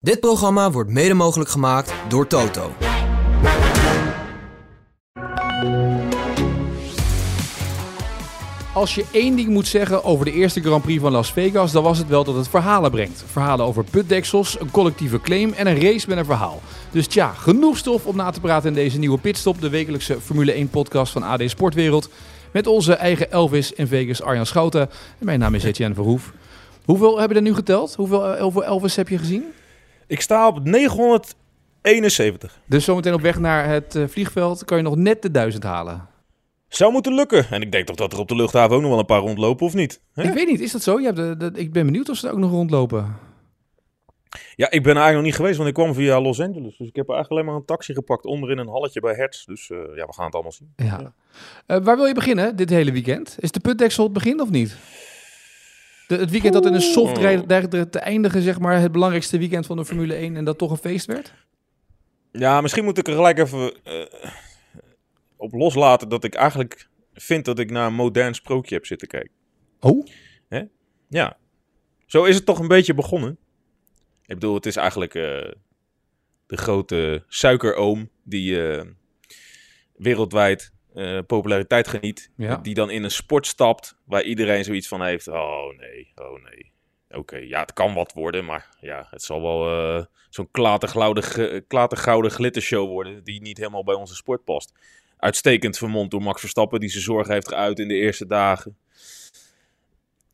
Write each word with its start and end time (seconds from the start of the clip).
Dit 0.00 0.20
programma 0.20 0.70
wordt 0.70 0.90
mede 0.90 1.14
mogelijk 1.14 1.50
gemaakt 1.50 1.92
door 2.08 2.26
Toto. 2.26 2.72
Als 8.74 8.94
je 8.94 9.04
één 9.12 9.36
ding 9.36 9.48
moet 9.48 9.66
zeggen 9.66 10.04
over 10.04 10.24
de 10.24 10.32
eerste 10.32 10.60
Grand 10.60 10.82
Prix 10.82 11.00
van 11.00 11.12
Las 11.12 11.32
Vegas, 11.32 11.72
dan 11.72 11.82
was 11.82 11.98
het 11.98 12.08
wel 12.08 12.24
dat 12.24 12.34
het 12.34 12.48
verhalen 12.48 12.90
brengt. 12.90 13.24
Verhalen 13.26 13.66
over 13.66 13.84
putdeksels, 13.84 14.60
een 14.60 14.70
collectieve 14.70 15.20
claim 15.20 15.52
en 15.52 15.66
een 15.66 15.80
race 15.80 16.08
met 16.08 16.18
een 16.18 16.24
verhaal. 16.24 16.60
Dus 16.90 17.06
tja, 17.06 17.32
genoeg 17.32 17.76
stof 17.76 18.06
om 18.06 18.16
na 18.16 18.30
te 18.30 18.40
praten 18.40 18.68
in 18.68 18.74
deze 18.74 18.98
nieuwe 18.98 19.18
Pitstop, 19.18 19.60
de 19.60 19.68
wekelijkse 19.68 20.20
Formule 20.20 20.52
1 20.52 20.68
podcast 20.68 21.12
van 21.12 21.22
AD 21.22 21.42
Sportwereld. 21.44 22.08
Met 22.52 22.66
onze 22.66 22.92
eigen 22.92 23.30
Elvis 23.32 23.72
in 23.72 23.86
Vegas, 23.86 24.22
Arjan 24.22 24.46
Schouten. 24.46 24.90
En 25.18 25.26
mijn 25.26 25.38
naam 25.38 25.54
is 25.54 25.64
Etienne 25.64 25.94
Verhoef. 25.94 26.32
Hoeveel 26.84 27.18
hebben 27.18 27.36
er 27.36 27.42
nu 27.42 27.54
geteld? 27.54 27.94
Hoeveel, 27.94 28.26
eh, 28.26 28.42
hoeveel 28.42 28.64
Elvis 28.64 28.96
heb 28.96 29.08
je 29.08 29.18
gezien? 29.18 29.44
Ik 30.08 30.20
sta 30.20 30.46
op 30.46 30.64
971. 30.64 32.60
Dus 32.66 32.84
zometeen 32.84 33.14
op 33.14 33.20
weg 33.20 33.38
naar 33.38 33.68
het 33.68 33.94
eh, 33.94 34.04
vliegveld 34.06 34.64
kan 34.64 34.76
je 34.76 34.82
nog 34.82 34.96
net 34.96 35.22
de 35.22 35.30
duizend 35.30 35.62
halen. 35.62 36.06
Zou 36.68 36.92
moeten 36.92 37.14
lukken. 37.14 37.50
En 37.50 37.62
ik 37.62 37.72
denk 37.72 37.86
toch 37.86 37.96
dat 37.96 38.12
er 38.12 38.18
op 38.18 38.28
de 38.28 38.34
luchthaven 38.36 38.76
ook 38.76 38.80
nog 38.82 38.90
wel 38.90 38.98
een 38.98 39.06
paar 39.06 39.20
rondlopen, 39.20 39.66
of 39.66 39.74
niet? 39.74 40.00
Ik 40.14 40.32
weet 40.32 40.46
niet, 40.46 40.60
is 40.60 40.72
dat 40.72 40.82
zo? 40.82 40.98
Je 41.00 41.04
hebt 41.04 41.16
de, 41.16 41.36
de- 41.36 41.60
ik 41.60 41.72
ben 41.72 41.86
benieuwd 41.86 42.08
of 42.08 42.16
ze 42.16 42.26
er 42.26 42.32
ook 42.32 42.38
nog 42.38 42.50
rondlopen. 42.50 43.16
Ja, 44.56 44.70
ik 44.70 44.82
ben 44.82 44.92
eigenlijk 44.96 45.14
nog 45.14 45.24
niet 45.24 45.34
geweest, 45.34 45.56
want 45.56 45.68
ik 45.68 45.74
kwam 45.74 45.94
via 45.94 46.20
Los 46.20 46.40
Angeles. 46.40 46.76
Dus 46.76 46.88
ik 46.88 46.96
heb 46.96 47.08
eigenlijk 47.08 47.30
alleen 47.30 47.44
maar 47.44 47.54
een 47.54 47.64
taxi 47.64 47.94
gepakt 47.94 48.24
onderin 48.24 48.58
een 48.58 48.68
halletje 48.68 49.00
bij 49.00 49.14
Hertz. 49.14 49.44
Dus 49.44 49.70
eh, 49.70 49.76
ja, 49.94 50.06
we 50.06 50.12
gaan 50.12 50.24
het 50.24 50.34
allemaal 50.34 50.52
zien. 50.52 50.72
Ja. 50.76 51.12
Eh, 51.66 51.78
waar 51.82 51.96
wil 51.96 52.06
je 52.06 52.14
beginnen 52.14 52.56
dit 52.56 52.70
hele 52.70 52.92
weekend? 52.92 53.36
Is 53.40 53.52
de 53.52 53.60
putdeksel 53.60 54.04
het 54.04 54.12
begin 54.12 54.40
of 54.40 54.50
niet? 54.50 54.76
De, 56.08 56.16
het 56.16 56.30
weekend 56.30 56.52
dat 56.52 56.66
in 56.66 56.74
een 56.74 56.80
soft 56.80 57.14
te 57.90 57.98
eindigen, 57.98 58.42
zeg 58.42 58.58
maar, 58.58 58.80
het 58.80 58.92
belangrijkste 58.92 59.38
weekend 59.38 59.66
van 59.66 59.76
de 59.76 59.84
Formule 59.84 60.14
1 60.14 60.36
en 60.36 60.44
dat 60.44 60.58
toch 60.58 60.70
een 60.70 60.76
feest 60.76 61.06
werd? 61.06 61.34
Ja, 62.32 62.60
misschien 62.60 62.84
moet 62.84 62.98
ik 62.98 63.06
er 63.06 63.14
gelijk 63.14 63.38
even 63.38 63.84
eh, 63.84 64.30
op 65.36 65.52
loslaten 65.52 66.08
dat 66.08 66.24
ik 66.24 66.34
eigenlijk 66.34 66.88
vind 67.14 67.44
dat 67.44 67.58
ik 67.58 67.70
naar 67.70 67.86
een 67.86 67.94
modern 67.94 68.34
sprookje 68.34 68.74
heb 68.74 68.86
zitten 68.86 69.08
kijken. 69.08 69.32
Oh? 69.80 70.06
Ja, 71.08 71.36
zo 72.06 72.24
is 72.24 72.34
het 72.34 72.44
toch 72.44 72.58
een 72.58 72.68
beetje 72.68 72.94
begonnen. 72.94 73.38
Ik 74.26 74.34
bedoel, 74.34 74.54
het 74.54 74.66
is 74.66 74.76
eigenlijk 74.76 75.14
eh, 75.14 75.22
de 76.46 76.56
grote 76.56 77.24
suikeroom 77.28 78.10
die 78.22 78.72
eh, 78.72 78.84
wereldwijd 79.96 80.72
eh, 80.98 81.18
populariteit 81.26 81.88
geniet. 81.88 82.30
Ja. 82.36 82.56
Die 82.56 82.74
dan 82.74 82.90
in 82.90 83.04
een 83.04 83.10
sport 83.10 83.46
stapt 83.46 83.96
waar 84.04 84.22
iedereen 84.22 84.64
zoiets 84.64 84.88
van 84.88 85.02
heeft. 85.02 85.28
Oh 85.28 85.76
nee, 85.78 86.12
oh 86.14 86.42
nee. 86.42 86.72
Oké, 87.10 87.36
ja, 87.36 87.60
het 87.60 87.72
kan 87.72 87.94
wat 87.94 88.12
worden, 88.12 88.44
maar 88.44 88.68
ja, 88.80 89.06
het 89.10 89.22
zal 89.22 89.42
wel 89.42 89.96
eh, 89.98 90.04
zo'n 90.28 90.50
klatergouden 91.68 92.30
glittershow 92.30 92.88
worden 92.88 93.24
die 93.24 93.40
niet 93.40 93.58
helemaal 93.58 93.84
bij 93.84 93.94
onze 93.94 94.14
sport 94.14 94.44
past. 94.44 94.72
Uitstekend 95.16 95.78
vermomd 95.78 96.10
door 96.10 96.22
Max 96.22 96.40
Verstappen, 96.40 96.80
die 96.80 96.88
zijn 96.88 97.02
zorgen 97.02 97.32
heeft 97.32 97.48
geuit 97.48 97.78
in 97.78 97.88
de 97.88 97.94
eerste 97.94 98.26
dagen 98.26 98.76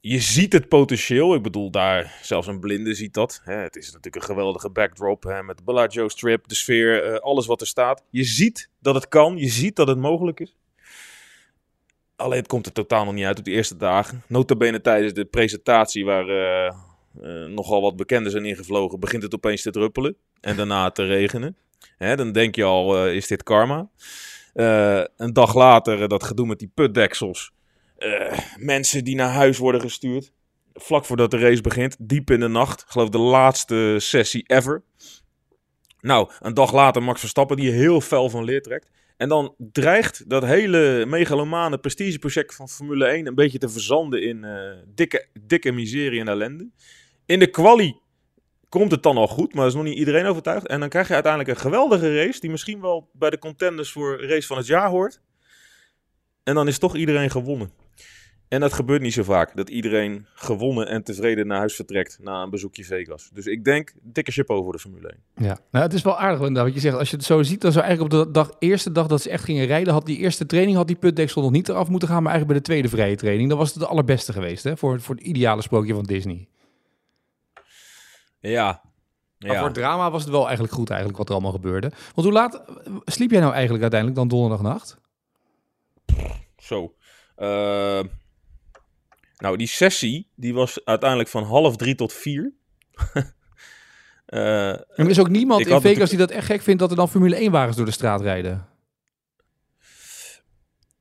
je 0.07 0.21
ziet 0.21 0.53
het 0.53 0.69
potentieel. 0.69 1.35
Ik 1.35 1.43
bedoel, 1.43 1.71
daar 1.71 2.19
zelfs 2.23 2.47
een 2.47 2.61
blinde 2.61 2.95
ziet 2.95 3.15
dat. 3.15 3.41
Hè, 3.45 3.55
het 3.55 3.77
is 3.77 3.87
natuurlijk 3.87 4.17
een 4.17 4.23
geweldige 4.23 4.71
backdrop 4.71 5.23
hè, 5.23 5.43
met 5.43 5.57
de 5.57 5.63
Bellagio 5.65 6.09
strip, 6.09 6.49
de 6.49 6.55
sfeer, 6.55 7.05
eh, 7.05 7.21
alles 7.21 7.47
wat 7.47 7.61
er 7.61 7.67
staat. 7.67 8.03
Je 8.11 8.25
ziet 8.25 8.69
dat 8.81 8.95
het 8.95 9.09
kan. 9.09 9.37
Je 9.37 9.49
ziet 9.49 9.77
dat 9.77 9.89
het 9.89 9.99
mogelijk 9.99 10.41
is. 10.41 10.57
Alleen 12.17 12.39
het 12.39 12.47
komt 12.47 12.67
er 12.67 12.73
totaal 12.73 13.05
nog 13.05 13.15
niet 13.15 13.25
uit 13.25 13.39
op 13.39 13.45
die 13.45 13.55
eerste 13.55 13.77
dagen. 13.77 14.23
Notabene 14.27 14.81
tijdens 14.81 15.13
de 15.13 15.25
presentatie 15.25 16.05
waar 16.05 16.29
eh, 16.29 16.67
eh, 16.67 17.49
nogal 17.49 17.83
wat 17.83 17.97
bekenden 17.97 18.33
zijn 18.33 18.45
ingevlogen, 18.45 19.01
begint 19.01 19.23
het 19.23 19.35
opeens 19.35 19.63
te 19.63 19.71
druppelen. 19.71 20.17
En 20.41 20.57
daarna 20.57 20.91
te 20.91 21.05
regenen. 21.05 21.57
Hè, 21.97 22.17
dan 22.17 22.33
denk 22.33 22.55
je 22.55 22.65
al, 22.65 23.09
is 23.09 23.27
dit 23.27 23.43
karma? 23.43 23.89
Een 24.53 25.33
dag 25.33 25.55
later 25.55 26.09
dat 26.09 26.25
gedoe 26.25 26.47
met 26.47 26.59
die 26.59 26.71
putdeksels. 26.75 27.53
Eh, 28.05 28.39
mensen 28.57 29.05
die 29.05 29.15
naar 29.15 29.31
huis 29.31 29.59
worden 29.59 29.81
gestuurd. 29.81 30.33
Vlak 30.73 31.05
voordat 31.05 31.31
de 31.31 31.39
race 31.39 31.63
begint, 31.63 31.97
diep 31.99 32.31
in 32.31 32.41
de 32.41 32.49
nacht. 32.49 32.81
Ik 32.81 32.89
geloof 32.89 33.09
de 33.09 33.19
laatste 33.19 33.97
sessie 33.99 34.45
ever. 34.47 34.83
Nou, 36.01 36.31
een 36.41 36.55
dag 36.55 36.73
later 36.73 37.03
Max 37.03 37.21
Verstappen 37.21 37.57
die 37.57 37.71
heel 37.71 38.01
fel 38.01 38.31
van 38.31 38.45
leer 38.45 38.63
trekt. 38.63 38.91
En 39.17 39.29
dan 39.29 39.55
dreigt 39.59 40.31
dat 40.31 40.45
hele 40.45 41.05
megalomane 41.07 41.79
prestigeproject 41.79 42.55
van 42.55 42.69
Formule 42.69 43.07
1 43.07 43.27
een 43.27 43.35
beetje 43.35 43.59
te 43.59 43.69
verzanden 43.69 44.23
in 44.23 44.45
eh, 44.45 44.79
dikke, 44.95 45.27
dikke 45.41 45.73
miserie 45.73 46.21
en 46.21 46.29
ellende. 46.29 46.69
In 47.27 47.39
de 47.39 47.51
quali 47.51 48.01
komt 48.69 48.91
het 48.91 49.03
dan 49.03 49.17
al 49.17 49.29
goed, 49.29 49.55
maar 49.55 49.67
is 49.67 49.75
nog 49.75 49.85
niet 49.85 49.99
iedereen 49.99 50.27
overtuigd. 50.27 50.67
En 50.67 50.81
dan 50.81 50.89
krijg 50.89 51.09
je 51.09 51.15
uiteindelijk 51.15 51.53
een 51.53 51.63
geweldige 51.63 52.25
race 52.25 52.41
die 52.41 52.51
misschien 52.51 52.81
wel 52.81 53.11
bij 53.13 53.31
de 53.31 53.39
contenders 53.39 53.93
voor 53.93 54.27
race 54.27 54.47
van 54.47 54.57
het 54.57 54.67
jaar 54.67 54.89
hoort. 54.89 55.21
En 56.43 56.55
dan 56.55 56.69
is 56.69 56.79
toch 56.79 56.97
iedereen 56.97 57.31
gewonnen. 57.31 57.84
En 58.49 58.61
dat 58.61 58.73
gebeurt 58.73 59.03
niet 59.03 59.13
zo 59.13 59.23
vaak. 59.23 59.57
Dat 59.57 59.69
iedereen 59.69 60.27
gewonnen 60.35 60.89
en 60.89 61.03
tevreden 61.03 61.47
naar 61.47 61.59
huis 61.59 61.75
vertrekt 61.75 62.19
na 62.21 62.43
een 62.43 62.51
bezoekje 62.51 62.85
Vegas. 62.85 63.31
Dus 63.33 63.47
ik 63.47 63.65
denk, 63.65 63.93
dikke 64.03 64.33
chapeau 64.33 64.63
voor 64.63 64.73
de 64.73 64.79
Formule 64.79 65.09
1. 65.09 65.47
Ja. 65.47 65.59
Nou, 65.71 65.85
het 65.85 65.95
is 65.95 66.03
wel 66.03 66.19
aardig 66.19 66.39
inderdaad 66.39 66.65
wat 66.65 66.75
je 66.75 66.81
zegt. 66.81 66.97
Als 66.97 67.11
je 67.11 67.17
het 67.17 67.25
zo 67.25 67.43
ziet, 67.43 67.61
dan 67.61 67.73
zou 67.73 67.85
eigenlijk 67.85 68.15
op 68.15 68.25
de 68.25 68.31
dag, 68.33 68.51
eerste 68.59 68.93
dag 68.93 69.07
dat 69.07 69.23
ze 69.23 69.31
echt 69.31 69.45
gingen 69.45 69.67
rijden, 69.67 69.93
had 69.93 70.07
die 70.07 70.19
eerste 70.19 70.47
training, 70.47 70.77
had 70.77 70.87
die 70.87 70.97
putdeksel 70.97 71.43
nog 71.43 71.51
niet 71.51 71.69
eraf 71.69 71.89
moeten 71.89 72.09
gaan, 72.09 72.23
maar 72.23 72.33
eigenlijk 72.33 72.53
bij 72.53 72.61
de 72.61 72.73
tweede 72.73 72.97
vrije 72.97 73.17
training, 73.17 73.49
dan 73.49 73.59
was 73.59 73.71
het 73.71 73.79
de 73.79 73.87
allerbeste 73.87 74.33
geweest, 74.33 74.65
hè, 74.65 74.77
voor, 74.77 75.01
voor 75.01 75.15
het 75.15 75.25
ideale 75.25 75.63
sprookje 75.63 75.95
van 75.95 76.05
Disney. 76.05 76.49
Ja. 78.41 78.83
Maar 79.39 79.53
ja. 79.53 79.59
voor 79.59 79.69
het 79.69 79.77
drama 79.77 80.11
was 80.11 80.23
het 80.23 80.31
wel 80.31 80.45
eigenlijk 80.45 80.75
goed 80.75 80.89
eigenlijk 80.89 81.19
wat 81.19 81.29
er 81.29 81.35
allemaal 81.35 81.53
gebeurde. 81.53 81.91
Want 82.15 82.27
hoe 82.27 82.33
laat 82.33 82.63
sliep 83.05 83.31
jij 83.31 83.41
nou 83.41 83.53
eigenlijk 83.53 83.83
uiteindelijk 83.83 84.21
dan 84.21 84.29
donderdagnacht? 84.29 84.97
Zo. 86.57 86.95
Eh, 87.37 88.01
nou, 89.37 89.57
die 89.57 89.67
sessie 89.67 90.29
die 90.35 90.55
was 90.55 90.85
uiteindelijk 90.85 91.31
van 91.31 91.45
half 91.45 91.77
drie 91.77 91.95
tot 91.95 92.13
vier. 92.13 92.53
Eh, 94.25 94.69
En 94.69 94.85
er 94.97 95.11
is 95.11 95.19
ook 95.19 95.29
niemand 95.29 95.67
in 95.67 95.81
Vegas 95.81 96.09
die 96.09 96.19
dat 96.19 96.31
echt 96.31 96.47
gek 96.47 96.63
vindt 96.63 96.81
dat 96.81 96.91
er 96.91 96.97
dan 96.97 97.09
Formule 97.09 97.37
1 97.37 97.51
wagens 97.51 97.77
door 97.77 97.87
de 97.87 97.93
straat 97.93 98.21
rijden. 98.21 98.67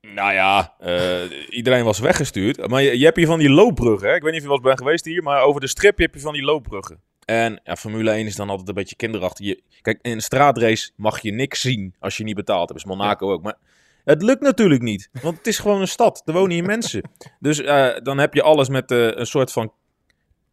Nou 0.00 0.32
ja, 0.32 0.74
eh, 0.78 1.20
iedereen 1.48 1.84
was 1.84 1.98
weggestuurd. 1.98 2.68
Maar 2.68 2.82
je, 2.82 2.98
je 2.98 3.04
hebt 3.04 3.16
hier 3.16 3.26
van 3.26 3.38
die 3.38 3.50
loopbruggen. 3.50 4.08
Hè? 4.08 4.14
Ik 4.14 4.22
weet 4.22 4.32
niet 4.32 4.40
of 4.40 4.46
je 4.46 4.52
wel 4.52 4.56
eens 4.56 4.66
bent 4.66 4.78
geweest 4.78 5.04
hier, 5.04 5.22
maar 5.22 5.42
over 5.42 5.60
de 5.60 5.66
strip 5.66 5.98
heb 5.98 6.14
je 6.14 6.20
van 6.20 6.32
die 6.32 6.42
loopbruggen. 6.42 7.00
En 7.24 7.60
ja, 7.64 7.76
Formule 7.76 8.10
1 8.10 8.26
is 8.26 8.36
dan 8.36 8.50
altijd 8.50 8.68
een 8.68 8.74
beetje 8.74 8.96
kinderachtig. 8.96 9.46
Je, 9.46 9.62
kijk, 9.82 9.98
in 10.02 10.12
een 10.12 10.20
straatrace 10.20 10.90
mag 10.96 11.20
je 11.20 11.32
niks 11.32 11.60
zien 11.60 11.94
als 11.98 12.16
je 12.16 12.24
niet 12.24 12.36
betaalt. 12.36 12.68
Dat 12.68 12.76
is 12.76 12.84
Monaco 12.84 13.32
ook. 13.32 13.42
Maar 13.42 13.56
het 14.04 14.22
lukt 14.22 14.40
natuurlijk 14.40 14.82
niet, 14.82 15.08
want 15.22 15.36
het 15.36 15.46
is 15.46 15.58
gewoon 15.58 15.80
een 15.80 15.88
stad. 15.88 16.22
Er 16.24 16.32
wonen 16.32 16.50
hier 16.50 16.64
mensen. 16.64 17.10
Dus 17.40 17.60
eh, 17.60 17.96
dan 18.02 18.18
heb 18.18 18.34
je 18.34 18.42
alles 18.42 18.68
met 18.68 18.90
eh, 18.90 19.16
een 19.16 19.26
soort 19.26 19.52
van 19.52 19.72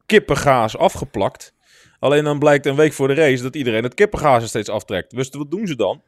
kippengaas 0.06 0.78
afgeplakt. 0.78 1.54
Alleen 2.00 2.24
dan 2.24 2.40
blijkt 2.40 2.66
een 2.66 2.76
week 2.76 2.94
voor 2.94 3.08
de 3.08 3.14
race 3.14 3.44
dat 3.44 3.56
iedereen 3.56 3.84
het 3.84 3.94
kippengaas 3.94 4.42
er 4.42 4.50
steeds 4.50 4.70
aftrekt. 4.70 5.16
Dus 5.16 5.30
wat 5.30 5.52
doen 5.52 5.68
ze 5.68 5.76
dan? 5.76 6.02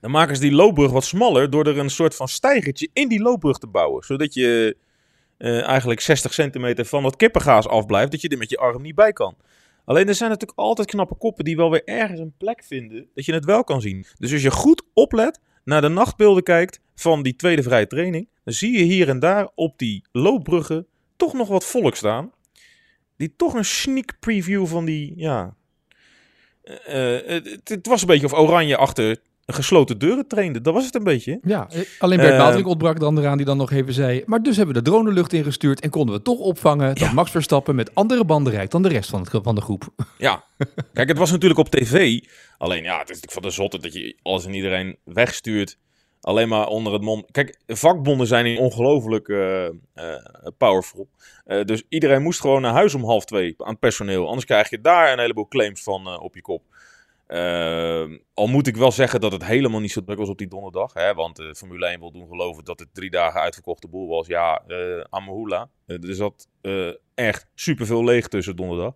Dan 0.00 0.10
maken 0.10 0.34
ze 0.34 0.40
die 0.40 0.52
loopbrug 0.52 0.90
wat 0.90 1.04
smaller 1.04 1.50
door 1.50 1.66
er 1.66 1.78
een 1.78 1.90
soort 1.90 2.16
van 2.16 2.28
stijgertje 2.28 2.88
in 2.92 3.08
die 3.08 3.22
loopbrug 3.22 3.58
te 3.58 3.66
bouwen. 3.66 4.04
Zodat 4.04 4.34
je 4.34 4.76
eh, 5.38 5.62
eigenlijk 5.62 6.00
60 6.00 6.34
centimeter 6.34 6.84
van 6.84 7.02
dat 7.02 7.16
kippengaas 7.16 7.68
afblijft, 7.68 8.10
dat 8.10 8.20
je 8.20 8.28
er 8.28 8.38
met 8.38 8.50
je 8.50 8.56
arm 8.56 8.82
niet 8.82 8.94
bij 8.94 9.12
kan. 9.12 9.36
Alleen 9.84 10.08
er 10.08 10.14
zijn 10.14 10.30
natuurlijk 10.30 10.58
altijd 10.58 10.88
knappe 10.88 11.14
koppen 11.14 11.44
die 11.44 11.56
wel 11.56 11.70
weer 11.70 11.84
ergens 11.84 12.20
een 12.20 12.34
plek 12.38 12.64
vinden 12.64 13.08
dat 13.14 13.24
je 13.24 13.32
het 13.32 13.44
wel 13.44 13.64
kan 13.64 13.80
zien. 13.80 14.06
Dus 14.18 14.32
als 14.32 14.42
je 14.42 14.50
goed 14.50 14.82
oplet, 14.94 15.40
naar 15.66 15.80
de 15.80 15.88
nachtbeelden 15.88 16.42
kijkt 16.42 16.80
van 16.94 17.22
die 17.22 17.36
tweede 17.36 17.62
vrije 17.62 17.86
training, 17.86 18.28
dan 18.44 18.54
zie 18.54 18.78
je 18.78 18.84
hier 18.84 19.08
en 19.08 19.18
daar 19.18 19.48
op 19.54 19.78
die 19.78 20.04
loopbruggen 20.12 20.86
toch 21.16 21.32
nog 21.32 21.48
wat 21.48 21.64
volk 21.64 21.96
staan. 21.96 22.32
Die 23.16 23.34
toch 23.36 23.54
een 23.54 23.64
sneak 23.64 24.18
preview 24.20 24.66
van 24.66 24.84
die, 24.84 25.12
ja... 25.16 25.56
eh, 26.62 27.36
eh, 27.36 27.44
het, 27.44 27.68
het 27.68 27.86
was 27.86 28.00
een 28.00 28.06
beetje 28.06 28.26
of 28.26 28.32
Oranje 28.32 28.76
achter 28.76 29.18
gesloten 29.46 29.98
deuren 29.98 30.26
trainde. 30.26 30.60
Dat 30.60 30.74
was 30.74 30.84
het 30.84 30.94
een 30.94 31.04
beetje. 31.04 31.38
Ja, 31.42 31.68
eh, 31.70 31.80
alleen 31.98 32.18
Bert 32.18 32.32
Eh, 32.32 32.38
Baaldrink 32.38 32.66
ontbrak 32.66 33.00
dan 33.00 33.18
eraan 33.18 33.36
die 33.36 33.46
dan 33.46 33.56
nog 33.56 33.70
even 33.70 33.92
zei... 33.92 34.22
maar 34.26 34.42
dus 34.42 34.56
hebben 34.56 34.74
we 34.74 34.82
de 34.82 34.90
drone 34.90 35.12
lucht 35.12 35.32
ingestuurd 35.32 35.80
en 35.80 35.90
konden 35.90 36.14
we 36.14 36.22
toch 36.22 36.38
opvangen... 36.38 36.88
dat 36.88 36.98
Ja. 36.98 37.12
Max 37.12 37.30
Verstappen 37.30 37.74
met 37.74 37.94
andere 37.94 38.24
banden 38.24 38.52
rijdt 38.52 38.72
dan 38.72 38.82
de 38.82 38.88
rest 38.88 39.10
van, 39.10 39.20
het, 39.20 39.30
van 39.42 39.54
de 39.54 39.60
groep. 39.60 39.84
Ja, 40.18 40.44
kijk, 40.92 41.08
het 41.08 41.18
was 41.18 41.30
natuurlijk 41.30 41.60
op 41.60 41.68
tv. 41.68 42.20
Alleen 42.58 42.82
ja, 42.82 42.98
het 42.98 43.10
is 43.10 43.14
natuurlijk 43.14 43.32
van 43.32 43.42
de 43.42 43.50
zotte 43.50 43.78
dat 43.78 43.92
je 43.92 44.16
alles 44.22 44.46
en 44.46 44.54
iedereen 44.54 44.96
wegstuurt. 45.04 45.78
Alleen 46.20 46.48
maar 46.48 46.66
onder 46.66 46.92
het 46.92 47.02
mom. 47.02 47.24
Kijk, 47.30 47.58
vakbonden 47.66 48.26
zijn 48.26 48.46
hier 48.46 48.58
ongelooflijk 48.58 49.28
eh, 49.28 49.68
powerful. 50.58 51.08
Dus 51.64 51.82
iedereen 51.88 52.22
moest 52.22 52.40
gewoon 52.40 52.62
naar 52.62 52.72
huis 52.72 52.94
om 52.94 53.04
half 53.04 53.24
twee 53.24 53.54
aan 53.58 53.70
het 53.70 53.78
personeel. 53.78 54.26
Anders 54.26 54.44
krijg 54.44 54.70
je 54.70 54.80
daar 54.80 55.12
een 55.12 55.18
heleboel 55.18 55.48
claims 55.48 55.82
van 55.82 56.20
op 56.20 56.34
je 56.34 56.42
kop. 56.42 56.62
Ehm, 57.26 58.18
al 58.34 58.46
moet 58.46 58.66
ik 58.66 58.76
wel 58.76 58.92
zeggen 58.92 59.20
dat 59.20 59.32
het 59.32 59.44
helemaal 59.44 59.80
niet 59.80 59.90
zo 59.92 60.04
druk 60.04 60.18
was 60.18 60.28
op 60.28 60.38
die 60.38 60.48
donderdag. 60.48 60.92
Hè, 60.92 61.14
want 61.14 61.40
uh, 61.40 61.52
Formule 61.52 61.86
1 61.86 62.00
wil 62.00 62.12
doen 62.12 62.28
geloven 62.28 62.64
dat 62.64 62.78
het 62.78 62.88
drie 62.92 63.10
dagen 63.10 63.40
uitverkochte 63.40 63.88
boel 63.88 64.08
was. 64.08 64.26
Ja, 64.26 64.62
uh, 64.68 65.04
Amahula. 65.10 65.68
Uh, 65.86 66.08
er 66.08 66.14
zat 66.14 66.48
echt 67.14 67.46
superveel 67.54 68.04
leeg 68.04 68.28
tussen 68.28 68.56
donderdag. 68.56 68.94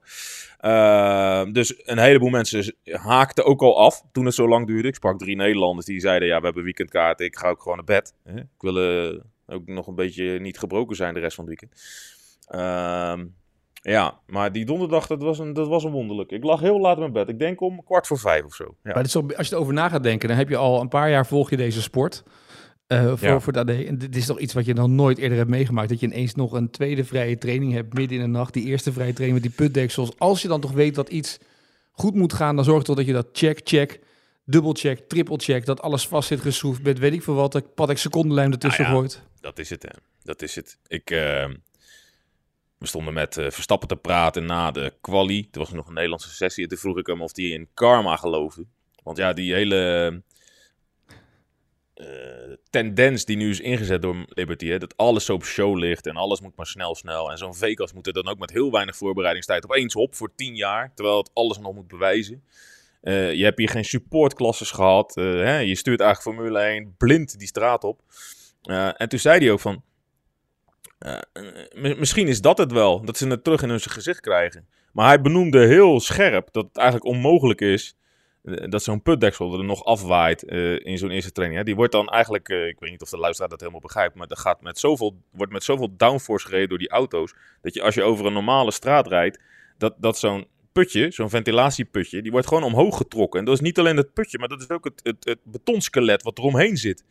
Ehm, 0.58 1.52
dus 1.52 1.82
een 1.84 1.98
heleboel 1.98 2.30
mensen 2.30 2.74
haakten 2.84 3.44
ook 3.44 3.62
al 3.62 3.78
af 3.78 4.02
toen 4.12 4.24
het 4.24 4.34
zo 4.34 4.48
lang 4.48 4.66
duurde. 4.66 4.88
Ik 4.88 4.94
sprak 4.94 5.18
drie 5.18 5.36
Nederlanders 5.36 5.86
die 5.86 6.00
zeiden, 6.00 6.28
ja, 6.28 6.38
we 6.38 6.44
hebben 6.44 6.64
weekendkaarten. 6.64 7.26
Ik 7.26 7.36
ga 7.36 7.48
ook 7.48 7.62
gewoon 7.62 7.76
naar 7.76 7.86
bed. 7.86 8.14
Ik 8.34 8.44
wil 8.58 8.78
ook 9.46 9.66
nog 9.66 9.86
een 9.86 9.94
beetje 9.94 10.40
niet 10.40 10.58
gebroken 10.58 10.96
zijn 10.96 11.14
de 11.14 11.20
rest 11.20 11.34
van 11.34 11.46
het 11.46 11.60
weekend. 11.60 11.80
Ja, 13.80 14.20
maar 14.26 14.52
die 14.52 14.64
donderdag, 14.64 15.06
dat 15.06 15.22
was, 15.22 15.38
een, 15.38 15.52
dat 15.52 15.68
was 15.68 15.84
een 15.84 15.90
wonderlijk. 15.90 16.30
Ik 16.30 16.44
lag 16.44 16.60
heel 16.60 16.80
laat 16.80 16.94
in 16.94 17.00
mijn 17.00 17.12
bed. 17.12 17.28
Ik 17.28 17.38
denk 17.38 17.60
om 17.60 17.84
kwart 17.84 18.06
voor 18.06 18.18
vijf 18.18 18.44
of 18.44 18.54
zo. 18.54 18.64
Ja. 18.64 18.92
Maar 18.92 19.36
als 19.36 19.48
je 19.48 19.54
erover 19.54 19.74
na 19.74 19.88
gaat 19.88 20.02
denken, 20.02 20.28
dan 20.28 20.36
heb 20.36 20.48
je 20.48 20.56
al 20.56 20.80
een 20.80 20.88
paar 20.88 21.10
jaar 21.10 21.26
volg 21.26 21.50
je 21.50 21.56
deze 21.56 21.82
sport. 21.82 22.22
Uh, 22.92 23.12
voor, 23.14 23.28
ja. 23.28 23.40
voor 23.40 23.52
de 23.52 23.58
AD. 23.58 23.68
En 23.68 23.98
dit 23.98 24.16
is 24.16 24.26
toch 24.26 24.38
iets 24.38 24.52
wat 24.52 24.64
je 24.64 24.74
nog 24.74 24.88
nooit 24.88 25.18
eerder 25.18 25.38
hebt 25.38 25.50
meegemaakt. 25.50 25.88
Dat 25.88 26.00
je 26.00 26.06
ineens 26.06 26.34
nog 26.34 26.52
een 26.52 26.70
tweede 26.70 27.04
vrije 27.04 27.38
training 27.38 27.72
hebt 27.72 27.94
midden 27.94 28.18
in 28.18 28.22
de 28.22 28.30
nacht. 28.30 28.52
Die 28.52 28.64
eerste 28.64 28.92
vrije 28.92 29.12
training 29.12 29.42
met 29.42 29.50
die 29.50 29.66
putdeksels. 29.66 30.18
Als 30.18 30.42
je 30.42 30.48
dan 30.48 30.60
toch 30.60 30.72
weet 30.72 30.94
dat 30.94 31.08
iets 31.08 31.38
goed 31.92 32.14
moet 32.14 32.32
gaan, 32.32 32.56
dan 32.56 32.64
zorg 32.64 32.82
toch 32.82 32.96
dat 32.96 33.06
je 33.06 33.12
dat 33.12 33.26
check, 33.32 33.60
check, 33.64 34.00
dubbel 34.44 34.72
check, 34.72 34.98
triple 35.08 35.38
check. 35.38 35.66
Dat 35.66 35.82
alles 35.82 36.08
vast 36.08 36.28
zit 36.28 36.40
geschroefd 36.40 36.82
met 36.82 36.98
weet 36.98 37.12
ik 37.12 37.22
veel 37.22 37.34
wat. 37.34 37.52
Dat 37.52 37.74
pad 37.74 37.90
ik 37.90 37.98
secondenlijm 37.98 38.52
ertussen 38.52 38.82
nou 38.82 38.94
ja, 38.94 39.00
gooit. 39.00 39.22
Dat 39.40 39.58
is 39.58 39.70
het, 39.70 39.82
hè. 39.82 39.98
Dat 40.22 40.42
is 40.42 40.54
het. 40.54 40.78
Ik... 40.86 41.10
Uh... 41.10 41.44
We 42.80 42.86
stonden 42.86 43.14
met 43.14 43.36
uh, 43.36 43.50
Verstappen 43.50 43.88
te 43.88 43.96
praten 43.96 44.44
na 44.44 44.70
de 44.70 44.92
quali. 45.00 45.48
Er 45.52 45.58
was 45.58 45.70
nog 45.70 45.86
een 45.86 45.94
Nederlandse 45.94 46.34
sessie. 46.34 46.62
En 46.62 46.68
toen 46.68 46.78
vroeg 46.78 46.98
ik 46.98 47.06
hem 47.06 47.22
of 47.22 47.36
hij 47.36 47.44
in 47.44 47.68
karma 47.74 48.16
geloofde. 48.16 48.64
Want 49.02 49.16
ja, 49.16 49.32
die 49.32 49.54
hele 49.54 50.22
uh, 51.94 52.06
tendens 52.70 53.24
die 53.24 53.36
nu 53.36 53.50
is 53.50 53.60
ingezet 53.60 54.02
door 54.02 54.24
Liberty. 54.28 54.66
Hè, 54.66 54.78
dat 54.78 54.96
alles 54.96 55.24
zo 55.24 55.34
op 55.34 55.44
show 55.44 55.78
ligt 55.78 56.06
en 56.06 56.16
alles 56.16 56.40
moet 56.40 56.56
maar 56.56 56.66
snel, 56.66 56.94
snel. 56.94 57.30
En 57.30 57.38
zo'n 57.38 57.54
Vegas 57.54 57.92
moet 57.92 58.06
er 58.06 58.12
dan 58.12 58.28
ook 58.28 58.38
met 58.38 58.50
heel 58.50 58.70
weinig 58.70 58.96
voorbereidingstijd 58.96 59.64
opeens 59.64 59.94
op 59.94 60.14
voor 60.14 60.34
tien 60.34 60.54
jaar. 60.54 60.92
Terwijl 60.94 61.16
het 61.18 61.30
alles 61.34 61.58
nog 61.58 61.74
moet 61.74 61.88
bewijzen. 61.88 62.44
Uh, 63.02 63.34
je 63.34 63.44
hebt 63.44 63.58
hier 63.58 63.68
geen 63.68 63.84
supportklasses 63.84 64.70
gehad. 64.70 65.14
Hè, 65.14 65.58
je 65.58 65.74
stuurt 65.74 66.00
eigenlijk 66.00 66.36
Formule 66.36 66.58
1 66.58 66.94
blind 66.96 67.38
die 67.38 67.48
straat 67.48 67.84
op. 67.84 68.00
en 68.96 69.08
toen 69.08 69.18
zei 69.18 69.38
hij 69.38 69.50
ook 69.50 69.60
van... 69.60 69.82
Uh, 71.06 71.94
misschien 71.98 72.28
is 72.28 72.40
dat 72.40 72.58
het 72.58 72.72
wel, 72.72 73.04
dat 73.04 73.16
ze 73.16 73.28
het 73.28 73.44
terug 73.44 73.62
in 73.62 73.68
hun 73.68 73.80
gezicht 73.80 74.20
krijgen. 74.20 74.66
Maar 74.92 75.06
hij 75.06 75.20
benoemde 75.20 75.66
heel 75.66 76.00
scherp 76.00 76.48
dat 76.52 76.64
het 76.64 76.76
eigenlijk 76.76 77.06
onmogelijk 77.06 77.60
is 77.60 77.96
uh, 78.42 78.68
dat 78.68 78.82
zo'n 78.82 79.02
putdeksel 79.02 79.58
er 79.58 79.64
nog 79.64 79.84
afwaait 79.84 80.42
in 80.82 80.98
zo'n 80.98 81.10
eerste 81.10 81.32
training. 81.32 81.58
Hè. 81.58 81.64
Die 81.64 81.76
wordt 81.76 81.92
dan 81.92 82.08
eigenlijk, 82.08 82.48
ik 82.48 82.76
weet 82.78 82.90
niet 82.90 83.02
of 83.02 83.10
de 83.10 83.18
luisteraar 83.18 83.50
dat 83.50 83.60
helemaal 83.60 83.80
begrijpt, 83.80 84.14
maar 84.14 84.26
dat 84.26 84.38
gaat 84.38 84.60
met 84.60 84.78
zoveel, 84.78 85.16
wordt 85.30 85.52
met 85.52 85.64
zoveel 85.64 85.96
downforce 85.96 86.46
gereden 86.46 86.68
door 86.68 86.78
die 86.78 86.90
auto's, 86.90 87.34
dat 87.62 87.74
je 87.74 87.82
als 87.82 87.94
je 87.94 88.02
over 88.02 88.26
een 88.26 88.32
normale 88.32 88.70
straat 88.70 89.06
rijdt, 89.06 89.40
dat, 89.78 89.94
dat 89.98 90.18
zo'n 90.18 90.46
putje, 90.72 91.10
zo'n 91.10 91.30
ventilatieputje, 91.30 92.22
die 92.22 92.30
wordt 92.30 92.46
gewoon 92.46 92.62
omhoog 92.62 92.96
getrokken. 92.96 93.38
En 93.38 93.44
dat 93.44 93.54
is 93.54 93.60
niet 93.60 93.78
alleen 93.78 93.96
het 93.96 94.12
putje, 94.12 94.38
maar 94.38 94.48
dat 94.48 94.60
is 94.60 94.70
ook 94.70 94.84
het, 94.84 95.00
het, 95.02 95.24
het 95.24 95.38
betonskelet 95.44 96.22
wat 96.22 96.38
eromheen 96.38 96.76
zit. 96.76 97.04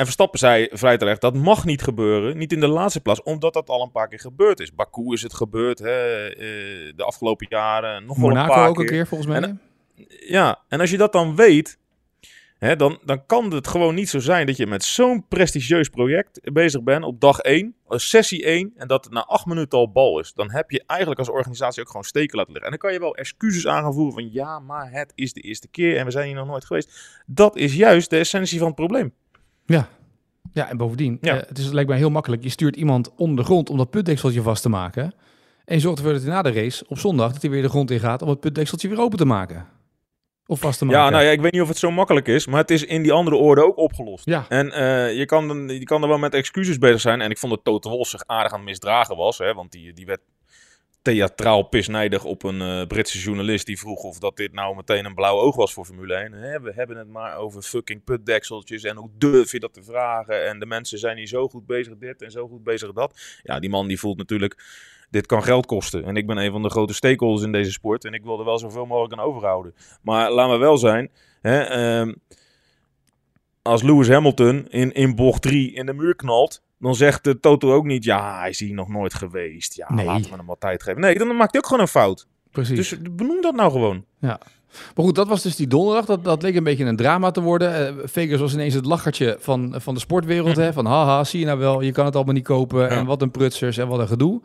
En 0.00 0.06
Verstappen 0.06 0.38
zei 0.38 0.68
vrij 0.70 0.96
terecht, 0.96 1.20
dat 1.20 1.34
mag 1.34 1.64
niet 1.64 1.82
gebeuren. 1.82 2.36
Niet 2.36 2.52
in 2.52 2.60
de 2.60 2.68
laatste 2.68 3.00
plaats, 3.00 3.22
omdat 3.22 3.52
dat 3.52 3.68
al 3.68 3.82
een 3.82 3.90
paar 3.90 4.08
keer 4.08 4.20
gebeurd 4.20 4.60
is. 4.60 4.74
Baku 4.74 5.12
is 5.12 5.22
het 5.22 5.34
gebeurd 5.34 5.78
hè, 5.78 6.28
uh, 6.30 6.92
de 6.96 7.04
afgelopen 7.04 7.46
jaren. 7.50 8.04
Nog 8.06 8.16
Monaco 8.16 8.46
wel 8.46 8.54
een 8.54 8.60
paar 8.60 8.68
ook 8.68 8.74
keer. 8.74 8.84
een 8.84 8.90
keer, 8.90 9.06
volgens 9.06 9.30
mij. 9.30 9.40
En, 9.40 9.60
ja, 10.28 10.58
en 10.68 10.80
als 10.80 10.90
je 10.90 10.96
dat 10.96 11.12
dan 11.12 11.36
weet, 11.36 11.78
hè, 12.58 12.76
dan, 12.76 12.98
dan 13.04 13.26
kan 13.26 13.52
het 13.52 13.68
gewoon 13.68 13.94
niet 13.94 14.08
zo 14.08 14.18
zijn 14.18 14.46
dat 14.46 14.56
je 14.56 14.66
met 14.66 14.84
zo'n 14.84 15.26
prestigieus 15.28 15.88
project 15.88 16.52
bezig 16.52 16.82
bent 16.82 17.04
op 17.04 17.20
dag 17.20 17.38
1, 17.38 17.74
sessie 17.88 18.44
1, 18.44 18.72
en 18.76 18.88
dat 18.88 19.04
het 19.04 19.12
na 19.12 19.24
acht 19.24 19.46
minuten 19.46 19.78
al 19.78 19.92
bal 19.92 20.20
is. 20.20 20.32
Dan 20.32 20.50
heb 20.50 20.70
je 20.70 20.82
eigenlijk 20.86 21.20
als 21.20 21.30
organisatie 21.30 21.82
ook 21.82 21.88
gewoon 21.88 22.04
steken 22.04 22.36
laten 22.36 22.52
liggen. 22.52 22.72
En 22.72 22.78
dan 22.78 22.88
kan 22.88 22.98
je 22.98 23.04
wel 23.04 23.16
excuses 23.16 23.66
aan 23.66 23.82
gaan 23.82 23.94
voeren 23.94 24.12
van 24.12 24.32
ja, 24.32 24.58
maar 24.58 24.90
het 24.90 25.12
is 25.14 25.32
de 25.32 25.40
eerste 25.40 25.68
keer 25.68 25.96
en 25.96 26.04
we 26.04 26.10
zijn 26.10 26.26
hier 26.26 26.36
nog 26.36 26.46
nooit 26.46 26.64
geweest. 26.64 27.22
Dat 27.26 27.56
is 27.56 27.74
juist 27.74 28.10
de 28.10 28.18
essentie 28.18 28.58
van 28.58 28.66
het 28.66 28.76
probleem. 28.76 29.12
Ja, 29.72 29.88
ja, 30.52 30.68
en 30.68 30.76
bovendien, 30.76 31.18
ja. 31.20 31.34
Uh, 31.34 31.40
het, 31.48 31.58
is, 31.58 31.64
het 31.64 31.74
lijkt 31.74 31.88
mij 31.88 31.98
heel 31.98 32.10
makkelijk. 32.10 32.42
Je 32.42 32.48
stuurt 32.48 32.76
iemand 32.76 33.14
onder 33.16 33.36
de 33.36 33.44
grond 33.44 33.70
om 33.70 33.76
dat 33.76 33.90
putdekseltje 33.90 34.42
vast 34.42 34.62
te 34.62 34.68
maken. 34.68 35.14
En 35.64 35.74
je 35.74 35.80
zorgt 35.80 35.98
ervoor 35.98 36.12
dat 36.12 36.22
hij 36.22 36.30
na 36.30 36.42
de 36.42 36.52
race 36.52 36.84
op 36.88 36.98
zondag 36.98 37.32
dat 37.32 37.42
hij 37.42 37.50
weer 37.50 37.62
de 37.62 37.68
grond 37.68 37.90
in 37.90 38.00
gaat 38.00 38.22
om 38.22 38.28
het 38.28 38.40
putdekseltje 38.40 38.88
weer 38.88 39.00
open 39.00 39.18
te 39.18 39.24
maken. 39.24 39.66
Of 40.46 40.60
vast 40.60 40.78
te 40.78 40.84
maken. 40.84 41.00
Ja, 41.00 41.10
nou 41.10 41.24
ja, 41.24 41.30
ik 41.30 41.40
weet 41.40 41.52
niet 41.52 41.62
of 41.62 41.68
het 41.68 41.78
zo 41.78 41.90
makkelijk 41.90 42.28
is, 42.28 42.46
maar 42.46 42.60
het 42.60 42.70
is 42.70 42.84
in 42.84 43.02
die 43.02 43.12
andere 43.12 43.36
orde 43.36 43.64
ook 43.64 43.76
opgelost. 43.76 44.24
Ja. 44.24 44.44
En 44.48 44.66
uh, 44.66 45.16
je, 45.16 45.24
kan, 45.26 45.68
je 45.68 45.84
kan 45.84 46.02
er 46.02 46.08
wel 46.08 46.18
met 46.18 46.34
excuses 46.34 46.78
bezig 46.78 47.00
zijn. 47.00 47.20
En 47.20 47.30
ik 47.30 47.38
vond 47.38 47.52
dat 47.52 47.64
Toto 47.64 47.90
Wolff 47.90 48.10
zich 48.10 48.26
aardig 48.26 48.52
aan 48.52 48.58
het 48.58 48.68
misdragen 48.68 49.16
was, 49.16 49.38
hè, 49.38 49.54
want 49.54 49.72
die, 49.72 49.92
die 49.92 50.06
werd 50.06 50.20
theatraal 51.02 51.62
pisnijdig 51.62 52.24
op 52.24 52.42
een 52.42 52.60
uh, 52.60 52.86
Britse 52.86 53.18
journalist 53.18 53.66
die 53.66 53.78
vroeg 53.78 54.02
of 54.02 54.18
dat 54.18 54.36
dit 54.36 54.52
nou 54.52 54.76
meteen 54.76 55.04
een 55.04 55.14
blauw 55.14 55.38
oog 55.38 55.56
was 55.56 55.72
voor 55.72 55.84
Formule 55.84 56.14
1. 56.14 56.32
Hè, 56.32 56.60
we 56.60 56.72
hebben 56.74 56.96
het 56.96 57.08
maar 57.08 57.36
over 57.36 57.62
fucking 57.62 58.04
putdekseltjes 58.04 58.82
en 58.82 58.96
hoe 58.96 59.10
durf 59.18 59.52
je 59.52 59.60
dat 59.60 59.72
te 59.72 59.82
vragen? 59.82 60.46
En 60.46 60.58
de 60.58 60.66
mensen 60.66 60.98
zijn 60.98 61.16
hier 61.16 61.26
zo 61.26 61.48
goed 61.48 61.66
bezig 61.66 61.96
dit 61.98 62.22
en 62.22 62.30
zo 62.30 62.48
goed 62.48 62.64
bezig 62.64 62.92
dat. 62.92 63.40
Ja, 63.42 63.60
die 63.60 63.70
man 63.70 63.88
die 63.88 63.98
voelt 63.98 64.18
natuurlijk, 64.18 64.64
dit 65.10 65.26
kan 65.26 65.42
geld 65.42 65.66
kosten. 65.66 66.04
En 66.04 66.16
ik 66.16 66.26
ben 66.26 66.36
een 66.36 66.52
van 66.52 66.62
de 66.62 66.70
grote 66.70 66.94
stakeholders 66.94 67.44
in 67.44 67.52
deze 67.52 67.72
sport 67.72 68.04
en 68.04 68.12
ik 68.12 68.24
wil 68.24 68.38
er 68.38 68.44
wel 68.44 68.58
zoveel 68.58 68.86
mogelijk 68.86 69.12
aan 69.12 69.26
overhouden. 69.26 69.74
Maar 70.02 70.32
laat 70.32 70.48
me 70.48 70.56
wel 70.56 70.76
zijn, 70.76 71.10
uh, 71.42 72.12
als 73.62 73.82
Lewis 73.82 74.08
Hamilton 74.08 74.68
in, 74.68 74.92
in 74.92 75.14
bocht 75.14 75.42
3 75.42 75.72
in 75.72 75.86
de 75.86 75.92
muur 75.92 76.16
knalt, 76.16 76.62
dan 76.80 76.94
zegt 76.94 77.24
de 77.24 77.40
Toto 77.40 77.74
ook 77.74 77.84
niet, 77.84 78.04
ja, 78.04 78.38
hij 78.38 78.48
is 78.48 78.60
hier 78.60 78.74
nog 78.74 78.88
nooit 78.88 79.14
geweest. 79.14 79.76
Ja, 79.76 79.94
nee. 79.94 80.06
laten 80.06 80.30
we 80.30 80.36
hem 80.36 80.46
wat 80.46 80.60
tijd 80.60 80.82
geven. 80.82 81.00
Nee, 81.00 81.18
dan 81.18 81.36
maakt 81.36 81.52
hij 81.52 81.60
ook 81.60 81.66
gewoon 81.66 81.82
een 81.82 81.88
fout. 81.88 82.26
Precies. 82.50 82.76
Dus 82.76 83.00
benoem 83.10 83.40
dat 83.40 83.54
nou 83.54 83.72
gewoon. 83.72 84.04
Ja. 84.18 84.40
Maar 84.94 85.04
goed, 85.04 85.14
dat 85.14 85.28
was 85.28 85.42
dus 85.42 85.56
die 85.56 85.66
donderdag. 85.66 86.04
Dat, 86.04 86.24
dat 86.24 86.42
leek 86.42 86.54
een 86.54 86.64
beetje 86.64 86.84
een 86.84 86.96
drama 86.96 87.30
te 87.30 87.40
worden. 87.40 87.96
Uh, 87.96 88.02
Vegas 88.04 88.40
was 88.40 88.52
ineens 88.52 88.74
het 88.74 88.84
lachertje 88.84 89.36
van, 89.40 89.74
van 89.76 89.94
de 89.94 90.00
sportwereld. 90.00 90.56
Hè? 90.56 90.72
Van 90.72 90.86
haha, 90.86 91.24
zie 91.24 91.40
je 91.40 91.46
nou 91.46 91.58
wel, 91.58 91.80
je 91.80 91.92
kan 91.92 92.04
het 92.04 92.14
allemaal 92.14 92.34
niet 92.34 92.44
kopen. 92.44 92.80
Ja. 92.80 92.88
En 92.88 93.06
wat 93.06 93.22
een 93.22 93.30
prutsers 93.30 93.76
en 93.76 93.88
wat 93.88 93.98
een 93.98 94.08
gedoe. 94.08 94.42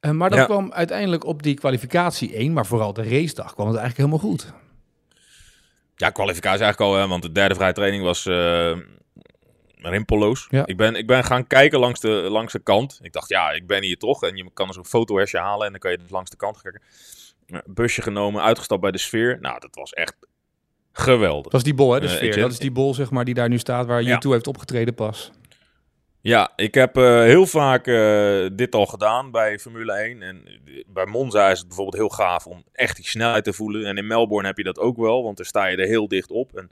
Uh, 0.00 0.10
maar 0.10 0.30
dat 0.30 0.38
ja. 0.38 0.44
kwam 0.44 0.72
uiteindelijk 0.72 1.24
op 1.24 1.42
die 1.42 1.54
kwalificatie 1.54 2.34
1, 2.34 2.52
maar 2.52 2.66
vooral 2.66 2.92
de 2.92 3.02
racedag 3.02 3.54
kwam 3.54 3.68
het 3.68 3.76
eigenlijk 3.76 3.96
helemaal 3.96 4.30
goed. 4.30 4.52
Ja, 5.96 6.10
kwalificatie 6.10 6.64
eigenlijk 6.64 6.92
al, 6.92 7.00
hè, 7.00 7.08
want 7.08 7.22
de 7.22 7.32
derde 7.32 7.54
vrije 7.54 7.72
training 7.72 8.02
was... 8.02 8.26
Uh 8.26 8.72
rimpelloos. 9.90 10.46
Ja. 10.50 10.66
Ik, 10.66 10.76
ben, 10.76 10.94
ik 10.94 11.06
ben 11.06 11.24
gaan 11.24 11.46
kijken 11.46 11.78
langs 11.78 12.00
de, 12.00 12.08
langs 12.08 12.52
de 12.52 12.58
kant. 12.58 12.98
Ik 13.02 13.12
dacht, 13.12 13.28
ja, 13.28 13.50
ik 13.50 13.66
ben 13.66 13.82
hier 13.82 13.98
toch. 13.98 14.22
En 14.22 14.36
je 14.36 14.50
kan 14.54 14.72
zo'n 14.72 14.86
fotohersje 14.86 15.38
halen 15.38 15.66
en 15.66 15.70
dan 15.70 15.80
kan 15.80 15.90
je 15.90 15.98
dus 15.98 16.10
langs 16.10 16.30
de 16.30 16.36
kant 16.36 16.62
kijken. 16.62 16.82
Busje 17.66 18.02
genomen, 18.02 18.42
uitgestapt 18.42 18.80
bij 18.80 18.90
de 18.90 18.98
sfeer. 18.98 19.38
Nou, 19.40 19.60
dat 19.60 19.74
was 19.74 19.92
echt 19.92 20.16
geweldig. 20.92 21.52
Dat 21.52 21.60
is 21.60 21.62
die 21.62 21.74
bol, 21.74 21.92
hè, 21.92 22.00
de 22.00 22.08
sfeer. 22.08 22.36
Uh, 22.36 22.42
dat 22.42 22.52
is 22.52 22.58
die 22.58 22.72
bol, 22.72 22.94
zeg 22.94 23.10
maar, 23.10 23.24
die 23.24 23.34
daar 23.34 23.48
nu 23.48 23.58
staat, 23.58 23.86
waar 23.86 24.02
ja. 24.02 24.20
U2 24.26 24.30
heeft 24.30 24.46
opgetreden 24.46 24.94
pas. 24.94 25.30
Ja, 26.20 26.52
ik 26.56 26.74
heb 26.74 26.96
uh, 26.96 27.20
heel 27.20 27.46
vaak 27.46 27.86
uh, 27.86 28.48
dit 28.52 28.74
al 28.74 28.86
gedaan 28.86 29.30
bij 29.30 29.58
Formule 29.58 29.92
1. 29.92 30.22
En 30.22 30.42
bij 30.86 31.06
Monza 31.06 31.50
is 31.50 31.58
het 31.58 31.66
bijvoorbeeld 31.66 31.96
heel 31.96 32.08
gaaf 32.08 32.46
om 32.46 32.64
echt 32.72 32.96
die 32.96 33.08
snelheid 33.08 33.44
te 33.44 33.52
voelen. 33.52 33.84
En 33.86 33.96
in 33.96 34.06
Melbourne 34.06 34.48
heb 34.48 34.56
je 34.56 34.64
dat 34.64 34.78
ook 34.78 34.96
wel, 34.96 35.22
want 35.22 35.36
daar 35.36 35.46
sta 35.46 35.66
je 35.66 35.76
er 35.76 35.86
heel 35.86 36.08
dicht 36.08 36.30
op. 36.30 36.56
En 36.56 36.70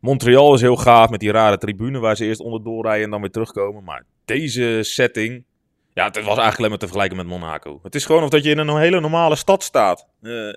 Montreal 0.00 0.54
is 0.54 0.60
heel 0.60 0.76
gaaf 0.76 1.10
met 1.10 1.20
die 1.20 1.30
rare 1.30 1.58
tribune 1.58 1.98
waar 1.98 2.16
ze 2.16 2.24
eerst 2.24 2.40
onderdoor 2.40 2.84
rijden 2.84 3.04
en 3.04 3.10
dan 3.10 3.20
weer 3.20 3.30
terugkomen. 3.30 3.84
Maar 3.84 4.04
deze 4.24 4.78
setting, 4.82 5.44
ja, 5.92 6.04
het 6.04 6.14
was 6.14 6.24
eigenlijk 6.24 6.58
alleen 6.58 6.70
maar 6.70 6.78
te 6.78 6.86
vergelijken 6.86 7.16
met 7.16 7.26
Monaco. 7.26 7.80
Het 7.82 7.94
is 7.94 8.04
gewoon 8.04 8.22
of 8.22 8.28
dat 8.28 8.44
je 8.44 8.50
in 8.50 8.58
een 8.58 8.78
hele 8.78 9.00
normale 9.00 9.36
stad 9.36 9.62
staat. 9.62 10.06
Uh, 10.22 10.32
uh, 10.32 10.52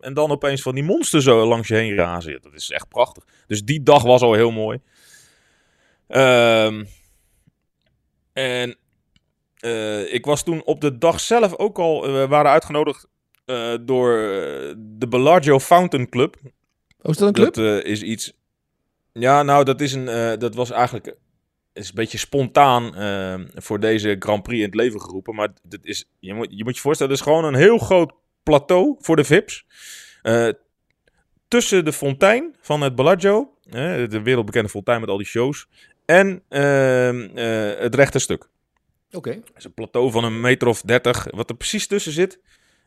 en 0.00 0.14
dan 0.14 0.30
opeens 0.30 0.62
van 0.62 0.74
die 0.74 0.84
monsters 0.84 1.24
zo 1.24 1.46
langs 1.46 1.68
je 1.68 1.74
heen 1.74 1.94
razen. 1.94 2.38
Dat 2.42 2.54
is 2.54 2.70
echt 2.70 2.88
prachtig. 2.88 3.24
Dus 3.46 3.64
die 3.64 3.82
dag 3.82 4.02
was 4.02 4.22
al 4.22 4.32
heel 4.32 4.50
mooi. 4.50 4.80
Um, 6.08 6.88
en 8.32 8.76
uh, 9.60 10.12
ik 10.14 10.24
was 10.24 10.42
toen 10.42 10.64
op 10.64 10.80
de 10.80 10.98
dag 10.98 11.20
zelf 11.20 11.56
ook 11.56 11.78
al, 11.78 12.12
we 12.12 12.26
waren 12.28 12.50
uitgenodigd 12.50 13.08
door 13.80 14.16
de 14.76 15.06
Bellagio 15.08 15.58
Fountain 15.58 16.08
Club. 16.08 16.36
Oh, 17.02 17.10
is 17.10 17.16
dat 17.16 17.28
een 17.28 17.34
club? 17.34 17.54
Dat 17.54 17.84
is 17.84 18.02
iets, 18.02 18.32
ja, 19.12 19.42
nou, 19.42 19.64
dat, 19.64 19.80
is 19.80 19.92
een, 19.92 20.06
uh, 20.06 20.32
dat 20.38 20.54
was 20.54 20.70
eigenlijk 20.70 21.16
is 21.72 21.88
een 21.88 21.94
beetje 21.94 22.18
spontaan 22.18 22.98
uh, 22.98 23.46
voor 23.54 23.80
deze 23.80 24.16
Grand 24.18 24.42
Prix 24.42 24.58
in 24.58 24.66
het 24.66 24.74
leven 24.74 25.00
geroepen. 25.00 25.34
Maar 25.34 25.48
dat 25.62 25.80
is, 25.82 26.08
je, 26.18 26.34
moet, 26.34 26.48
je 26.50 26.64
moet 26.64 26.74
je 26.74 26.80
voorstellen, 26.80 27.12
het 27.12 27.20
is 27.20 27.26
gewoon 27.26 27.44
een 27.44 27.54
heel 27.54 27.78
groot 27.78 28.12
plateau 28.42 28.96
voor 28.98 29.16
de 29.16 29.24
VIP's. 29.24 29.64
Uh, 30.22 30.48
tussen 31.48 31.84
de 31.84 31.92
fontein 31.92 32.56
van 32.60 32.80
het 32.80 32.94
Bellagio, 32.94 33.54
de 33.70 34.20
wereldbekende 34.22 34.68
fontein 34.68 35.00
met 35.00 35.08
al 35.08 35.16
die 35.16 35.26
shows, 35.26 35.68
en 36.04 36.42
ehm, 36.48 37.36
het 37.78 37.94
rechte 37.94 38.18
stuk. 38.18 38.48
Oké. 39.06 39.16
Okay. 39.16 39.34
Het 39.34 39.56
is 39.56 39.64
een 39.64 39.74
plateau 39.74 40.10
van 40.10 40.24
een 40.24 40.40
meter 40.40 40.68
of 40.68 40.82
dertig. 40.82 41.26
Wat 41.30 41.50
er 41.50 41.56
precies 41.56 41.86
tussen 41.86 42.12
zit, 42.12 42.38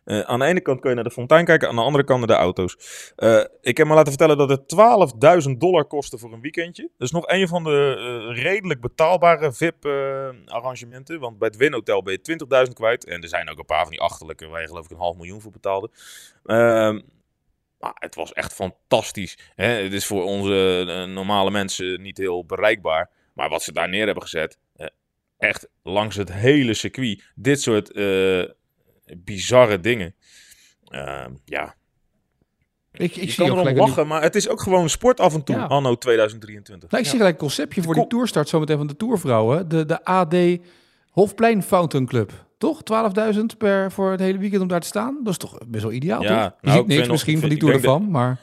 Uh, 0.05 0.19
aan 0.19 0.39
de 0.39 0.45
ene 0.45 0.61
kant 0.61 0.79
kun 0.79 0.89
je 0.89 0.95
naar 0.95 1.03
de 1.03 1.11
fontein 1.11 1.45
kijken, 1.45 1.69
aan 1.69 1.75
de 1.75 1.81
andere 1.81 2.03
kant 2.03 2.19
naar 2.19 2.27
de 2.27 2.43
auto's. 2.43 2.77
Uh, 3.17 3.43
ik 3.61 3.77
heb 3.77 3.87
me 3.87 3.93
laten 3.93 4.13
vertellen 4.13 4.37
dat 4.37 4.49
het 4.49 5.45
12.000 5.47 5.51
dollar 5.57 5.85
kostte 5.85 6.17
voor 6.17 6.33
een 6.33 6.41
weekendje. 6.41 6.81
Dat 6.81 7.07
is 7.07 7.11
nog 7.11 7.27
een 7.27 7.47
van 7.47 7.63
de 7.63 7.95
uh, 8.29 8.43
redelijk 8.43 8.81
betaalbare 8.81 9.53
VIP-arrangementen. 9.53 11.19
want 11.19 11.37
bij 11.37 11.47
het 11.47 11.57
Win 11.57 11.73
Hotel 11.73 12.03
ben 12.03 12.19
je 12.21 12.65
20.000 12.67 12.73
kwijt. 12.73 13.05
En 13.05 13.21
er 13.21 13.27
zijn 13.27 13.49
ook 13.49 13.57
een 13.57 13.65
paar 13.65 13.81
van 13.81 13.91
die 13.91 14.01
achterlijke 14.01 14.47
waar 14.47 14.61
je 14.61 14.67
geloof 14.67 14.85
ik 14.85 14.91
een 14.91 14.97
half 14.97 15.15
miljoen 15.15 15.41
voor 15.41 15.51
betaalde. 15.51 15.89
Ehm, 16.45 17.01
maar 17.79 17.93
het 17.95 18.15
was 18.15 18.33
echt 18.33 18.53
fantastisch. 18.53 19.37
Hè? 19.55 19.67
Het 19.67 19.93
is 19.93 20.05
voor 20.05 20.23
onze 20.23 21.05
normale 21.07 21.51
mensen 21.51 22.01
niet 22.01 22.17
heel 22.17 22.45
bereikbaar. 22.45 23.09
Maar 23.33 23.49
wat 23.49 23.63
ze 23.63 23.71
daar 23.71 23.89
neer 23.89 24.05
hebben 24.05 24.23
gezet, 24.23 24.57
echt 25.37 25.67
langs 25.83 26.15
het 26.15 26.33
hele 26.33 26.73
circuit. 26.73 27.23
Dit 27.35 27.61
soort 27.61 27.91
bizarre 29.17 29.79
dingen. 29.79 30.15
Uh, 30.89 31.25
ja. 31.45 31.75
Ik, 32.91 33.15
ik 33.15 33.23
je 33.23 33.31
zie 33.31 33.47
kan 33.47 33.57
erom 33.59 33.77
lachen, 33.77 34.07
maar 34.07 34.21
het 34.21 34.35
is 34.35 34.49
ook 34.49 34.61
gewoon 34.61 34.89
sport 34.89 35.19
af 35.19 35.33
en 35.33 35.43
toe, 35.43 35.55
Ja. 35.55 35.65
anno 35.65 35.95
2023. 35.95 36.89
Nou, 36.89 37.03
ik 37.03 37.09
zie 37.09 37.17
gelijk 37.17 37.35
een 37.35 37.41
conceptje 37.41 37.81
voor 37.81 37.93
die 37.93 38.07
toerstart 38.07 38.49
zometeen 38.49 38.77
van 38.77 38.87
de 38.87 38.95
Tourvrouwen. 38.95 39.67
De, 39.69 39.85
de 39.85 40.03
AD 40.05 40.35
Hofplein 41.09 41.63
Fountain 41.63 42.05
Club. 42.05 42.31
Toch? 42.57 42.81
12.000 43.33 43.39
per 43.57 43.91
voor 43.91 44.11
het 44.11 44.19
hele 44.19 44.37
weekend 44.37 44.61
om 44.61 44.67
daar 44.67 44.79
te 44.79 44.87
staan? 44.87 45.19
Dat 45.23 45.31
is 45.31 45.37
toch 45.39 45.57
best 45.67 45.83
wel 45.83 45.91
ideaal, 45.93 46.21
Ja, 46.23 46.27
toch? 46.49 46.57
Je 46.61 46.67
nou, 46.67 46.77
ziet 46.77 46.81
ik 46.81 46.87
niks 46.87 47.01
nog- 47.01 47.11
misschien 47.11 47.39
van 47.39 47.49
die 47.49 47.57
Tour 47.57 47.73
denk 47.73 47.85
Femme, 47.85 48.09
maar... 48.09 48.39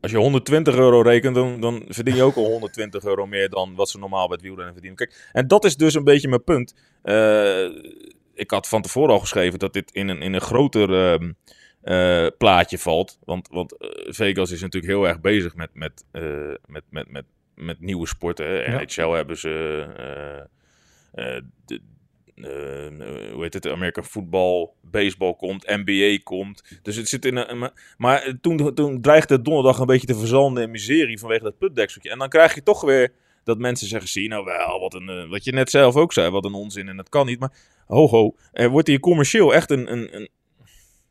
Als 0.00 0.10
je 0.10 0.16
120 0.18 0.74
euro 0.74 1.00
rekent, 1.00 1.34
dan, 1.34 1.60
dan 1.60 1.82
verdien 1.88 2.14
je 2.14 2.22
ook 2.22 2.36
al 2.36 2.44
120 2.44 3.04
euro 3.04 3.26
meer 3.26 3.48
dan 3.48 3.74
wat 3.74 3.88
ze 3.88 3.98
normaal 3.98 4.26
bij 4.26 4.36
het 4.36 4.42
wielrennen 4.44 4.72
verdienen. 4.72 4.98
Kijk, 4.98 5.28
en 5.32 5.46
dat 5.46 5.64
is 5.64 5.76
dus 5.76 5.94
een 5.94 6.04
beetje 6.04 6.28
mijn 6.28 6.44
punt. 6.44 6.74
Eh, 7.02 7.14
ik 8.38 8.50
had 8.50 8.68
van 8.68 8.82
tevoren 8.82 9.12
al 9.14 9.20
geschreven 9.20 9.58
dat 9.58 9.72
dit 9.72 9.90
in 9.92 10.08
een, 10.08 10.22
in 10.22 10.34
een 10.34 10.40
groter 10.40 11.12
ehm, 11.12 11.32
eh, 11.80 12.26
plaatje 12.38 12.78
valt. 12.78 13.18
Want, 13.24 13.48
want 13.48 13.76
eh, 13.76 13.88
Vegas 14.12 14.50
is 14.50 14.60
natuurlijk 14.60 14.92
heel 14.92 15.08
erg 15.08 15.20
bezig 15.20 15.54
met, 15.54 15.70
met, 15.72 16.04
eh, 16.10 16.54
met, 16.66 16.82
met, 16.90 17.10
met, 17.10 17.24
met 17.54 17.80
nieuwe 17.80 18.06
sporten. 18.06 18.46
Hè. 18.46 18.80
Ja. 18.86 19.10
Hebben 19.10 19.38
ze... 19.38 19.86
de, 21.66 21.80
hoe 23.32 23.42
heet 23.42 23.54
het? 23.54 23.66
Amerika 23.66 24.02
voetbal, 24.02 24.76
baseball 24.82 25.34
komt, 25.34 25.66
NBA 25.66 26.18
komt. 26.22 26.78
Dus 26.82 26.96
het 26.96 27.08
zit 27.08 27.24
in 27.24 27.36
een. 27.36 27.58
maar- 27.58 27.94
Maar 27.96 28.32
toen, 28.40 28.74
toen 28.74 29.00
dreigde 29.00 29.34
het 29.34 29.44
donderdag 29.44 29.78
een 29.78 29.86
beetje 29.86 30.06
te 30.06 30.14
verzanden 30.18 30.62
in 30.62 30.70
miserie 30.70 31.18
vanwege 31.18 31.42
dat 31.42 31.58
putdekseltje. 31.58 32.10
En 32.10 32.18
dan 32.18 32.28
krijg 32.28 32.54
je 32.54 32.62
toch 32.62 32.80
weer 32.80 33.12
dat 33.48 33.58
mensen 33.58 33.88
zeggen: 33.88 34.08
zie 34.08 34.28
nou 34.28 34.44
wel, 34.44 34.80
wat, 34.80 34.94
een, 34.94 35.08
eh, 35.08 35.28
wat 35.28 35.44
je 35.44 35.52
net 35.52 35.70
zelf 35.70 35.96
ook 35.96 36.12
zei, 36.12 36.30
wat 36.30 36.44
een 36.44 36.54
onzin 36.54 36.88
en 36.88 36.96
dat 36.96 37.08
kan 37.08 37.26
niet. 37.26 37.38
Maar 37.38 37.52
ho, 37.86 38.08
ho, 38.08 38.34
er 38.52 38.68
wordt 38.68 38.88
hier 38.88 39.00
commercieel 39.00 39.54
echt 39.54 39.70
een. 39.70 39.92
een, 39.92 40.16
een 40.16 40.28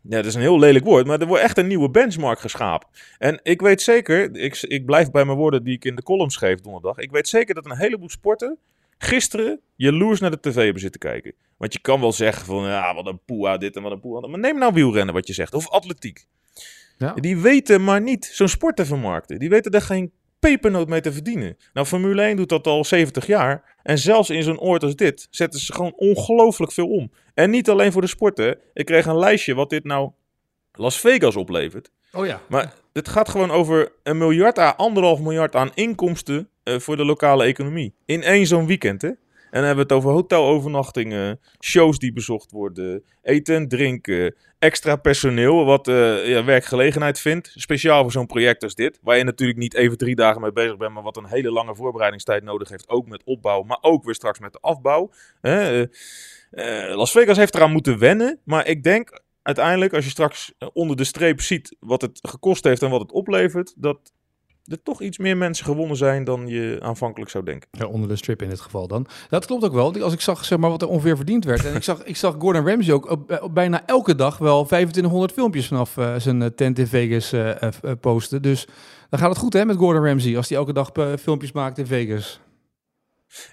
ja, 0.01 0.15
dat 0.15 0.25
is 0.25 0.35
een 0.35 0.41
heel 0.41 0.59
lelijk 0.59 0.85
woord, 0.85 1.05
maar 1.05 1.19
er 1.19 1.27
wordt 1.27 1.43
echt 1.43 1.57
een 1.57 1.67
nieuwe 1.67 1.89
benchmark 1.89 2.39
geschapen. 2.39 2.87
En 3.17 3.39
ik 3.43 3.61
weet 3.61 3.81
zeker, 3.81 4.35
ik, 4.35 4.61
ik 4.61 4.85
blijf 4.85 5.11
bij 5.11 5.25
mijn 5.25 5.37
woorden 5.37 5.63
die 5.63 5.75
ik 5.75 5.85
in 5.85 5.95
de 5.95 6.03
column 6.03 6.29
schreef 6.29 6.59
donderdag. 6.59 6.97
Ik 6.97 7.11
weet 7.11 7.27
zeker 7.27 7.55
dat 7.55 7.65
een 7.65 7.77
heleboel 7.77 8.09
sporten 8.09 8.57
gisteren 8.97 9.59
jaloers 9.75 10.19
naar 10.19 10.31
de 10.31 10.39
tv 10.39 10.55
hebben 10.55 10.81
zitten 10.81 10.99
kijken. 10.99 11.33
Want 11.57 11.73
je 11.73 11.79
kan 11.79 11.99
wel 11.99 12.11
zeggen 12.11 12.45
van, 12.45 12.63
ja, 12.63 12.93
wat 12.93 13.07
een 13.07 13.19
poeha 13.25 13.57
dit 13.57 13.75
en 13.75 13.81
wat 13.81 13.91
een 13.91 13.99
poeha 13.99 14.21
dat. 14.21 14.29
Maar 14.29 14.39
neem 14.39 14.57
nou 14.57 14.73
wielrennen 14.73 15.13
wat 15.13 15.27
je 15.27 15.33
zegt, 15.33 15.53
of 15.53 15.69
atletiek. 15.69 16.25
Ja. 16.97 17.13
Die 17.13 17.37
weten 17.37 17.83
maar 17.83 18.01
niet 18.01 18.25
zo'n 18.25 18.47
sport 18.47 18.75
te 18.75 18.85
vermarkten. 18.85 19.39
Die 19.39 19.49
weten 19.49 19.71
er 19.71 19.81
geen 19.81 20.11
pepernoot 20.39 20.87
mee 20.87 21.01
te 21.01 21.13
verdienen. 21.13 21.57
Nou, 21.73 21.87
Formule 21.87 22.21
1 22.21 22.35
doet 22.35 22.49
dat 22.49 22.67
al 22.67 22.85
70 22.85 23.25
jaar. 23.27 23.75
En 23.83 23.97
zelfs 23.97 24.29
in 24.29 24.43
zo'n 24.43 24.59
oord 24.59 24.83
als 24.83 24.95
dit 24.95 25.27
zetten 25.29 25.59
ze 25.59 25.73
gewoon 25.73 25.93
ongelooflijk 25.95 26.71
veel 26.71 26.87
om. 26.87 27.11
En 27.33 27.49
niet 27.49 27.69
alleen 27.69 27.91
voor 27.91 28.01
de 28.01 28.07
sporten. 28.07 28.57
Ik 28.73 28.85
kreeg 28.85 29.05
een 29.05 29.19
lijstje 29.19 29.55
wat 29.55 29.69
dit 29.69 29.83
nou 29.83 30.11
Las 30.71 30.99
Vegas 30.99 31.35
oplevert. 31.35 31.89
Oh 32.11 32.25
ja. 32.25 32.41
Maar 32.49 32.73
het 32.93 33.07
gaat 33.07 33.29
gewoon 33.29 33.51
over 33.51 33.91
een 34.03 34.17
miljard 34.17 34.57
à 34.57 34.69
anderhalf 34.69 35.19
miljard 35.19 35.55
aan 35.55 35.71
inkomsten 35.73 36.49
eh, 36.63 36.79
voor 36.79 36.97
de 36.97 37.05
lokale 37.05 37.43
economie. 37.43 37.93
In 38.05 38.23
één 38.23 38.47
zo'n 38.47 38.67
weekend, 38.67 39.01
hè? 39.01 39.11
En 39.51 39.63
dan 39.63 39.63
hebben 39.63 39.87
we 39.87 39.93
het 39.93 40.03
over 40.03 40.11
hotelovernachtingen, 40.11 41.39
shows 41.59 41.99
die 41.99 42.13
bezocht 42.13 42.51
worden, 42.51 43.03
eten 43.21 43.55
en 43.55 43.67
drinken, 43.67 44.35
extra 44.59 44.95
personeel 44.95 45.65
wat 45.65 45.87
eh, 45.87 46.29
ja, 46.29 46.43
werkgelegenheid 46.43 47.19
vindt. 47.19 47.51
Speciaal 47.55 48.01
voor 48.01 48.11
zo'n 48.11 48.25
project 48.25 48.63
als 48.63 48.75
dit, 48.75 48.99
waar 49.01 49.17
je 49.17 49.23
natuurlijk 49.23 49.59
niet 49.59 49.73
even 49.73 49.97
drie 49.97 50.15
dagen 50.15 50.41
mee 50.41 50.51
bezig 50.51 50.77
bent, 50.77 50.93
maar 50.93 51.03
wat 51.03 51.17
een 51.17 51.27
hele 51.27 51.51
lange 51.51 51.75
voorbereidingstijd 51.75 52.43
nodig 52.43 52.69
heeft. 52.69 52.89
Ook 52.89 53.07
met 53.07 53.23
opbouw, 53.23 53.63
maar 53.63 53.77
ook 53.81 54.03
weer 54.03 54.15
straks 54.15 54.39
met 54.39 54.53
de 54.53 54.59
afbouw. 54.61 55.11
Eh, 55.41 55.81
eh, 55.81 55.87
Las 56.95 57.11
Vegas 57.11 57.37
heeft 57.37 57.55
eraan 57.55 57.71
moeten 57.71 57.99
wennen, 57.99 58.39
maar 58.43 58.67
ik 58.67 58.83
denk 58.83 59.21
uiteindelijk, 59.47 59.93
als 59.93 60.03
je 60.03 60.09
straks 60.09 60.53
eh, 60.57 60.69
onder 60.73 60.97
de 60.97 61.03
streep 61.03 61.41
ziet 61.41 61.75
wat 61.79 62.01
het 62.01 62.19
gekost 62.21 62.63
heeft 62.63 62.81
en 62.81 62.89
wat 62.89 63.01
het 63.01 63.11
oplevert, 63.11 63.73
dat 63.77 64.13
er 64.67 64.83
toch 64.83 65.01
iets 65.01 65.17
meer 65.17 65.37
mensen 65.37 65.65
gewonnen 65.65 65.97
zijn 65.97 66.23
dan 66.23 66.47
je 66.47 66.77
aanvankelijk 66.81 67.31
zou 67.31 67.43
denken. 67.43 67.69
Ja, 67.71 67.85
onder 67.85 68.09
de 68.09 68.15
strip 68.15 68.41
in 68.41 68.49
dit 68.49 68.59
geval 68.59 68.87
dan. 68.87 69.07
Dat 69.29 69.45
klopt 69.45 69.63
ook 69.63 69.73
wel. 69.73 70.01
Als 70.01 70.13
ik 70.13 70.21
zag 70.21 70.45
zeg 70.45 70.57
maar, 70.57 70.69
wat 70.69 70.81
er 70.81 70.87
ongeveer 70.87 71.15
verdiend 71.15 71.45
werd. 71.45 71.65
En 71.65 71.75
ik 71.75 71.83
zag, 71.83 72.03
ik 72.03 72.15
zag 72.15 72.35
Gordon 72.39 72.67
Ramsay 72.67 72.93
ook 72.93 73.09
op, 73.09 73.39
op 73.41 73.53
bijna 73.53 73.85
elke 73.85 74.15
dag 74.15 74.37
wel 74.37 74.65
2500 74.65 75.31
filmpjes 75.33 75.67
vanaf 75.67 75.97
eh, 75.97 76.15
zijn 76.17 76.41
eh, 76.41 76.49
tent 76.49 76.79
in 76.79 76.87
Vegas 76.87 77.31
eh, 77.31 77.61
eh, 77.61 77.69
eh, 77.81 77.91
posten. 78.01 78.41
Dus 78.41 78.67
dan 79.09 79.19
gaat 79.19 79.29
het 79.29 79.37
goed 79.37 79.53
hè 79.53 79.65
met 79.65 79.77
Gordon 79.77 80.05
Ramsay. 80.05 80.37
Als 80.37 80.49
hij 80.49 80.57
elke 80.57 80.73
dag 80.73 80.91
eh, 80.91 81.13
filmpjes 81.19 81.51
maakt 81.51 81.77
in 81.77 81.85
Vegas. 81.87 82.39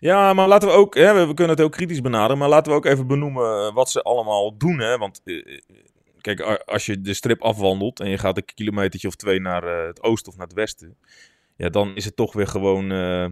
Ja, 0.01 0.33
maar 0.33 0.49
laten 0.49 0.69
we 0.69 0.75
ook, 0.75 0.95
hè, 0.95 1.15
we, 1.15 1.27
we 1.27 1.35
kunnen 1.35 1.49
het 1.49 1.59
heel 1.59 1.69
kritisch 1.69 2.01
benaderen, 2.01 2.39
maar 2.39 2.49
laten 2.49 2.73
we 2.73 2.79
ook 2.79 2.85
even 2.85 3.07
benoemen 3.07 3.67
eh, 3.67 3.75
wat 3.75 3.91
ze 3.91 4.03
allemaal 4.03 4.57
doen. 4.57 4.79
Hè? 4.79 4.99
Want 4.99 5.21
eh, 5.25 5.37
eh, 5.37 5.59
kijk, 6.25 6.41
als 6.65 6.87
je 6.87 7.01
de 7.01 7.15
strip 7.15 7.43
afwandelt 7.43 8.01
en 8.01 8.09
je 8.09 8.19
gaat 8.19 8.37
een 8.37 8.45
kilometertje 8.55 9.09
of 9.09 9.17
twee 9.17 9.41
naar 9.41 9.63
eh, 9.63 9.87
het 9.87 10.03
oosten 10.03 10.33
of 10.33 10.39
naar 10.39 10.47
het 10.47 10.57
westen, 10.57 10.97
ja, 11.57 11.69
dan 11.69 11.97
is 11.97 12.05
het 12.05 12.17
toch 12.17 12.33
weer 12.33 12.47
gewoon 12.47 12.93
eh, 12.93 13.27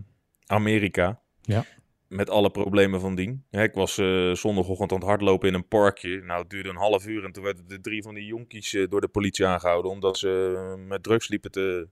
Amerika. 0.47 1.21
Ja. 1.43 1.65
Met 2.09 2.31
alle 2.31 2.51
problemen 2.51 3.01
van 3.01 3.15
dien. 3.15 3.45
Hè, 3.51 3.63
ik 3.63 3.75
was 3.75 3.99
eh, 3.99 4.33
zondagochtend 4.33 4.93
aan 4.93 4.99
het 4.99 5.07
hardlopen 5.07 5.49
in 5.49 5.55
een 5.55 5.69
parkje. 5.69 6.23
Nou, 6.23 6.41
het 6.41 6.51
duurde 6.51 6.69
een 6.69 6.77
half 6.77 7.07
uur 7.07 7.25
en 7.25 7.33
toen 7.33 7.45
werden 7.45 7.69
de 7.69 7.81
drie 7.81 8.03
van 8.03 8.15
die 8.15 8.27
jonkies 8.27 8.77
door 8.89 9.01
de 9.01 9.09
politie 9.09 9.47
aangehouden. 9.47 9.91
Omdat 9.91 10.19
ze 10.19 10.75
met 10.89 11.03
drugs 11.03 11.29
liepen 11.29 11.51
te 11.51 11.89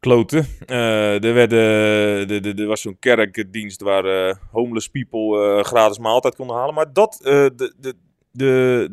kloten. 0.00 0.46
Er, 0.66 1.20
de, 1.20 2.40
de, 2.40 2.54
er 2.56 2.66
was 2.66 2.80
zo'n 2.80 2.98
kerkdienst 2.98 3.80
waar 3.80 4.36
homeless 4.50 4.88
people 4.88 5.64
gratis 5.64 5.98
maaltijd 5.98 6.34
konden 6.36 6.56
halen. 6.56 6.74
Maar 6.74 6.92
dat, 6.92 7.18
de, 7.22 7.74
de, 7.78 7.94
de, 8.30 8.88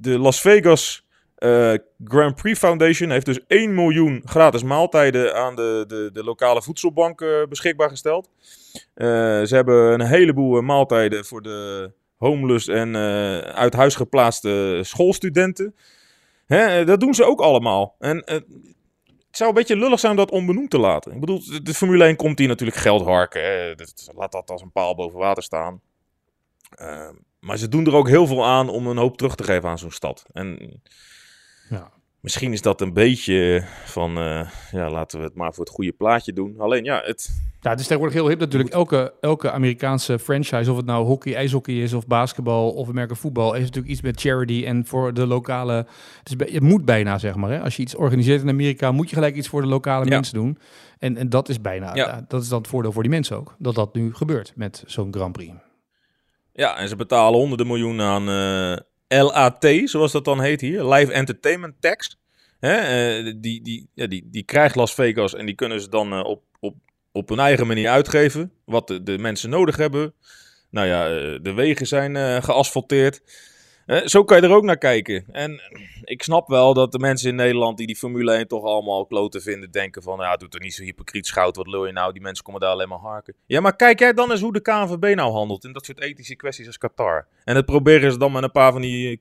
de 0.00 0.18
Las 0.18 0.40
Vegas 0.40 1.06
eh, 1.38 1.74
Grand 2.04 2.34
Prix 2.34 2.58
Foundation 2.58 3.10
heeft 3.10 3.26
dus 3.26 3.40
1 3.46 3.74
miljoen 3.74 4.22
gratis 4.24 4.62
maaltijden 4.62 5.34
aan 5.34 5.56
de, 5.56 5.84
de, 5.86 6.10
de 6.12 6.24
lokale 6.24 6.62
voedselbank 6.62 7.20
eh, 7.20 7.28
beschikbaar 7.48 7.88
gesteld. 7.88 8.30
Eh, 8.94 9.06
ze 9.42 9.54
hebben 9.54 9.92
een 9.92 10.06
heleboel 10.06 10.62
maaltijden 10.62 11.24
voor 11.24 11.42
de 11.42 11.90
homeless 12.16 12.68
en 12.68 12.96
uit 13.54 13.74
huis 13.74 13.94
geplaatste 13.94 14.80
schoolstudenten. 14.82 15.74
Hè, 16.46 16.84
dat 16.84 17.00
doen 17.00 17.14
ze 17.14 17.24
ook 17.24 17.40
allemaal. 17.40 17.94
En 17.98 18.22
het 18.26 18.44
zou 19.30 19.48
een 19.48 19.54
beetje 19.54 19.76
lullig 19.76 20.00
zijn 20.00 20.12
om 20.12 20.18
dat 20.18 20.30
onbenoemd 20.30 20.70
te 20.70 20.78
laten. 20.78 21.12
Ik 21.12 21.20
bedoel, 21.20 21.42
de, 21.62 21.74
Formule 21.74 22.04
1 22.04 22.16
komt 22.16 22.38
hier 22.38 22.48
natuurlijk 22.48 22.78
geld 22.78 23.04
harken. 23.04 23.76
Laat 24.14 24.32
dat 24.32 24.50
als 24.50 24.62
een 24.62 24.72
paal 24.72 24.94
boven 24.94 25.18
water 25.18 25.42
staan. 25.42 25.80
Maar 27.40 27.56
ze 27.56 27.68
doen 27.68 27.86
er 27.86 27.94
ook 27.94 28.08
heel 28.08 28.26
veel 28.26 28.46
aan 28.46 28.68
om 28.68 28.86
een 28.86 28.96
hoop 28.96 29.16
terug 29.16 29.34
te 29.34 29.44
geven 29.44 29.68
aan 29.68 29.78
zo'n 29.78 29.90
stad. 29.90 30.24
En 30.32 30.80
Ja. 31.70 31.90
misschien 32.20 32.52
is 32.52 32.62
dat 32.62 32.80
een 32.80 32.92
beetje 32.92 33.64
van, 33.84 34.16
eh, 34.18 34.48
ja, 34.72 34.90
laten 34.90 35.18
we 35.18 35.24
het 35.24 35.34
maar 35.34 35.54
voor 35.54 35.64
het 35.64 35.74
goede 35.74 35.92
plaatje 35.92 36.32
doen. 36.32 36.54
Alleen 36.60 36.84
ja, 36.84 37.02
het, 37.04 37.46
Ja, 37.60 37.70
het 37.70 37.80
is 37.80 37.86
tegenwoordig 37.86 38.18
heel 38.20 38.28
hip 38.28 38.38
natuurlijk. 38.38 38.70
Elke, 38.74 39.14
elke 39.20 39.50
Amerikaanse 39.50 40.18
franchise, 40.18 40.70
of 40.70 40.76
het 40.76 40.86
nou 40.86 41.06
hockey, 41.06 41.34
ijshockey 41.34 41.74
is 41.74 41.92
of 41.92 42.06
basketbal 42.06 42.70
of 42.70 42.88
Amerika 42.88 43.14
voetbal, 43.14 43.52
heeft 43.52 43.64
natuurlijk 43.64 43.92
iets 43.92 44.02
met 44.02 44.20
charity 44.20 44.64
en 44.66 44.86
voor 44.86 45.14
de 45.14 45.26
lokale. 45.26 45.72
Het, 46.18 46.28
is, 46.28 46.36
bij- 46.36 46.48
het 46.52 46.62
moet 46.62 46.84
bijna, 46.84 47.18
zeg 47.18 47.34
maar. 47.34 47.50
Hè? 47.50 47.60
Als 47.62 47.76
je 47.76 47.82
iets 47.82 47.94
organiseert 47.94 48.42
in 48.42 48.48
Amerika, 48.48 48.92
moet 48.92 49.08
je 49.08 49.14
gelijk 49.14 49.36
iets 49.36 49.48
voor 49.48 49.60
de 49.62 49.66
lokale 49.68 50.04
Ja. 50.04 50.10
mensen 50.10 50.34
doen. 50.34 50.58
En, 50.98 51.16
en 51.16 51.28
dat 51.28 51.48
is 51.48 51.60
bijna, 51.60 51.94
ja, 51.94 52.24
dat 52.28 52.42
is 52.42 52.48
dan 52.48 52.58
het 52.58 52.68
voordeel 52.68 52.92
voor 52.92 53.02
die 53.02 53.10
mensen 53.12 53.36
ook. 53.36 53.54
Dat 53.58 53.74
dat 53.74 53.94
nu 53.94 54.14
gebeurt 54.14 54.52
met 54.56 54.82
zo'n 54.86 55.12
Grand 55.14 55.32
Prix. 55.32 55.52
Ja, 56.58 56.78
en 56.78 56.88
ze 56.88 56.96
betalen 56.96 57.38
honderden 57.38 57.66
miljoenen 57.66 58.06
aan 58.06 58.28
eh, 59.08 59.24
LAT, 59.24 59.66
zoals 59.84 60.12
dat 60.12 60.24
dan 60.24 60.40
heet 60.40 60.60
hier, 60.60 60.84
Live 60.84 61.12
Entertainment 61.12 61.74
Tax. 61.80 62.18
Eh, 62.60 63.24
die, 63.36 63.62
die, 63.62 63.90
ja, 63.94 64.06
die, 64.06 64.28
die 64.30 64.42
krijgt 64.42 64.74
Las 64.74 64.94
Vegas 64.94 65.34
en 65.34 65.46
die 65.46 65.54
kunnen 65.54 65.80
ze 65.80 65.88
dan 65.88 66.12
eh, 66.12 66.24
op, 66.24 66.42
op, 66.60 66.74
op 67.12 67.28
hun 67.28 67.38
eigen 67.38 67.66
manier 67.66 67.88
uitgeven. 67.88 68.52
Wat 68.64 68.86
de, 68.86 69.02
de 69.02 69.18
mensen 69.18 69.50
nodig 69.50 69.76
hebben. 69.76 70.14
Nou 70.70 70.86
ja, 70.86 71.08
de 71.38 71.52
wegen 71.54 71.86
zijn 71.86 72.42
geasfalteerd. 72.42 73.22
Eh, 73.88 74.00
zo 74.04 74.24
kan 74.24 74.40
je 74.40 74.46
er 74.46 74.54
ook 74.54 74.64
naar 74.64 74.78
kijken. 74.78 75.24
En 75.32 75.60
ik 76.04 76.22
snap 76.22 76.48
wel 76.48 76.74
dat 76.74 76.92
de 76.92 76.98
mensen 76.98 77.28
in 77.28 77.34
Nederland 77.34 77.76
die 77.76 77.86
die 77.86 77.96
Formule 77.96 78.32
1 78.32 78.48
toch 78.48 78.64
allemaal 78.64 79.06
kloten 79.06 79.42
vinden, 79.42 79.70
denken 79.70 80.02
van, 80.02 80.18
ja, 80.20 80.36
doe 80.36 80.48
er 80.48 80.60
niet 80.60 80.74
zo 80.74 80.82
hypocriet 80.82 81.26
schout, 81.26 81.56
wat 81.56 81.66
lul 81.66 81.86
je 81.86 81.92
nou, 81.92 82.12
die 82.12 82.22
mensen 82.22 82.44
komen 82.44 82.60
daar 82.60 82.70
alleen 82.70 82.88
maar 82.88 82.98
harken. 82.98 83.34
Ja, 83.46 83.60
maar 83.60 83.76
kijk 83.76 83.98
jij 83.98 84.12
dan 84.12 84.30
eens 84.30 84.40
hoe 84.40 84.52
de 84.52 84.60
KNVB 84.60 85.14
nou 85.14 85.32
handelt 85.32 85.64
in 85.64 85.72
dat 85.72 85.84
soort 85.84 86.00
ethische 86.00 86.36
kwesties 86.36 86.66
als 86.66 86.78
Qatar. 86.78 87.26
En 87.44 87.54
dat 87.54 87.64
proberen 87.64 88.12
ze 88.12 88.18
dan 88.18 88.32
met 88.32 88.42
een 88.42 88.50
paar 88.50 88.72
van 88.72 88.80
die 88.80 89.20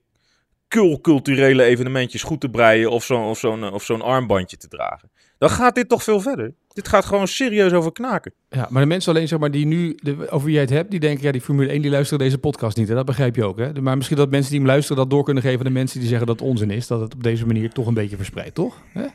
culturele 1.01 1.63
evenementjes 1.63 2.23
goed 2.23 2.41
te 2.41 2.49
breien 2.49 2.89
of 2.89 3.03
zo'n 3.03 3.23
of 3.23 3.37
zo'n 3.37 3.73
of 3.73 3.83
zo'n 3.83 4.01
armbandje 4.01 4.57
te 4.57 4.67
dragen. 4.67 5.09
Dan 5.37 5.49
gaat 5.49 5.75
dit 5.75 5.89
toch 5.89 6.03
veel 6.03 6.19
verder. 6.21 6.53
Dit 6.73 6.87
gaat 6.87 7.05
gewoon 7.05 7.27
serieus 7.27 7.71
over 7.71 7.91
knaken. 7.91 8.33
Ja, 8.49 8.67
maar 8.69 8.81
de 8.81 8.87
mensen 8.87 9.13
alleen 9.15 9.27
zeg 9.27 9.39
maar, 9.39 9.51
die 9.51 9.65
nu, 9.65 9.97
de, 10.03 10.29
over 10.29 10.45
wie 10.45 10.53
jij 10.53 10.61
het 10.61 10.71
hebt, 10.71 10.91
die 10.91 10.99
denken, 10.99 11.23
ja, 11.23 11.31
die 11.31 11.41
Formule 11.41 11.69
1 11.69 11.81
die 11.81 11.91
luisteren 11.91 12.19
deze 12.19 12.37
podcast 12.37 12.77
niet. 12.77 12.87
Hè? 12.87 12.95
Dat 12.95 13.05
begrijp 13.05 13.35
je 13.35 13.43
ook. 13.43 13.57
Hè? 13.57 13.81
Maar 13.81 13.95
misschien 13.97 14.17
dat 14.17 14.29
mensen 14.29 14.51
die 14.51 14.59
hem 14.59 14.67
luisteren 14.69 14.97
dat 14.97 15.09
door 15.09 15.23
kunnen 15.23 15.43
geven 15.43 15.59
aan 15.59 15.65
de 15.65 15.71
mensen 15.71 15.99
die 15.99 16.07
zeggen 16.09 16.27
dat 16.27 16.39
het 16.39 16.47
onzin 16.47 16.71
is. 16.71 16.87
Dat 16.87 17.01
het 17.01 17.13
op 17.13 17.23
deze 17.23 17.45
manier 17.45 17.71
toch 17.71 17.87
een 17.87 17.93
beetje 17.93 18.15
verspreidt, 18.15 18.55
toch? 18.55 18.77
Hè? 18.93 19.05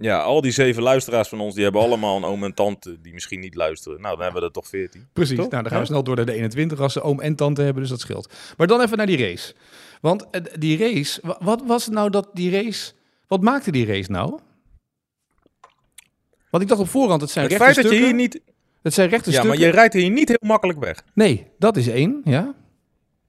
Ja, 0.00 0.18
al 0.20 0.40
die 0.40 0.50
zeven 0.52 0.82
luisteraars 0.82 1.28
van 1.28 1.40
ons, 1.40 1.54
die 1.54 1.62
hebben 1.62 1.82
allemaal 1.82 2.16
een 2.16 2.24
oom 2.24 2.44
en 2.44 2.54
tante 2.54 2.96
die 3.02 3.12
misschien 3.12 3.40
niet 3.40 3.54
luisteren. 3.54 4.00
Nou, 4.00 4.14
dan 4.14 4.22
hebben 4.24 4.40
we 4.40 4.46
er 4.46 4.52
toch 4.52 4.68
veertien. 4.68 5.06
Precies, 5.12 5.36
Toch? 5.36 5.50
nou 5.50 5.62
dan 5.62 5.70
gaan 5.72 5.80
we 5.80 5.86
Ja. 5.86 5.90
snel 5.90 6.02
door 6.04 6.16
naar 6.16 6.24
de 6.26 6.32
21 6.32 6.80
als 6.80 6.92
ze 6.92 7.00
oom 7.02 7.20
en 7.20 7.34
tante 7.36 7.62
hebben, 7.62 7.82
dus 7.82 7.90
dat 7.90 8.00
scheelt. 8.00 8.32
Maar 8.56 8.66
dan 8.66 8.80
even 8.80 8.96
naar 8.96 9.06
die 9.06 9.18
race. 9.18 9.54
Want 10.00 10.26
eh, 10.30 10.40
die 10.58 10.78
race, 10.78 11.20
wa- 11.22 11.38
wat 11.40 11.62
was 11.66 11.84
het 11.84 11.94
nou 11.94 12.10
dat 12.10 12.28
die 12.32 12.50
race, 12.50 12.92
wat 13.26 13.40
maakte 13.42 13.70
die 13.72 13.86
race 13.86 14.10
nou? 14.10 14.38
Want 16.50 16.62
ik 16.62 16.68
dacht 16.68 16.80
op 16.80 16.88
voorhand, 16.88 17.20
het 17.20 17.30
zijn 17.30 17.44
Het 17.44 17.52
rechte 17.58 17.74
feit 17.74 17.86
dat 17.86 17.98
je 17.98 18.04
hier 18.04 18.14
niet... 18.14 18.40
Het 18.82 18.94
zijn 18.94 19.08
rechte 19.08 19.30
Ja, 19.30 19.36
maar 19.36 19.46
stukken. 19.46 19.66
je 19.66 19.74
rijdt 19.74 19.94
hier 19.94 20.10
niet 20.10 20.28
heel 20.28 20.48
makkelijk 20.48 20.78
weg. 20.78 21.04
Nee, 21.14 21.46
dat 21.58 21.76
is 21.76 21.88
één, 21.88 22.20
ja. 22.24 22.54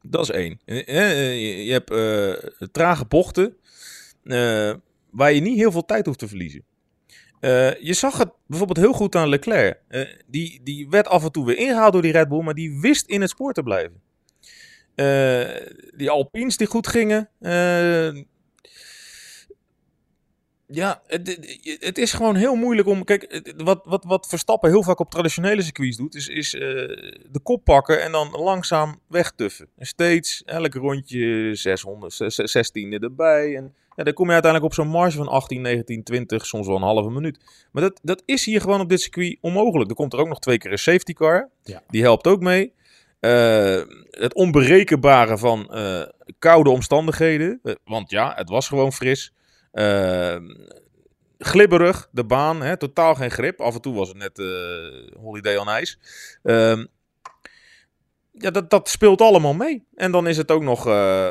Dat 0.02 0.22
is 0.22 0.30
één. 0.30 0.60
Eh, 0.66 0.88
eh, 0.88 1.66
Je 1.66 1.72
hebt 1.72 1.92
eh, 1.92 2.68
trage 2.72 3.06
bochten 3.06 3.58
waar 5.10 5.32
je 5.34 5.42
niet 5.42 5.58
heel 5.58 5.72
veel 5.72 5.86
tijd 5.86 6.06
hoeft 6.06 6.20
te 6.20 6.28
verliezen. 6.28 6.64
Je 7.80 7.94
zag 7.94 8.18
het 8.18 8.30
bijvoorbeeld 8.48 8.86
heel 8.86 8.94
goed 8.94 9.16
aan 9.16 9.30
Leclerc. 9.30 9.80
Die, 10.28 10.62
die 10.64 10.90
werd 10.90 11.08
af 11.08 11.24
en 11.24 11.32
toe 11.32 11.46
weer 11.46 11.58
ingehaald 11.58 11.94
door 11.94 12.02
die 12.02 12.12
Red 12.12 12.28
Bull, 12.28 12.44
maar 12.44 12.54
die 12.54 12.80
wist 12.82 13.08
in 13.08 13.22
het 13.22 13.30
spoor 13.30 13.54
te 13.54 13.64
blijven. 13.64 14.02
Die 15.96 16.10
Alpines 16.10 16.58
die 16.58 16.68
goed 16.68 16.88
gingen. 16.88 17.30
Ja, 20.72 21.02
het, 21.08 21.28
het- 21.80 21.98
is 21.98 22.14
gewoon 22.14 22.36
heel 22.36 22.56
moeilijk 22.56 22.88
om. 22.88 23.04
Kijk, 23.04 23.54
wat, 23.58 23.82
wat, 23.84 24.04
wat 24.04 24.28
Verstappen 24.28 24.70
heel 24.70 24.84
vaak 24.84 25.00
op 25.00 25.10
traditionele 25.12 25.62
circuits 25.62 25.98
doet, 25.98 26.16
is, 26.16 26.28
is 26.28 26.54
eh, 26.54 26.62
de 26.62 27.40
kop 27.44 27.64
pakken 27.64 28.02
en 28.04 28.12
dan 28.12 28.30
langzaam 28.32 29.00
wegtuffen. 29.08 29.68
En 29.78 29.86
steeds, 29.86 30.44
elk 30.46 30.74
rondje 30.74 31.56
600, 31.56 32.14
zes- 32.14 32.36
zes- 32.36 32.52
16e 32.72 33.00
erbij. 33.00 33.56
En 33.56 33.74
ja, 33.96 34.04
dan 34.04 34.14
kom 34.14 34.26
je 34.28 34.34
uiteindelijk 34.34 34.72
op 34.72 34.78
zo'n 34.84 34.92
marge 34.92 35.18
van 35.18 35.28
18, 35.28 35.62
19, 35.62 36.04
20, 36.04 36.46
soms 36.46 36.68
wel 36.68 36.76
een 36.76 36.82
halve 36.82 37.10
minuut. 37.10 37.40
Maar 37.72 37.84
dat, 37.84 38.00
dat 38.04 38.24
is 38.26 38.46
hier 38.46 38.62
gewoon 38.62 38.82
op 38.82 38.90
dit 38.90 39.02
circuit 39.02 39.38
onmogelijk. 39.42 39.90
Er 39.90 39.96
komt 39.96 40.14
er 40.14 40.20
ook 40.20 40.28
nog 40.28 40.40
twee 40.40 40.58
keer 40.58 40.72
een 40.72 40.78
safety 40.78 41.14
car. 41.14 41.50
Ja. 41.64 41.82
Die 41.90 42.02
helpt 42.02 42.28
ook 42.28 42.40
mee. 42.42 42.74
Eh, 43.20 43.82
het 44.10 44.34
onberekenbare 44.34 45.38
van 45.38 45.74
eh, 45.74 46.02
koude 46.40 46.70
omstandigheden. 46.70 47.60
Want 47.84 48.10
ja, 48.10 48.34
het 48.36 48.50
was 48.50 48.68
gewoon 48.68 48.94
fris. 48.94 49.34
Eh, 49.72 50.38
glibberig, 51.38 52.08
de 52.12 52.24
baan, 52.24 52.62
hè, 52.62 52.78
totaal 52.78 53.16
geen 53.16 53.32
grip. 53.32 53.62
Af 53.62 53.76
en 53.76 53.82
toe 53.82 53.96
was 53.96 54.08
het 54.08 54.18
net 54.18 54.40
eh, 54.40 55.22
Holiday 55.22 55.58
on 55.58 55.68
Ice. 55.82 55.98
Ehm, 56.44 56.86
ja, 58.32 58.52
dat, 58.52 58.70
dat 58.70 58.90
speelt 58.90 59.22
allemaal 59.22 59.54
mee. 59.54 59.86
En 59.96 60.12
dan 60.12 60.28
is 60.28 60.38
het 60.38 60.52
ook 60.52 60.64
nog 60.64 60.88
eh, 60.88 61.30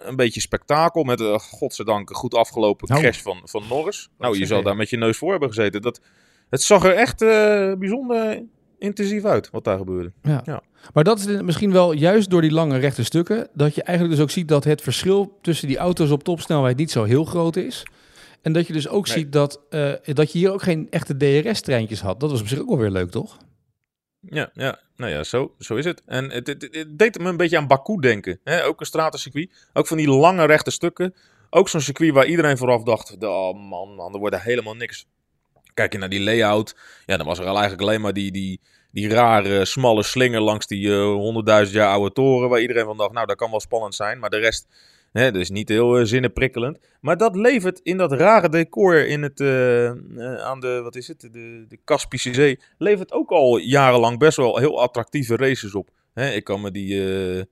een 0.00 0.16
beetje 0.16 0.40
spektakel 0.40 1.02
met 1.02 1.20
een 1.20 1.40
godzijdank 1.40 2.10
een 2.10 2.16
goed 2.16 2.34
afgelopen 2.34 2.88
Nou. 2.88 3.00
crash 3.00 3.20
van, 3.20 3.40
van 3.44 3.64
Norris. 3.68 4.08
Nou, 4.18 4.38
je 4.38 4.46
zal 4.46 4.58
je? 4.58 4.64
daar 4.64 4.76
met 4.76 4.90
je 4.90 4.96
neus 4.96 5.16
voor 5.16 5.30
hebben 5.30 5.48
gezeten. 5.48 5.82
Dat, 5.82 6.00
het 6.50 6.62
zag 6.62 6.84
er 6.84 6.94
echt 6.94 7.18
bijzonder 7.78 8.42
intensief 8.78 9.24
uit 9.24 9.50
wat 9.50 9.64
daar 9.64 9.78
gebeurde. 9.78 10.12
Maar 10.92 11.04
dat 11.04 11.18
is 11.18 11.40
misschien 11.42 11.72
wel 11.72 11.92
juist 11.92 12.30
door 12.30 12.40
die 12.40 12.52
lange 12.52 12.78
rechte 12.78 13.04
stukken, 13.04 13.48
dat 13.54 13.74
je 13.74 13.82
eigenlijk 13.82 14.16
dus 14.16 14.24
ook 14.24 14.30
ziet 14.32 14.48
dat 14.48 14.64
het 14.64 14.82
verschil 14.82 15.38
tussen 15.42 15.68
die 15.68 15.76
auto's 15.76 16.10
op 16.10 16.22
topsnelheid 16.22 16.76
niet 16.76 16.90
zo 16.90 17.04
heel 17.04 17.24
groot 17.24 17.56
is. 17.56 17.82
En 18.42 18.52
dat 18.52 18.66
je 18.66 18.72
dus 18.72 18.88
ook 18.88 19.06
Nee. 19.06 19.16
ziet 19.16 19.32
dat, 19.32 19.60
eh, 19.70 19.92
dat 20.04 20.32
je 20.32 20.38
hier 20.38 20.52
ook 20.52 20.62
geen 20.62 20.86
echte 20.90 21.16
DRS-treintjes 21.16 22.00
had. 22.00 22.20
Dat 22.20 22.30
was 22.30 22.40
op 22.40 22.46
zich 22.48 22.58
ook 22.60 22.68
wel 22.68 22.78
weer 22.78 22.90
leuk, 22.90 23.10
toch? 23.10 23.38
Ja, 24.20 24.50
ja, 24.54 24.78
nou 24.96 25.12
ja, 25.12 25.22
zo, 25.24 25.54
zo 25.58 25.76
is 25.76 25.84
het. 25.84 26.02
En 26.06 26.30
het, 26.30 26.46
het, 26.46 26.68
het 26.70 26.98
deed 26.98 27.18
me 27.18 27.28
een 27.28 27.36
beetje 27.36 27.56
aan 27.56 27.66
Baku 27.66 28.00
denken. 28.00 28.40
Hè? 28.44 28.64
Ook 28.64 28.80
een 28.80 28.86
stratencircuit. 28.86 29.68
Ook 29.72 29.86
van 29.86 29.96
die 29.96 30.08
lange 30.08 30.44
rechte 30.46 30.70
stukken. 30.70 31.14
Ook 31.50 31.68
zo'n 31.68 31.80
circuit 31.80 32.12
waar 32.12 32.26
iedereen 32.26 32.56
vooraf 32.56 32.82
dacht: 32.82 33.16
oh 33.24 33.68
man, 33.68 33.94
man, 33.94 34.12
er 34.12 34.18
wordt 34.18 34.40
helemaal 34.40 34.74
niks. 34.74 35.06
Kijk 35.74 35.92
je 35.92 35.98
naar 35.98 36.08
die 36.08 36.20
layout. 36.20 36.76
Ja, 37.06 37.16
dan 37.16 37.26
was 37.26 37.38
er 37.38 37.44
al 37.44 37.52
eigenlijk 37.52 37.82
alleen 37.82 38.00
maar 38.00 38.12
die, 38.12 38.32
die, 38.32 38.60
die 38.92 39.08
rare, 39.08 39.64
smalle 39.64 40.02
slinger 40.02 40.40
langs 40.40 40.66
die 40.66 40.88
eh, 40.92 41.02
honderdduizend 41.02 41.76
jaar 41.76 41.92
oude 41.92 42.12
toren. 42.12 42.48
Waar 42.48 42.60
iedereen 42.60 42.84
van 42.84 42.96
dacht: 42.96 43.12
nou, 43.12 43.26
dat 43.26 43.36
kan 43.36 43.50
wel 43.50 43.60
spannend 43.60 43.94
zijn. 43.94 44.18
Maar 44.18 44.30
de 44.30 44.38
rest. 44.38 44.66
Hè, 45.12 45.30
dus 45.30 45.50
niet 45.50 45.68
heel 45.68 45.98
uh, 45.98 46.04
zinnenprikkelend. 46.04 46.78
Maar 47.00 47.16
dat 47.16 47.36
levert 47.36 47.80
in 47.82 47.96
dat 47.96 48.12
rare 48.12 48.48
decor 48.48 49.06
in 49.06 49.22
het, 49.22 49.40
eh, 49.40 49.86
eh, 49.86 49.94
aan 50.36 50.60
de, 50.60 50.80
wat 50.82 50.96
is 50.96 51.08
het, 51.08 51.20
de, 51.20 51.64
de 51.68 51.78
Kaspische 51.84 52.34
Zee, 52.34 52.60
levert 52.78 53.12
ook 53.12 53.30
al 53.30 53.56
jarenlang 53.56 54.18
best 54.18 54.36
wel 54.36 54.58
heel 54.58 54.80
attractieve 54.80 55.36
races 55.36 55.74
op. 55.74 55.88
Hè, 56.14 56.30
ik 56.30 56.44
kan 56.44 56.60
me 56.60 56.70
die, 56.70 57.14
eh, 57.36 57.42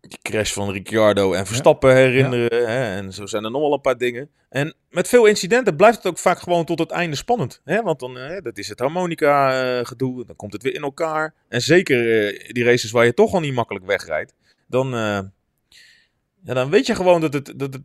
die 0.00 0.18
crash 0.22 0.52
van 0.52 0.70
Ricciardo 0.70 1.32
en 1.32 1.46
Verstappen 1.46 1.94
herinneren. 1.94 2.68
Hè, 2.68 2.96
en 2.96 3.12
zo 3.12 3.26
zijn 3.26 3.44
er 3.44 3.50
nog 3.50 3.60
wel 3.60 3.72
een 3.72 3.80
paar 3.80 3.98
dingen. 3.98 4.30
En 4.48 4.74
met 4.90 5.08
veel 5.08 5.26
incidenten 5.26 5.76
blijft 5.76 5.96
het 5.96 6.06
ook 6.06 6.18
vaak 6.18 6.38
gewoon 6.38 6.64
tot 6.64 6.78
het 6.78 6.90
einde 6.90 7.16
spannend. 7.16 7.60
Hè, 7.64 7.82
want 7.82 8.00
dan 8.00 8.18
eh, 8.18 8.42
dat 8.42 8.58
is 8.58 8.68
het 8.68 8.78
harmonica 8.78 9.62
eh, 9.78 9.86
gedoe, 9.86 10.26
dan 10.26 10.36
komt 10.36 10.52
het 10.52 10.62
weer 10.62 10.74
in 10.74 10.82
elkaar. 10.82 11.34
En 11.48 11.60
zeker 11.60 12.26
eh, 12.26 12.52
die 12.52 12.64
races 12.64 12.90
waar 12.90 13.04
je 13.04 13.14
toch 13.14 13.34
al 13.34 13.40
niet 13.40 13.54
makkelijk 13.54 13.86
wegrijdt, 13.86 14.34
dan, 14.66 14.94
eh, 14.94 15.20
ja, 16.42 16.54
dan 16.54 16.70
weet 16.70 16.86
je 16.86 16.94
gewoon 16.94 17.20
dat 17.20 17.32
het, 17.32 17.52
dat 17.56 17.72
het 17.74 17.82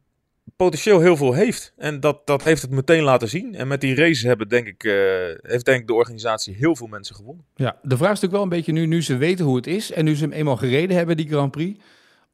potentieel 0.56 0.99
heel 0.99 1.17
veel 1.17 1.34
heeft. 1.34 1.73
En 1.78 1.99
dat, 1.99 2.28
dat 2.28 2.43
heeft 2.43 2.62
het 2.62 2.71
meteen 2.71 3.04
laten 3.04 3.30
zien. 3.30 3.56
En 3.56 3.67
met 3.67 3.82
die 3.82 3.95
races 3.95 4.23
hebben, 4.23 4.49
denk 4.49 4.67
ik, 4.67 4.84
eh, 4.84 4.93
heeft 5.41 5.65
denk 5.65 5.82
ik 5.82 5.88
de 5.88 5.93
organisatie 5.93 6.56
heel 6.56 6.75
veel 6.75 6.88
mensen 6.88 7.15
gewonnen. 7.15 7.45
Ja, 7.56 7.80
de 7.82 7.97
vraag 7.97 8.12
is 8.12 8.21
natuurlijk 8.21 8.34
wel 8.34 8.43
een 8.43 8.49
beetje 8.49 8.71
nu, 8.71 8.86
nu 8.86 9.01
ze 9.01 9.17
weten 9.17 9.45
hoe 9.45 9.56
het 9.56 9.67
is 9.67 9.91
en 9.91 10.06
nu 10.06 10.15
ze 10.15 10.23
hem 10.23 10.34
eenmaal 10.34 10.58
gereden 10.58 10.97
hebben, 10.97 11.17
die 11.17 11.28
Grand 11.28 11.51
Prix, 11.51 11.80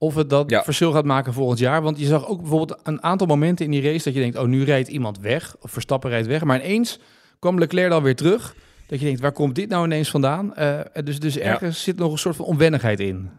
of 0.01 0.15
het 0.15 0.29
dat 0.29 0.49
Ja. 0.49 0.63
verschil 0.63 0.91
gaat 0.91 1.05
maken 1.05 1.33
volgend 1.33 1.59
jaar. 1.59 1.81
Want 1.81 1.99
je 1.99 2.05
zag 2.05 2.27
ook 2.27 2.39
bijvoorbeeld 2.39 2.79
een 2.83 3.03
aantal 3.03 3.27
momenten 3.27 3.65
in 3.65 3.71
die 3.71 3.81
race 3.81 4.03
dat 4.03 4.13
je 4.13 4.19
denkt, 4.19 4.37
oh, 4.37 4.45
nu 4.45 4.63
rijdt 4.63 4.87
iemand 4.87 5.19
weg, 5.19 5.55
of 5.59 5.71
Verstappen 5.71 6.09
rijdt 6.09 6.27
weg. 6.27 6.43
Maar 6.43 6.63
ineens 6.63 6.99
kwam 7.39 7.59
Leclerc 7.59 7.89
dan 7.89 8.03
weer 8.03 8.15
terug. 8.15 8.55
Dat 8.87 8.99
je 8.99 9.05
denkt, 9.05 9.21
waar 9.21 9.31
komt 9.31 9.55
dit 9.55 9.69
nou 9.69 9.85
ineens 9.85 10.09
vandaan? 10.09 10.55
Eh, 10.55 10.79
dus, 11.03 11.19
dus 11.19 11.37
ergens 11.37 11.83
zit 11.83 11.97
nog 11.97 12.11
een 12.11 12.17
soort 12.17 12.35
van 12.35 12.45
onwennigheid 12.45 12.99
in. 12.99 13.29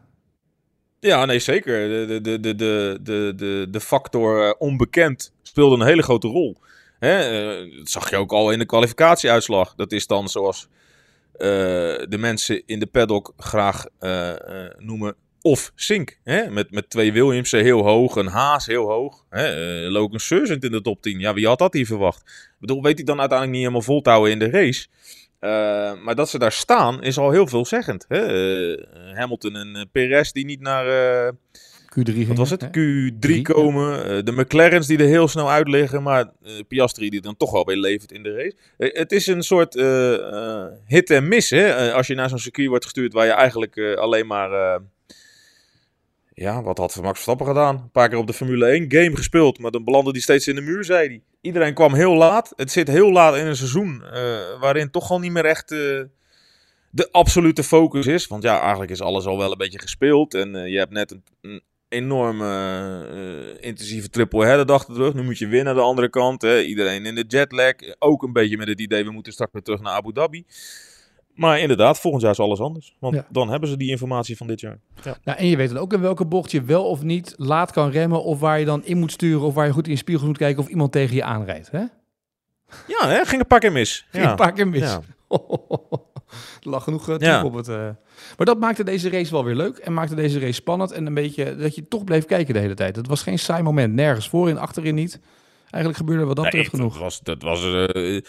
Ja, 1.01 1.25
nee, 1.25 1.38
zeker. 1.38 1.88
De, 1.88 2.20
de, 2.20 2.40
de, 2.40 2.55
de, 2.55 2.98
de, 3.03 3.33
de, 3.37 3.66
de 3.70 3.81
factor 3.81 4.46
eh, 4.46 4.55
onbekend 4.59 5.33
speelde 5.42 5.77
een 5.77 5.87
hele 5.87 6.03
grote 6.03 6.29
rol. 6.29 6.57
Hè? 6.98 7.18
eh, 7.18 7.77
dat 7.79 7.88
zag 7.88 8.11
je 8.11 8.16
ook 8.16 8.33
al 8.33 8.51
in 8.51 8.59
de 8.59 8.66
kwalificatieuitslag. 8.66 9.75
Dat 9.75 9.92
is 9.92 10.07
dan 10.07 10.29
zoals 10.29 10.68
de 11.38 12.16
mensen 12.18 12.62
in 12.66 12.79
de 12.79 12.87
paddock 12.87 13.33
graag 13.37 13.85
noemen 14.79 15.14
of 15.42 15.72
Sink. 15.74 16.18
Hè? 16.24 16.50
Met, 16.50 16.70
met 16.70 16.90
twee 16.90 17.12
Williamsen 17.12 17.62
heel 17.62 17.83
hoog, 17.83 18.16
een 18.16 18.26
Haas 18.26 18.66
heel 18.66 18.88
hoog. 18.88 19.24
Hè? 19.31 19.46
eh, 19.85 19.90
Logan 19.90 20.20
in 20.48 20.61
de 20.61 20.81
top 20.83 21.02
10. 21.02 21.18
Ja, 21.18 21.35
wie 21.35 21.46
had 21.46 21.59
dat 21.59 21.72
hier 21.72 21.87
verwacht? 21.87 22.20
Ik 22.20 22.57
bedoel, 22.59 22.83
weet 22.83 22.96
hij 22.96 23.05
dan 23.05 23.20
uiteindelijk 23.20 23.59
niet 23.59 23.66
helemaal 23.66 23.87
vol 23.87 24.02
te 24.02 24.11
houden 24.11 24.33
in 24.33 24.38
de 24.38 24.50
race? 24.50 24.87
Uh, 25.40 25.92
maar 26.05 26.14
dat 26.14 26.31
ze 26.31 26.38
daar 26.38 26.52
staan 26.52 27.02
is 27.02 27.18
al 27.18 27.31
heel 27.31 27.46
veelzeggend. 27.46 28.05
Hè? 28.09 28.35
Uh, 28.70 28.85
Hamilton 29.14 29.57
en 29.57 29.76
uh, 29.76 29.83
Perez 29.92 30.31
die 30.31 30.44
niet 30.44 30.61
naar 30.61 30.87
uh, 31.26 31.33
Q3 31.98 32.26
wat 32.26 32.37
was 32.37 32.50
het? 32.50 32.66
Q3 32.66 33.18
Drie, 33.18 33.42
komen. 33.42 34.14
Ja. 34.14 34.22
de 34.22 34.33
McLaren's 34.33 34.87
die 34.87 34.98
er 34.98 35.07
heel 35.07 35.28
snel 35.28 35.50
uit 35.50 35.68
liggen. 35.68 36.02
Maar 36.02 36.33
Piastri 36.68 37.11
die 37.11 37.20
dan 37.20 37.37
toch 37.37 37.50
wel 37.50 37.64
weer 37.64 37.76
levert 37.76 38.12
in 38.12 38.22
de 38.22 38.35
race. 38.35 38.57
het 38.98 39.12
is 39.12 39.26
een 39.26 39.42
soort 39.42 39.76
uh, 39.76 40.66
hit 40.87 41.11
en 41.11 41.28
miss. 41.28 41.50
Hè? 41.50 41.92
als 41.92 42.07
je 42.07 42.14
naar 42.14 42.28
zo'n 42.28 42.38
circuit 42.38 42.68
wordt 42.68 42.85
gestuurd 42.85 43.12
waar 43.12 43.26
je 43.26 43.33
eigenlijk 43.33 43.78
alleen 43.78 44.26
maar... 44.26 44.81
eh, 46.42 46.55
ja, 46.55 46.62
wat 46.62 46.78
had 46.78 46.96
Max 46.96 47.12
Verstappen 47.12 47.46
gedaan? 47.46 47.76
Een 47.76 47.90
paar 47.90 48.09
keer 48.09 48.18
op 48.18 48.26
de 48.26 48.33
Formule 48.33 48.66
1 48.66 48.92
game 48.92 49.16
gespeeld, 49.16 49.59
maar 49.59 49.70
dan 49.70 49.85
belandde 49.85 50.11
hij 50.11 50.20
steeds 50.20 50.48
in 50.48 50.55
de 50.55 50.61
muur, 50.61 50.85
zei 50.85 51.09
hij. 51.09 51.22
Iedereen 51.40 51.74
kwam 51.74 51.94
heel 51.94 52.14
laat. 52.14 52.52
Het 52.57 52.70
zit 52.70 52.88
heel 52.88 53.12
laat 53.12 53.37
in 53.37 53.46
een 53.46 53.57
seizoen 53.57 54.02
uh, 54.05 54.61
waarin 54.61 54.90
toch 54.90 55.11
al 55.11 55.18
niet 55.18 55.33
meer 55.33 55.44
echt 55.44 55.70
uh, 55.70 56.02
de 56.90 57.09
absolute 57.11 57.62
focus 57.62 58.07
is. 58.07 58.26
Want 58.26 58.42
ja, 58.42 58.61
eigenlijk 58.61 58.90
is 58.90 59.00
alles 59.00 59.26
al 59.26 59.38
wel 59.38 59.52
een 59.52 59.59
beetje 59.59 59.78
gespeeld. 59.78 60.35
En 60.35 60.55
uh, 60.55 60.68
je 60.68 60.78
hebt 60.78 60.92
net 60.92 61.11
een, 61.11 61.22
een 61.40 61.62
enorme 61.88 63.59
intensieve 63.61 64.09
triple 64.09 64.44
header 64.44 64.66
dag 64.66 64.85
terug. 64.85 65.14
Nu 65.14 65.22
moet 65.22 65.38
je 65.38 65.46
weer 65.46 65.64
naar 65.64 65.74
de 65.74 65.81
andere 65.81 66.11
kant. 66.11 66.42
Hè. 66.42 66.61
Iedereen 66.61 67.07
in 67.07 67.14
de 67.14 67.24
jetlag. 67.28 67.74
Ook 67.98 68.22
een 68.22 68.33
beetje 68.33 68.57
met 68.57 68.68
het 68.68 68.81
idee, 68.81 69.05
we 69.05 69.11
moeten 69.11 69.33
straks 69.33 69.52
weer 69.52 69.62
terug 69.62 69.81
naar 69.81 69.92
Abu 69.92 70.12
Dhabi. 70.12 70.44
Maar 71.35 71.59
inderdaad, 71.61 72.01
volgend 72.01 72.23
jaar 72.23 72.33
is 72.33 72.40
alles 72.40 72.61
anders. 72.61 72.97
Want 72.99 73.14
ja. 73.14 73.27
dan 73.31 73.49
hebben 73.51 73.68
ze 73.68 73.77
die 73.77 73.90
informatie 73.90 74.37
van 74.37 74.47
dit 74.47 74.61
jaar. 74.61 74.79
Ja. 75.03 75.16
Nou, 75.25 75.38
en 75.38 75.47
je 75.47 75.57
weet 75.57 75.68
dan 75.68 75.79
ook 75.79 75.92
in 75.92 76.01
welke 76.01 76.25
bocht 76.27 76.51
je 76.51 76.62
wel 76.62 76.85
of 76.88 77.03
niet 77.03 77.35
laat 77.37 77.73
kan 77.73 77.90
remmen. 77.90 78.23
Of 78.23 78.40
waar 78.40 78.59
je 78.59 78.64
dan 78.64 78.85
in 78.85 78.99
moet 78.99 79.12
sturen. 79.12 79.47
Of 79.47 79.55
waar 79.55 79.66
je 79.66 79.73
goed 79.73 79.85
in 79.87 79.92
je 79.92 79.99
spiegel 79.99 80.27
moet 80.27 80.38
kijken 80.38 80.62
of 80.62 80.68
iemand 80.68 80.92
tegen 80.92 81.16
je 81.16 81.25
aanrijdt. 81.25 81.71
Hè? 81.71 81.85
Ja, 82.87 83.09
hè? 83.09 83.25
ging 83.25 83.40
een 83.40 83.47
paar 83.47 83.59
keer 83.61 83.73
mis. 83.73 84.07
Ging 84.11 84.25
ja. 84.25 84.31
een 84.31 84.37
paar 84.37 84.53
keer 84.53 84.68
mis. 84.68 84.81
Ja. 84.81 85.01
Er 85.29 85.38
lag 86.71 86.85
genoeg 86.85 87.09
uh, 87.09 87.16
Ja. 87.18 87.45
op 87.45 87.55
het... 87.55 87.68
eh. 87.68 87.88
Maar 88.37 88.47
dat 88.47 88.59
maakte 88.59 88.85
deze 88.85 89.11
race 89.11 89.33
wel 89.33 89.45
weer 89.45 89.55
leuk. 89.55 89.79
En 89.79 89.92
maakte 89.92 90.14
deze 90.14 90.38
race 90.38 90.53
spannend. 90.53 90.92
En 90.92 91.07
een 91.07 91.14
beetje 91.14 91.57
dat 91.57 91.75
je 91.75 91.88
toch 91.88 92.05
bleef 92.05 92.25
kijken 92.25 92.55
de 92.55 92.61
hele 92.61 92.75
tijd. 92.75 92.97
Het 92.97 93.07
was 93.07 93.23
geen 93.23 93.38
saai 93.38 93.62
moment. 93.62 93.95
Nergens 93.95 94.29
voorin, 94.29 94.59
achterin 94.59 94.95
niet. 94.95 95.21
Eigenlijk 95.71 95.97
gebeurde 95.97 96.25
wat 96.25 96.37
dat 96.37 96.53
Nee, 96.53 96.64
genoeg. 96.64 96.92
Dat 96.92 97.03
was, 97.03 97.21
dat 97.21 97.42
was 97.42 97.64
eh, 97.64 98.21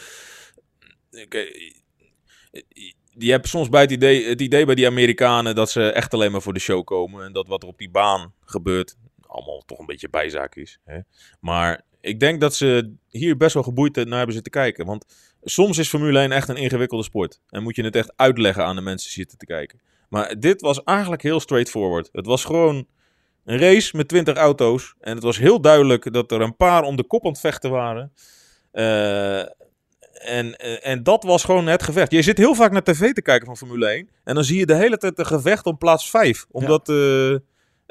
die 3.15 3.31
hebben 3.31 3.49
soms 3.49 3.69
bij 3.69 3.81
het 3.81 3.91
idee, 3.91 4.25
het 4.25 4.41
idee 4.41 4.65
bij 4.65 4.75
die 4.75 4.87
Amerikanen 4.87 5.55
dat 5.55 5.71
ze 5.71 5.91
echt 5.91 6.13
alleen 6.13 6.31
maar 6.31 6.41
voor 6.41 6.53
de 6.53 6.59
show 6.59 6.83
komen. 6.83 7.25
En 7.25 7.33
dat 7.33 7.47
wat 7.47 7.61
er 7.63 7.69
op 7.69 7.77
die 7.77 7.89
baan 7.89 8.33
gebeurt, 8.45 8.95
allemaal 9.21 9.63
toch 9.65 9.79
een 9.79 9.85
beetje 9.85 10.09
bijzaak 10.09 10.55
is. 10.55 10.79
Hè? 10.83 10.99
Maar 11.39 11.81
ik 12.01 12.19
denk 12.19 12.41
dat 12.41 12.55
ze 12.55 12.93
hier 13.09 13.37
best 13.37 13.53
wel 13.53 13.63
geboeid 13.63 13.95
naar 13.95 14.17
hebben 14.17 14.33
zitten 14.33 14.51
kijken. 14.51 14.85
Want 14.85 15.05
soms 15.43 15.77
is 15.77 15.89
Formule 15.89 16.19
1 16.19 16.31
echt 16.31 16.49
een 16.49 16.55
ingewikkelde 16.55 17.03
sport. 17.03 17.41
En 17.49 17.63
moet 17.63 17.75
je 17.75 17.83
het 17.83 17.95
echt 17.95 18.13
uitleggen 18.15 18.65
aan 18.65 18.75
de 18.75 18.81
mensen 18.81 19.11
zitten 19.11 19.37
te 19.37 19.45
kijken. 19.45 19.81
Maar 20.09 20.39
dit 20.39 20.61
was 20.61 20.83
eigenlijk 20.83 21.21
heel 21.21 21.39
straightforward. 21.39 22.09
Het 22.11 22.25
was 22.25 22.45
gewoon 22.45 22.87
een 23.45 23.57
race 23.57 23.97
met 23.97 24.07
20 24.07 24.35
auto's. 24.35 24.95
En 24.99 25.15
het 25.15 25.23
was 25.23 25.37
heel 25.37 25.61
duidelijk 25.61 26.13
dat 26.13 26.31
er 26.31 26.41
een 26.41 26.55
paar 26.55 26.83
om 26.83 26.95
de 26.95 27.03
kop 27.03 27.25
aan 27.25 27.31
het 27.31 27.39
vechten 27.39 27.71
waren. 27.71 28.13
Eh, 28.71 29.43
en, 30.25 30.55
eh, 30.55 30.91
en 30.91 31.03
dat 31.03 31.23
was 31.23 31.43
gewoon 31.43 31.67
het 31.67 31.83
gevecht. 31.83 32.11
Je 32.11 32.21
zit 32.21 32.37
heel 32.37 32.55
vaak 32.55 32.71
naar 32.71 32.83
tv 32.83 33.11
te 33.11 33.21
kijken 33.21 33.45
van 33.45 33.57
Formule 33.57 33.91
1. 33.91 34.09
En 34.23 34.35
dan 34.35 34.43
zie 34.43 34.57
je 34.57 34.65
de 34.65 34.75
hele 34.75 34.97
tijd 34.97 35.19
een 35.19 35.25
gevecht 35.25 35.65
om 35.65 35.77
plaats 35.77 36.09
5. 36.09 36.45
Omdat 36.51 36.89
eh 36.89 37.35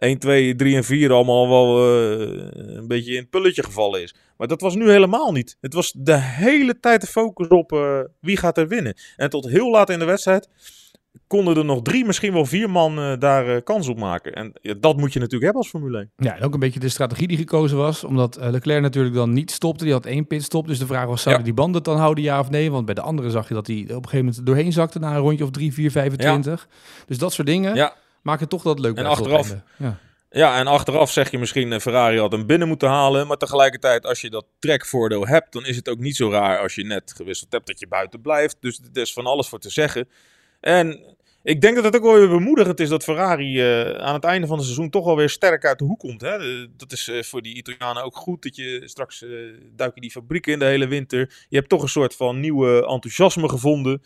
1, 0.02 0.18
2, 0.18 0.54
3 0.54 0.76
en 0.76 0.84
4 0.84 1.12
allemaal 1.12 1.48
wel 1.48 1.78
eh, 1.78 2.76
een 2.76 2.88
beetje 2.88 3.12
in 3.12 3.18
het 3.18 3.30
pulletje 3.30 3.62
gevallen 3.62 4.02
is. 4.02 4.14
Maar 4.36 4.48
dat 4.48 4.60
was 4.60 4.74
nu 4.74 4.90
helemaal 4.90 5.32
niet. 5.32 5.56
Het 5.60 5.74
was 5.74 5.92
de 5.96 6.16
hele 6.16 6.80
tijd 6.80 7.00
de 7.00 7.06
focus 7.06 7.48
op 7.48 7.72
eh, 7.72 8.00
wie 8.20 8.36
gaat 8.36 8.58
er 8.58 8.68
winnen. 8.68 8.94
En 9.16 9.30
tot 9.30 9.48
heel 9.48 9.70
laat 9.70 9.90
in 9.90 9.98
de 9.98 10.04
wedstrijd 10.04 10.48
konden 11.26 11.56
er 11.56 11.64
nog 11.64 11.82
drie, 11.82 12.04
misschien 12.04 12.32
wel 12.32 12.46
vier 12.46 12.70
man 12.70 12.98
eh, 12.98 13.12
daar 13.18 13.48
eh, 13.48 13.62
kans 13.64 13.88
op 13.88 13.98
maken. 13.98 14.32
En 14.32 14.52
ja, 14.60 14.74
dat 14.74 14.96
moet 14.96 15.12
je 15.12 15.18
natuurlijk 15.18 15.44
hebben 15.44 15.62
als 15.62 15.70
Formule 15.70 15.98
1. 15.98 16.10
Ja, 16.16 16.36
en 16.36 16.42
ook 16.42 16.54
een 16.54 16.60
beetje 16.60 16.80
de 16.80 16.88
strategie 16.88 17.28
die 17.28 17.36
gekozen 17.36 17.76
was. 17.76 18.04
Omdat 18.04 18.36
eh, 18.36 18.50
Leclerc 18.50 18.82
natuurlijk 18.82 19.14
dan 19.14 19.32
niet 19.32 19.50
stopte. 19.50 19.84
Die 19.84 19.92
had 19.92 20.06
één 20.06 20.26
pitstop. 20.26 20.66
Dus 20.66 20.78
de 20.78 20.86
vraag 20.86 21.06
was, 21.06 21.22
zouden 21.22 21.44
die 21.44 21.54
banden 21.54 21.74
het 21.74 21.84
dan 21.84 21.96
houden, 21.96 22.24
ja 22.24 22.40
of 22.40 22.50
nee? 22.50 22.70
Want 22.70 22.84
bij 22.84 22.94
de 22.94 23.00
andere 23.00 23.30
zag 23.30 23.48
je 23.48 23.54
dat 23.54 23.66
hij 23.66 23.76
op 23.76 23.88
een 23.88 23.94
gegeven 23.94 24.18
moment 24.18 24.46
doorheen 24.46 24.72
zakte... 24.72 24.98
na 24.98 25.14
een 25.14 25.20
rondje 25.20 25.44
of 25.44 25.50
3, 25.50 25.72
4, 25.72 25.90
25. 25.90 26.68
Dus 27.06 27.18
dat 27.18 27.32
soort 27.32 27.48
dingen 27.48 27.92
maken 28.22 28.48
toch 28.48 28.62
dat 28.62 28.78
leuk. 28.78 28.96
En 28.96 29.06
achteraf-. 29.06 29.56
Ja. 30.30 30.58
En 30.58 30.66
achteraf 30.66 31.10
zeg 31.10 31.30
je 31.30 31.38
misschien 31.38 31.80
Ferrari 31.80 32.18
had 32.18 32.32
hem 32.32 32.46
binnen 32.46 32.68
moeten 32.68 32.88
halen. 32.88 33.26
Maar 33.26 33.36
tegelijkertijd, 33.36 34.06
als 34.06 34.20
je 34.20 34.30
dat 34.30 34.44
trekvoordeel 34.58 35.26
hebt, 35.26 35.52
dan 35.52 35.66
is 35.66 35.76
het 35.76 35.88
ook 35.88 35.98
niet 35.98 36.16
zo 36.16 36.30
raar 36.30 36.58
als 36.58 36.74
je 36.74 36.84
net 36.84 37.12
gewisseld 37.16 37.52
hebt 37.52 37.66
dat 37.66 37.80
je 37.80 37.88
buiten 37.88 38.20
blijft. 38.20 38.56
Dus 38.60 38.80
er 38.92 39.00
is 39.00 39.12
van 39.12 39.26
alles 39.26 39.48
voor 39.48 39.58
te 39.58 39.70
zeggen. 39.70 40.08
En 40.62 41.12
ik 41.42 41.60
denk 41.60 41.74
dat 41.74 41.84
het 41.84 41.96
ook 41.96 42.02
wel 42.02 42.14
weer 42.14 42.28
bemoedigend 42.28 42.80
is 42.80 42.88
dat 42.88 43.04
Ferrari 43.04 43.60
eh, 43.60 43.90
aan 43.90 44.14
het 44.14 44.24
einde 44.24 44.46
van 44.46 44.56
het 44.56 44.64
seizoen 44.64 44.90
toch 44.90 45.04
wel 45.04 45.16
weer 45.16 45.28
sterk 45.28 45.64
uit 45.64 45.78
de 45.78 45.84
hoek 45.84 45.98
komt. 45.98 46.20
Hè? 46.20 46.66
Dat 46.76 46.92
is 46.92 47.08
eh, 47.08 47.22
voor 47.22 47.42
die 47.42 47.54
Italianen 47.54 48.04
ook 48.04 48.16
goed. 48.16 48.42
Dat 48.42 48.56
je 48.56 48.82
straks 48.84 49.22
eh 49.22 49.30
duik 49.76 49.94
je 49.94 50.00
die 50.00 50.10
fabrieken 50.10 50.52
in 50.52 50.58
de 50.58 50.64
hele 50.64 50.86
winter. 50.86 51.46
Je 51.48 51.56
hebt 51.56 51.68
toch 51.68 51.82
een 51.82 51.88
soort 51.88 52.16
van 52.16 52.40
nieuwe 52.40 52.86
enthousiasme 52.86 53.48
gevonden. 53.48 54.02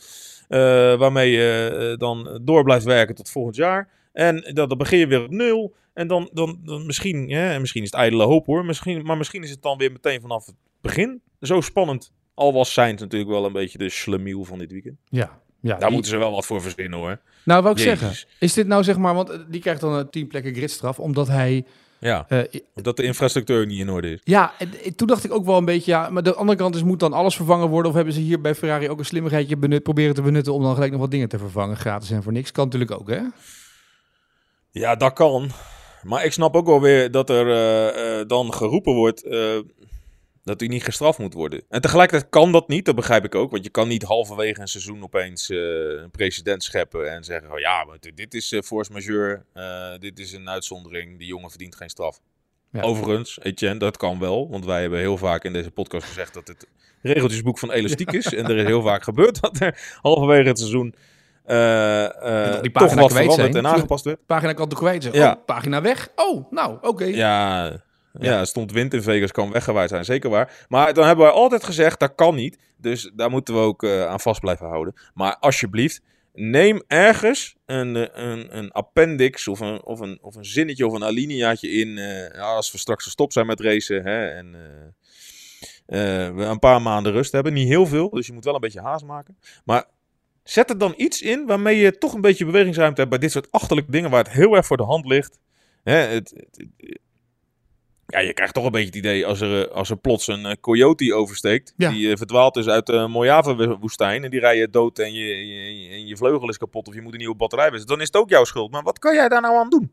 waarmee 0.99 1.31
je 1.31 1.95
dan 1.99 2.41
door 2.43 2.65
blijft 2.65 2.85
werken 2.85 3.15
tot 3.15 3.31
volgend 3.31 3.57
jaar. 3.57 3.89
En 4.13 4.51
dan, 4.55 4.69
dan 4.69 4.79
begin 4.79 4.99
je 4.99 5.07
weer 5.07 5.23
op 5.23 5.31
nul. 5.31 5.75
En 5.95 6.07
dan, 6.07 6.31
dan, 6.33 6.61
dan 6.65 6.87
misschien, 6.87 7.27
misschien 7.61 7.83
is 7.83 7.91
het 7.91 8.01
ijdele 8.01 8.25
hoop 8.25 8.47
hoor. 8.47 8.65
Misschien, 8.65 9.05
maar 9.05 9.17
misschien 9.17 9.43
is 9.43 9.51
het 9.51 9.63
dan 9.63 9.79
weer 9.79 9.93
meteen 9.93 10.21
vanaf 10.21 10.47
het 10.47 10.55
begin 10.81 11.23
zo 11.41 11.61
spannend. 11.61 12.13
Al 12.35 12.53
was 12.53 12.73
Sainz 12.73 13.01
natuurlijk 13.01 13.31
wel 13.31 13.45
een 13.45 13.53
beetje 13.53 13.79
de 13.79 13.89
slemiel 13.89 14.45
van 14.45 14.59
dit 14.59 14.73
weekend. 14.73 14.97
ja. 15.09 15.45
Ja 15.61 15.71
Daar 15.71 15.81
die- 15.81 15.91
moeten 15.91 16.11
ze 16.11 16.17
wel 16.19 16.31
wat 16.33 16.47
voor 16.47 16.63
verzinnen 16.63 16.99
hoor. 16.99 17.19
Nou, 17.45 17.63
wou 17.63 17.75
ik 17.75 17.81
Jezus. 17.85 17.99
zeggen. 17.99 18.29
Is 18.39 18.53
dit 18.53 18.67
nou 18.67 18.85
zeg 18.85 18.97
maar... 18.97 19.15
Want 19.15 19.31
eh, 19.31 19.39
die 19.49 19.61
krijgt 19.61 19.81
dan 19.81 19.93
een 19.93 20.11
10 20.11 20.27
plekken 20.27 20.55
gridstraf. 20.55 20.99
Omdat 20.99 21.29
hij... 21.29 21.65
Ja, 21.99 22.25
eh, 22.29 22.61
omdat 22.75 22.97
de 22.97 23.03
infrastructuur 23.03 23.67
niet 23.67 23.79
in 23.81 23.91
orde 23.91 24.11
is. 24.13 24.21
Ja, 24.25 24.53
en, 24.59 24.71
en 24.85 24.95
toen 24.97 25.07
dacht 25.07 25.25
ik 25.25 25.33
ook 25.33 25.45
wel 25.45 25.57
een 25.57 25.65
beetje, 25.65 25.91
ja, 25.91 26.11
maar 26.11 26.23
de 26.23 26.35
andere 26.35 26.59
kant 26.59 26.75
is, 26.75 26.83
moet 26.83 27.01
dan 27.01 27.13
alles 27.13 27.37
vervangen 27.37 27.69
worden? 27.69 27.91
Of 27.91 27.97
hebben 27.97 28.15
ze 28.15 28.21
hier 28.21 28.41
bij 28.41 28.55
Ferrari 28.55 28.89
ook 28.91 28.99
een 28.99 29.05
slimmigheidje 29.05 29.57
benut, 29.57 29.83
proberen 29.83 30.15
te 30.15 30.23
benutten 30.23 30.53
om 30.53 30.63
dan 30.63 30.75
gelijk 30.75 30.93
nog 30.93 31.01
wat 31.01 31.11
dingen 31.11 31.29
te 31.29 31.39
vervangen, 31.39 31.77
gratis 31.77 32.11
en 32.11 32.23
voor 32.23 32.33
niks? 32.33 32.53
Kan 32.53 32.65
natuurlijk 32.65 32.91
ook, 32.91 33.09
hè? 33.11 33.21
Ja, 34.71 34.97
dat 34.97 35.13
kan. 35.13 35.51
Maar 36.03 36.25
ik 36.25 36.33
snap 36.33 36.55
ook 36.57 36.67
wel 36.67 36.81
weer 36.81 37.11
dat 37.11 37.31
er 37.31 37.47
eh, 37.51 38.21
eh, 38.21 38.29
dan 38.29 38.53
geroepen 38.55 38.95
wordt 38.95 39.25
eh, 39.25 39.57
dat 40.47 40.61
hij 40.61 40.69
niet 40.69 40.85
gestraft 40.85 41.19
moet 41.19 41.35
worden. 41.35 41.63
En 41.69 41.81
tegelijkertijd 41.81 42.31
kan 42.31 42.53
dat 42.53 42.69
niet, 42.69 42.85
dat 42.85 42.95
begrijp 42.95 43.25
ik 43.25 43.35
ook. 43.35 43.51
Want 43.51 43.65
je 43.65 43.71
kan 43.71 43.89
niet 43.89 44.03
halverwege 44.03 44.61
een 44.61 44.69
seizoen 44.69 45.03
opeens 45.03 45.51
eh, 45.51 45.59
een 45.59 46.11
president 46.11 46.63
scheppen 46.63 47.13
en 47.13 47.25
zeggen: 47.25 47.53
oh, 47.53 47.59
ja, 47.59 47.85
maar 47.85 47.97
dit 48.15 48.35
is 48.35 48.53
eh, 48.53 48.63
force 48.63 48.93
majeure, 48.93 49.45
eh, 49.53 49.99
dit 49.99 50.19
is 50.19 50.33
een 50.33 50.49
uitzondering, 50.49 51.19
die 51.19 51.27
jongen 51.27 51.51
verdient 51.51 51.77
geen 51.77 51.89
straf. 51.89 52.21
Ja. 52.73 52.81
Overigens, 52.81 53.39
Etienne, 53.43 53.79
dat 53.79 53.97
kan 53.97 54.19
wel. 54.19 54.49
Want 54.51 54.65
wij 54.65 54.81
hebben 54.81 54.99
heel 54.99 55.17
vaak 55.17 55.45
in 55.45 55.53
deze 55.53 55.71
podcast 55.71 56.07
gezegd 56.07 56.35
dat 56.35 56.49
het 56.49 56.67
regeltjesboek 57.03 57.59
van 57.59 57.71
elastiek 57.71 58.13
is. 58.13 58.35
en 58.35 58.45
er 58.45 58.57
is 58.57 58.67
heel 58.67 58.83
vaak 58.83 59.03
gebeurd 59.03 59.41
dat 59.41 59.61
er 59.61 59.99
halverwege 60.01 60.49
het 60.49 60.59
seizoen 60.59 60.95
die 62.63 62.73
toch 62.73 62.73
pagina 62.73 63.01
wat 63.01 63.11
kwijt 63.11 63.33
veranderd 63.33 63.55
en 63.55 63.67
aangepast 63.67 64.05
werd. 64.05 64.27
Pagina 64.27 64.53
kan 64.53 64.69
toch 64.69 64.79
kwijt 64.79 65.03
zijn? 65.03 65.15
Ja. 65.15 65.33
Oh, 65.33 65.45
pagina 65.45 65.83
weg? 65.83 66.09
Oh, 66.17 66.51
nou, 66.51 66.79
oké. 66.81 67.05
Ja, 67.05 67.85
ja, 68.21 68.45
stond 68.45 68.73
wind 68.73 68.95
in 68.95 69.03
Vegas, 69.03 69.33
kan 69.33 69.51
weggewaaid 69.53 69.89
zijn, 69.89 70.05
zeker 70.05 70.31
waar. 70.31 70.65
Maar 70.69 70.95
dan 70.95 71.07
hebben 71.07 71.25
wij 71.25 71.35
altijd 71.35 71.65
gezegd, 71.65 72.01
dat 72.01 72.15
kan 72.15 72.35
niet. 72.35 72.59
Dus 72.77 73.11
daar 73.15 73.31
moeten 73.31 73.55
we 73.55 73.61
ook 73.61 73.83
eh, 73.83 74.07
aan 74.07 74.21
vast 74.21 74.41
blijven 74.41 74.67
houden. 74.69 74.95
Maar 75.15 75.37
alsjeblieft, 75.41 76.01
neem 76.33 76.83
ergens 76.87 77.57
een, 77.67 77.97
eh, 77.97 78.25
een, 78.25 78.57
een 78.57 78.71
appendix 78.73 79.49
of 79.49 79.61
een, 79.61 79.85
of, 79.85 80.01
een, 80.01 80.19
of 80.23 80.35
een 80.35 80.45
zinnetje 80.45 80.87
of 80.87 80.93
een 80.93 81.05
alineaatje 81.05 81.69
in. 81.71 81.99
eh, 81.99 82.41
als 82.43 82.73
we 82.73 82.79
straks 82.79 83.05
gestopt 83.05 83.33
zijn 83.33 83.47
met 83.47 83.61
racen 83.61 84.03
hè, 84.05 84.27
en 84.29 84.53
we 86.37 86.43
een 86.45 86.59
paar 86.59 86.83
maanden 86.83 87.13
rust 87.13 87.33
hebben. 87.33 87.53
Niet 87.53 87.69
heel 87.69 87.87
veel, 87.87 88.11
dus 88.11 88.27
je 88.27 88.33
moet 88.33 88.45
wel 88.45 88.55
een 88.55 88.61
beetje 88.61 88.81
haast 88.81 89.05
maken. 89.05 89.39
Maar 89.65 89.85
zet 90.43 90.71
er 90.71 90.79
dan 90.79 90.95
iets 90.97 91.23
in 91.23 91.47
waarmee 91.47 91.77
je 91.77 91.99
toch 91.99 92.13
een 92.15 92.21
beetje 92.21 92.45
bewegingsruimte 92.45 92.99
hebt 92.99 93.11
bij 93.11 93.21
dit 93.21 93.31
soort 93.33 93.51
achterlijke 93.53 93.91
dingen 93.91 94.11
waar 94.11 94.25
het 94.25 94.33
heel 94.33 94.57
erg 94.57 94.67
voor 94.67 94.77
de 94.77 94.83
hand 94.85 95.07
ligt. 95.07 95.39
Hè, 95.83 95.95
het- 95.97 96.47
ja, 98.07 98.19
je 98.19 98.33
krijgt 98.33 98.55
toch 98.55 98.65
een 98.65 98.71
beetje 98.71 98.87
het 98.87 98.97
idee 98.97 99.27
als 99.27 99.41
er, 99.41 99.69
eh, 99.69 99.75
als 99.75 99.91
er 99.91 99.97
plots 99.97 100.27
een 100.27 100.47
eh, 100.47 100.53
coyote 100.61 101.15
oversteekt. 101.15 101.73
Ja. 101.77 101.91
Die 101.91 102.11
eh, 102.11 102.17
verdwaald 102.17 102.57
is 102.57 102.67
uit 102.69 102.87
de 102.87 103.07
Mojave-woestijn. 103.09 104.25
En 104.25 104.31
die 104.31 104.41
rij 104.41 104.57
je 104.57 104.71
dood 104.71 104.99
en 104.99 105.13
je, 105.13 105.47
je, 105.47 105.89
en 105.91 106.07
je 106.07 106.17
vleugel 106.17 106.49
is 106.49 106.59
kapot. 106.59 106.89
Of 106.89 106.95
je 106.95 107.03
moet 107.03 107.13
een 107.13 107.19
nieuwe 107.19 107.35
batterij 107.37 107.71
wisselen. 107.71 107.89
Dan 107.89 108.01
is 108.01 108.07
het 108.07 108.17
ook 108.17 108.29
jouw 108.29 108.45
schuld. 108.45 108.71
Maar 108.71 108.83
wat 108.83 108.99
kan 108.99 109.15
jij 109.15 109.29
daar 109.29 109.41
nou 109.41 109.57
aan 109.57 109.71
doen? 109.71 109.91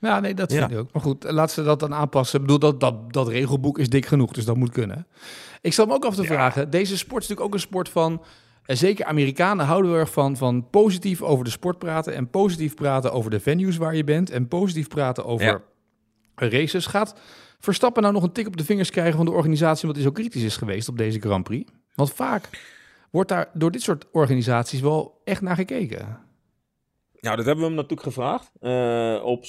Ja, 0.00 0.20
nee, 0.20 0.34
dat 0.34 0.52
Ja. 0.52 0.58
vind 0.58 0.70
ik 0.70 0.78
ook. 0.78 0.92
Maar 0.92 1.02
goed, 1.02 1.24
laat 1.30 1.50
ze 1.52 1.62
dat 1.62 1.80
dan 1.80 1.94
aanpassen. 1.94 2.40
Ik 2.40 2.46
bedoel, 2.46 2.58
dat, 2.58 2.80
dat, 2.80 3.12
dat 3.12 3.28
regelboek 3.28 3.78
is 3.78 3.88
dik 3.88 4.06
genoeg, 4.06 4.32
dus 4.32 4.44
dat 4.44 4.56
moet 4.56 4.70
kunnen. 4.70 5.06
Ik 5.60 5.72
stel 5.72 5.86
me 5.86 5.92
ook 5.94 6.04
af 6.04 6.14
te 6.14 6.24
vragen, 6.24 6.70
deze 6.70 6.96
sport 6.96 7.22
is 7.22 7.28
natuurlijk 7.28 7.46
ook 7.46 7.54
een 7.54 7.68
sport 7.68 7.88
van... 7.88 8.22
En 8.64 8.76
zeker 8.76 9.04
Amerikanen 9.04 9.66
houden 9.66 9.90
heel 9.90 10.00
erg 10.00 10.10
van, 10.12 10.36
van 10.36 10.70
positief 10.70 11.22
over 11.22 11.44
de 11.44 11.50
sport 11.50 11.78
praten... 11.78 12.14
en 12.14 12.30
positief 12.30 12.74
praten 12.74 13.12
over 13.12 13.30
de 13.30 13.40
venues 13.40 13.76
waar 13.76 13.94
je 13.94 14.04
bent... 14.04 14.30
en 14.30 14.48
positief 14.48 14.88
praten 14.88 15.24
over 15.24 15.46
Ja. 15.46 15.60
Races. 16.40 16.86
Gaat 16.86 17.14
Verstappen 17.58 18.02
nou 18.02 18.14
nog 18.14 18.22
een 18.22 18.32
tik 18.32 18.46
op 18.46 18.56
de 18.56 18.64
vingers 18.64 18.90
krijgen 18.90 19.16
van 19.16 19.26
de 19.26 19.32
organisatie... 19.32 19.82
omdat 19.82 20.02
hij 20.02 20.06
zo 20.06 20.12
kritisch 20.12 20.42
is 20.42 20.56
geweest 20.56 20.88
op 20.88 20.98
deze 20.98 21.20
Grand 21.20 21.44
Prix? 21.44 21.70
Want 21.94 22.12
vaak 22.12 22.48
wordt 23.10 23.28
daar 23.28 23.50
door 23.52 23.70
dit 23.70 23.82
soort 23.82 24.04
organisaties 24.12 24.80
wel 24.80 25.20
echt 25.24 25.40
naar 25.40 25.56
gekeken. 25.56 26.26
Nou, 27.20 27.36
dat 27.36 27.46
hebben 27.46 27.64
we 27.64 27.70
hem 27.70 27.80
natuurlijk 27.80 28.02
gevraagd. 28.02 28.50
eh, 28.60 29.20
op 29.24 29.44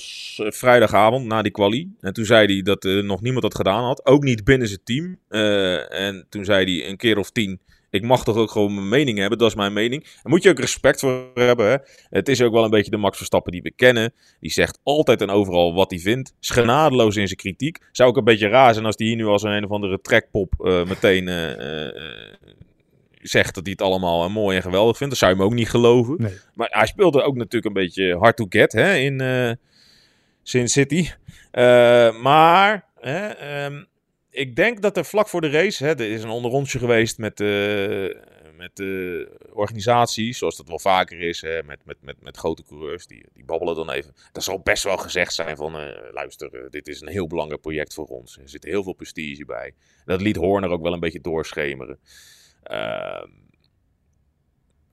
vrijdagavond 0.54 1.26
na 1.26 1.42
die 1.42 1.52
quali. 1.52 1.96
En 2.00 2.14
toen 2.14 2.26
zei 2.26 2.54
hij 2.54 2.62
dat 2.62 2.86
eh, 2.86 3.04
nog 3.04 3.22
niemand 3.22 3.44
dat 3.44 3.56
gedaan 3.56 3.84
had. 3.84 4.06
Ook 4.06 4.24
niet 4.24 4.44
binnen 4.44 4.68
zijn 4.68 4.84
team. 4.84 5.20
Eh, 5.28 6.08
en 6.08 6.26
toen 6.30 6.46
zei 6.46 6.80
hij 6.80 6.90
een 6.90 6.98
keer 6.98 7.18
of 7.18 7.32
tien. 7.32 7.60
Ik 7.90 8.04
mag 8.04 8.24
toch 8.24 8.36
ook 8.36 8.52
gewoon 8.52 8.74
mijn 8.74 8.90
mening 8.90 9.18
hebben. 9.18 9.38
Dat 9.38 9.48
is 9.48 9.56
mijn 9.56 9.74
mening. 9.74 10.04
Daar 10.04 10.22
moet 10.24 10.44
je 10.44 10.50
ook 10.50 10.60
respect 10.60 11.00
voor 11.00 11.32
hebben. 11.34 11.70
Hè? 11.70 11.78
Het 12.10 12.28
is 12.28 12.42
ook 12.42 12.54
wel 12.54 12.64
een 12.64 12.70
beetje 12.70 12.92
de 12.92 12.98
Max 12.98 13.18
Verstappen 13.18 13.52
die 13.52 13.62
we 13.62 13.72
kennen. 13.72 14.14
Die 14.40 14.52
zegt 14.52 14.80
altijd 14.84 15.22
en 15.22 15.30
overal 15.30 15.74
wat 15.74 15.90
hij 15.90 16.00
vindt. 16.00 16.34
Is 16.42 16.50
genadeloos 16.50 17.16
in 17.16 17.28
zijn 17.28 17.40
kritiek. 17.40 17.78
Zou 17.92 18.10
ook 18.10 18.18
een 18.18 18.24
beetje 18.24 18.48
raar 18.48 18.74
zijn 18.74 18.86
als 18.86 18.96
hij 18.98 19.08
hier 19.08 19.16
nu 19.16 19.26
als 19.26 19.44
een, 19.44 19.52
een 19.52 19.66
of 19.66 19.72
andere 19.72 20.02
trekpop 20.02 20.54
eh, 20.58 20.86
meteen 20.86 21.28
eh, 21.28 21.88
eh, 21.88 21.94
zegt 23.22 23.56
dat 23.56 23.64
hij 23.64 23.72
het 23.72 23.82
allemaal 23.82 24.30
mooi 24.30 24.56
en 24.56 24.64
geweldig 24.64 24.98
vindt. 24.98 25.14
Dat 25.14 25.22
zou 25.22 25.32
je 25.32 25.38
hem 25.38 25.48
ook 25.48 25.58
niet 25.58 25.70
geloven. 25.70 26.16
Nee. 26.18 26.34
Maar 26.54 26.68
hij 26.72 26.88
speelde 26.88 27.22
ook 27.22 27.36
natuurlijk 27.36 27.66
een 27.66 27.84
beetje 27.84 28.18
hard 28.18 28.36
to 28.36 28.46
get 28.50 28.72
hè, 28.72 28.96
in 28.96 29.58
Sin 30.44 30.68
City. 30.68 31.10
Maar 32.22 32.86
hè, 33.00 33.28
ehm, 33.28 33.84
ik 34.30 34.56
denk 34.56 34.82
dat 34.82 34.98
er 34.98 35.06
vlak 35.06 35.28
voor 35.28 35.42
de 35.42 35.50
race, 35.50 35.84
hè, 35.84 35.90
er 35.90 36.12
is 36.12 36.24
een 36.24 36.30
onderrondje 36.30 36.80
geweest 36.80 37.18
met, 37.18 37.40
eh, 37.40 37.48
met 38.56 38.76
de 38.76 39.28
organisaties, 39.54 40.38
zoals 40.38 40.58
dat 40.58 40.68
wel 40.68 40.80
vaker 40.80 41.22
is, 41.22 41.42
hè, 41.42 41.64
met, 41.64 41.86
met, 41.86 41.98
met, 42.02 42.22
met 42.22 42.38
grote 42.38 42.64
coureurs, 42.64 43.08
die, 43.08 43.26
die 43.34 43.46
babbelen 43.46 43.76
dan 43.76 43.92
even. 43.92 44.14
Dat 44.32 44.44
zal 44.44 44.60
best 44.60 44.84
wel 44.84 44.98
gezegd 44.98 45.34
zijn 45.34 45.56
van, 45.56 45.78
eh, 45.78 46.12
luister, 46.12 46.54
eh, 46.54 46.70
dit 46.70 46.88
is 46.88 47.02
een 47.02 47.08
heel 47.08 47.28
belangrijk 47.28 47.62
project 47.62 47.94
voor 47.94 48.06
ons. 48.06 48.38
Er 48.38 48.50
zit 48.50 48.64
heel 48.64 48.84
veel 48.84 48.94
prestige 48.94 49.46
bij. 49.46 49.74
Dat 50.06 50.22
liet 50.22 50.36
Horner 50.36 50.70
ook 50.70 50.82
wel 50.82 50.94
een 50.94 51.00
beetje 51.00 51.22
doorschemeren. 51.22 52.00
Ehm, 52.64 53.30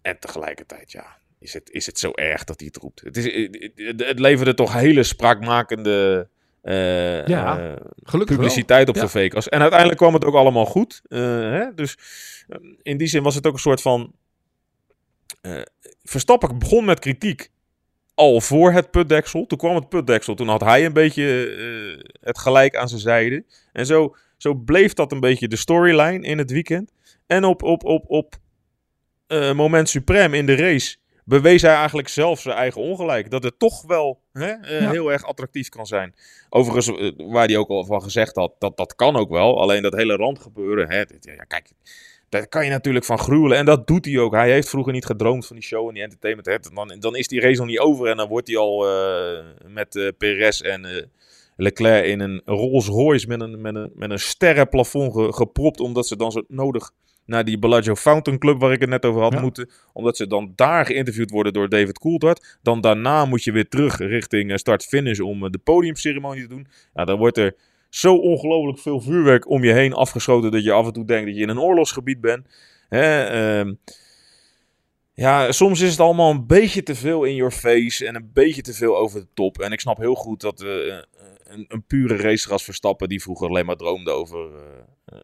en 0.03 0.19
tegelijkertijd, 0.19 0.93
ja, 0.93 1.19
is 1.39 1.53
het, 1.53 1.71
is 1.71 1.87
het 1.87 1.99
zo 1.99 2.11
erg 2.13 2.45
dat 2.45 2.59
hij 2.59 2.69
het 2.73 2.83
roept. 2.83 3.01
Het, 3.01 3.17
is, 3.17 3.49
het, 3.87 4.01
het 4.01 4.19
leverde 4.19 4.55
toch 4.55 4.73
hele 4.73 5.03
spraakmakende 5.03 6.29
uh, 6.67 7.27
ja, 7.27 7.77
gelukkig 8.03 8.37
publiciteit 8.37 8.89
op 8.89 8.95
Ja. 8.95 9.09
Vegas. 9.09 9.49
En 9.49 9.61
uiteindelijk 9.61 9.99
kwam 9.99 10.15
het 10.15 10.25
ook 10.25 10.35
allemaal 10.35 10.65
goed. 10.65 11.03
Uh, 11.09 11.21
hè? 11.41 11.75
Dus 11.75 11.99
in 12.83 12.97
die 12.97 13.09
zin 13.09 13.23
was 13.23 13.35
het 13.35 13.47
ook 13.47 13.53
een 13.53 13.59
soort 13.59 13.83
van. 13.83 14.13
Verstappen 16.03 16.59
begon 16.59 16.85
met 16.85 16.99
kritiek 16.99 17.51
al 18.15 18.41
voor 18.41 18.73
het 18.73 18.91
putdeksel. 18.91 19.47
Toen 19.47 19.59
kwam 19.59 19.75
het 19.75 19.89
putdeksel. 19.89 20.35
Toen 20.35 20.49
had 20.49 20.61
hij 20.61 20.85
een 20.85 20.93
beetje 20.93 21.25
het 22.21 22.39
gelijk 22.39 22.77
aan 22.77 22.89
zijn 22.89 23.01
zijde. 23.01 23.45
En 23.73 23.87
zo, 23.87 24.17
zo 24.37 24.55
bleef 24.55 24.93
dat 24.93 25.13
een 25.13 25.21
beetje 25.21 25.49
de 25.49 25.57
storyline 25.57 26.27
in 26.27 26.39
het 26.39 26.51
weekend. 26.51 26.93
En 27.27 27.45
op, 27.45 27.63
op, 27.63 27.85
op, 27.85 28.05
op 28.07 28.37
uh, 29.29 29.53
moment 29.53 29.89
suprem 29.89 30.35
in 30.35 30.47
de 30.47 30.55
race 30.55 30.97
bewees 31.27 31.63
hij 31.63 31.75
eigenlijk 31.75 32.09
zelf 32.09 32.41
zijn 32.41 32.57
eigen 32.57 32.81
ongelijk. 32.81 33.31
Dat 33.31 33.43
het 33.43 33.59
toch 33.59 33.83
wel 33.83 34.21
hè, 34.33 34.55
uh, 34.63 34.81
ja. 34.81 34.91
heel 34.91 35.13
erg 35.13 35.25
attractief 35.25 35.69
kan 35.69 35.87
zijn. 35.87 36.15
Overigens, 36.49 36.89
uh, 36.89 37.13
waar 37.17 37.47
hij 37.47 37.57
ook 37.57 37.69
al 37.69 37.85
van 37.85 38.03
gezegd 38.03 38.37
had, 38.37 38.55
dat, 38.59 38.77
dat 38.77 38.95
kan 38.95 39.17
ook 39.17 39.31
wel. 39.31 39.61
Alleen 39.61 39.83
dat 39.83 39.95
hele 39.95 40.17
randgebeuren, 40.17 40.91
hè, 40.91 41.05
dit, 41.05 41.25
ja, 41.25 41.45
kijk, 41.45 41.73
daar 42.29 42.49
kan 42.49 42.65
je 42.65 42.71
natuurlijk 42.71 43.05
van 43.05 43.19
gruwelen. 43.19 43.59
En 43.59 43.65
dat 43.65 43.87
doet 43.87 44.05
hij 44.05 44.19
ook. 44.19 44.33
Hij 44.33 44.51
heeft 44.51 44.69
vroeger 44.69 44.93
niet 44.93 45.07
gedroomd 45.07 45.47
van 45.47 45.57
die 45.57 45.65
show 45.65 45.89
en 45.89 45.95
die 45.95 46.03
entertainment. 46.03 46.47
Hè. 46.47 46.75
Dan, 46.75 46.97
dan 47.01 47.17
is 47.17 47.29
die 47.29 47.41
race 47.41 47.59
nog 47.59 47.67
niet 47.67 47.79
over 47.79 48.07
en 48.07 48.17
dan 48.17 48.29
wordt 48.29 48.49
hij 48.49 48.57
al 48.57 48.89
uh, 48.89 49.45
met 49.67 50.13
Perez 50.19 50.61
en... 50.61 51.11
Leclerc 51.59 52.05
in 52.05 52.21
een 52.21 52.43
Rolls 52.45 52.87
Royce 52.87 53.27
met 53.27 53.41
een, 53.41 53.61
met 53.61 53.75
een, 53.75 53.91
met 53.95 54.11
een 54.11 54.19
sterrenplafond 54.19 55.13
ge, 55.13 55.33
gepropt, 55.33 55.81
omdat 55.81 56.07
ze 56.07 56.17
dan 56.17 56.33
zo 56.33 56.43
nodig 56.49 56.91
naar 57.27 57.45
die 57.45 57.59
Bellagio 57.59 57.95
Fountain 57.95 58.39
Club 58.39 58.61
waar 58.61 58.73
ik 58.73 58.81
het 58.81 58.89
net 58.89 59.05
over 59.05 59.21
had 59.21 59.33
ja. 59.33 59.41
moeten. 59.41 59.71
Omdat 59.93 60.17
ze 60.17 60.27
dan 60.27 60.53
daar 60.55 60.87
geïnterviewd 60.87 61.31
worden 61.31 61.53
door 61.53 61.69
David 61.69 61.99
Coulthard. 61.99 62.59
Dan 62.63 62.81
daarna 62.81 63.25
moet 63.25 63.45
je 63.45 63.53
weer 63.53 63.69
terug 63.69 63.99
richting 63.99 64.59
start-finish 64.59 65.19
om 65.19 65.51
de 65.51 65.59
podiumceremonie 65.59 66.43
te 66.43 66.49
doen. 66.49 66.67
Ja, 66.95 67.05
dan 67.05 67.19
wordt 67.19 67.39
er 67.39 67.55
zo 67.89 68.17
ongelooflijk 68.17 68.79
veel 68.79 69.01
vuurwerk 69.01 69.51
om 69.51 69.65
je 69.65 69.73
heen 69.73 69.93
afgeschoten 69.93 70.51
dat 70.51 70.65
je 70.65 70.73
af 70.73 70.87
en 70.87 70.93
toe 70.93 71.05
denkt 71.05 71.27
dat 71.27 71.37
je 71.37 71.43
in 71.43 71.49
een 71.49 71.61
oorlogsgebied 71.61 72.21
bent. 72.21 72.47
Hè, 72.89 73.65
uh, 73.65 73.73
ja, 75.13 75.53
soms 75.53 75.81
is 75.81 75.91
het 75.91 76.01
allemaal 76.01 76.31
een 76.31 76.47
beetje 76.47 76.83
te 76.83 76.95
veel 76.95 77.25
in 77.25 77.35
your 77.35 77.53
face 77.53 78.07
en 78.07 78.15
een 78.15 78.31
beetje 78.33 78.63
te 78.63 78.75
veel 78.75 78.97
over 78.97 79.21
de 79.21 79.29
top. 79.35 79.61
En 79.61 79.73
ik 79.73 79.81
snap 79.81 79.99
heel 79.99 80.15
goed 80.15 80.41
dat 80.41 80.63
uh, 80.63 80.97
een, 81.45 81.65
een, 81.69 81.85
pure 81.87 82.17
racer 82.17 82.53
als 82.53 82.65
Verstappen, 82.65 83.09
die 83.09 83.23
vroeger 83.23 83.49
alleen 83.49 83.67
maar 83.67 83.77
droomde 83.77 84.11
over 84.11 84.49
uh, 85.13 85.19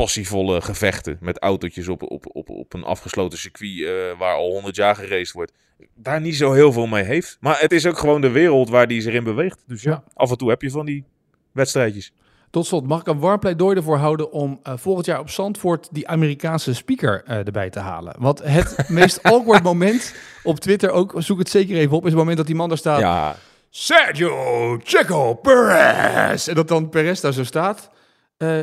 passievolle 0.00 0.60
gevechten 0.60 1.18
met 1.20 1.38
autootjes 1.38 1.88
op, 1.88 2.02
op, 2.02 2.24
op, 2.32 2.48
op 2.48 2.74
een 2.74 2.84
afgesloten 2.84 3.38
circuit 3.38 3.72
uh, 3.72 4.18
waar 4.18 4.34
al 4.34 4.50
100 4.50 4.76
jaar 4.76 4.94
geraced 4.94 5.32
wordt, 5.32 5.52
daar 5.94 6.20
niet 6.20 6.36
zo 6.36 6.52
heel 6.52 6.72
veel 6.72 6.86
mee 6.86 7.04
heeft. 7.04 7.36
Maar 7.40 7.60
het 7.60 7.72
is 7.72 7.86
ook 7.86 7.98
gewoon 7.98 8.20
de 8.20 8.30
wereld 8.30 8.68
waar 8.68 8.86
die 8.86 9.00
zich 9.00 9.14
in 9.14 9.24
beweegt. 9.24 9.58
Dus 9.66 9.82
ja, 9.82 9.90
ja. 9.90 10.02
af 10.14 10.30
en 10.30 10.36
toe 10.36 10.48
heb 10.48 10.62
je 10.62 10.70
van 10.70 10.86
die 10.86 11.04
wedstrijdjes. 11.52 12.12
Tot 12.50 12.66
slot, 12.66 12.86
mag 12.86 13.00
ik 13.00 13.06
een 13.06 13.18
warm 13.18 13.38
pleidooi 13.38 13.76
ervoor 13.76 13.96
houden 13.96 14.32
om 14.32 14.60
uh, 14.62 14.72
volgend 14.76 15.06
jaar 15.06 15.20
op 15.20 15.30
Zandvoort 15.30 15.88
die 15.90 16.08
Amerikaanse 16.08 16.74
speaker 16.74 17.22
uh, 17.28 17.46
erbij 17.46 17.70
te 17.70 17.80
halen? 17.80 18.14
Want 18.18 18.42
het 18.42 18.84
meest 18.88 19.22
awkward 19.22 19.62
moment 19.62 20.14
op 20.42 20.60
Twitter, 20.60 20.90
ook 20.90 21.14
zoek 21.16 21.38
het 21.38 21.48
zeker 21.48 21.76
even 21.76 21.96
op, 21.96 22.02
is 22.02 22.08
het 22.08 22.18
moment 22.18 22.36
dat 22.36 22.46
die 22.46 22.54
man 22.54 22.68
daar 22.68 22.78
staat. 22.78 23.00
Ja. 23.00 23.36
Sergio 23.70 24.78
Checo 24.84 25.34
Perez! 25.34 26.48
En 26.48 26.54
dat 26.54 26.68
dan 26.68 26.88
Perez 26.88 27.20
daar 27.20 27.32
zo 27.32 27.44
staat. 27.44 27.90
Uh, 28.38 28.58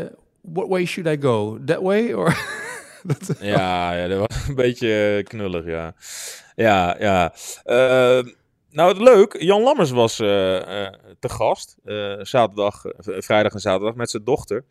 what 0.53 0.67
way 0.67 0.85
should 0.85 1.07
I 1.07 1.21
go? 1.21 1.59
That 1.65 1.81
way? 1.81 2.13
Or 2.13 2.37
dat, 3.03 3.37
ja, 3.39 3.93
ja, 3.93 4.07
dat 4.07 4.19
was 4.27 4.47
een 4.47 4.55
beetje 4.55 5.23
knullig, 5.23 5.65
ja. 5.65 5.95
Ja, 6.55 6.95
ja. 6.99 7.33
Uh, 7.65 8.33
nou, 8.71 9.03
leuk. 9.03 9.41
Jan 9.41 9.61
Lammers 9.61 9.91
was 9.91 10.19
uh, 10.19 10.27
uh, 10.27 10.87
te 11.19 11.29
gast. 11.29 11.77
zaterdag, 12.21 12.83
vrijdag 12.97 13.53
en 13.53 13.59
zaterdag 13.59 13.95
met 13.95 14.09
zijn 14.09 14.23
dochter. 14.23 14.65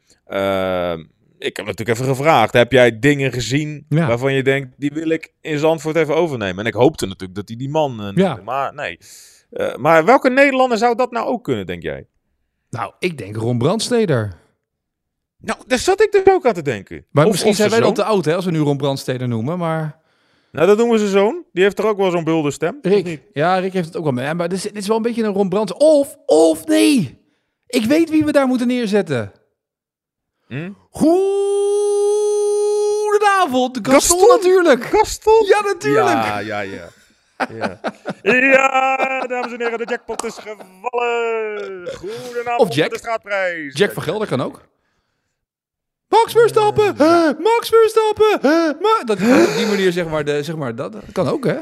ik 1.39 1.57
heb 1.57 1.67
natuurlijk 1.67 1.89
even 1.89 2.15
gevraagd. 2.15 2.53
Heb 2.53 2.73
jij 2.73 2.99
dingen 2.99 3.33
gezien 3.33 3.87
ja. 3.89 4.07
waarvan 4.07 4.33
je 4.33 4.43
denkt... 4.43 4.75
die 4.77 4.91
wil 4.95 5.09
ik 5.09 5.33
in 5.41 5.59
Zandvoort 5.59 5.97
even 5.97 6.17
overnemen? 6.17 6.59
En 6.59 6.67
ik 6.67 6.75
hoopte 6.75 7.07
natuurlijk 7.07 7.35
dat 7.35 7.49
hij 7.49 7.57
die 7.57 7.69
man... 7.71 8.12
ja. 8.15 8.41
Maar 8.45 8.75
nee. 8.75 8.99
maar 9.77 10.05
welke 10.05 10.31
Nederlander 10.31 10.79
zou 10.79 10.97
dat 10.97 11.11
nou 11.11 11.27
ook 11.27 11.45
kunnen, 11.45 11.67
denk 11.67 11.83
jij? 11.83 12.07
Nou, 12.71 12.93
ik 12.99 13.19
denk 13.19 13.37
Ron 13.37 13.59
Brandsteder. 13.59 14.45
Nou, 15.38 15.59
daar 15.66 15.79
zat 15.79 16.03
ik 16.03 16.12
dus 16.12 16.22
ook 16.27 16.46
aan 16.46 16.53
te 16.55 16.62
denken. 16.62 17.07
Maar 17.11 17.25
of, 17.25 17.31
misschien 17.31 17.51
of 17.51 17.57
zijn 17.57 17.70
wij 17.70 17.81
dan 17.81 17.94
te 17.94 18.05
oud, 18.05 18.25
hè, 18.25 18.35
als 18.35 18.44
we 18.44 18.51
nu 18.51 18.59
Ron 18.59 18.77
Brandsteder 18.77 19.29
noemen, 19.29 19.59
maar... 19.59 20.05
Nou, 20.53 20.66
dat 20.68 20.77
noemen 20.77 20.99
ze 20.99 21.09
zoon. 21.09 21.44
Die 21.53 21.62
heeft 21.62 21.79
er 21.79 21.87
ook 21.87 21.96
wel 21.96 22.11
zo'n 22.11 22.25
bulde 22.25 22.51
stem. 22.51 22.79
Rick. 22.83 23.20
Ja, 23.33 23.59
Rick 23.59 23.72
heeft 23.72 23.87
het 23.87 23.96
ook 23.96 24.03
wel 24.03 24.12
mee. 24.12 24.35
Maar 24.35 24.49
dit 24.49 24.59
is, 24.59 24.64
dit 24.64 24.77
is 24.77 24.87
wel 24.87 24.96
een 24.96 25.03
beetje 25.03 25.22
een 25.22 25.33
Ron 25.33 25.49
Brands. 25.49 25.72
Of, 25.72 26.16
of 26.27 26.66
nee. 26.66 27.18
Ik 27.66 27.85
weet 27.85 28.11
wie 28.11 28.25
we 28.25 28.33
daar 28.33 28.46
moeten 28.46 28.66
neerzetten. 28.66 29.33
Hm? 30.46 30.70
Goedenavond. 30.90 33.75
De 33.75 33.81
Gaston, 33.90 34.18
Gaston 34.18 34.29
natuurlijk. 34.37 34.85
Gaston? 34.85 35.44
Ja, 35.46 35.61
natuurlijk. 35.61 36.25
Ja, 36.25 36.38
ja, 36.38 36.61
ja. 36.61 36.88
Ja. 37.59 37.81
ja, 38.22 39.27
dames 39.27 39.53
en 39.53 39.61
heren, 39.61 39.79
de 39.79 39.87
jackpot 39.88 40.25
is 40.25 40.35
gevallen. 40.35 41.88
Goedenavond 41.94 42.61
of 42.70 42.75
Jack. 42.75 42.90
de 42.90 42.99
straatprijs. 42.99 43.79
Jack 43.79 43.92
van 43.92 44.03
Gelder 44.03 44.29
kan 44.29 44.40
ook. 44.40 44.61
Max 46.09 46.33
Verstappen! 46.33 46.95
Ja. 46.99 47.35
Max 47.38 47.69
Verstappen! 47.69 48.38
Ma 48.81 49.05
dat 49.05 49.21
op 49.21 49.57
die 49.57 49.66
manier, 49.66 49.92
zeg 49.92 50.09
maar, 50.09 50.25
de, 50.25 50.42
zeg 50.42 50.57
maar 50.57 50.75
dat, 50.75 50.92
dat 50.92 51.03
kan 51.12 51.29
ook, 51.29 51.45
hè? 51.45 51.57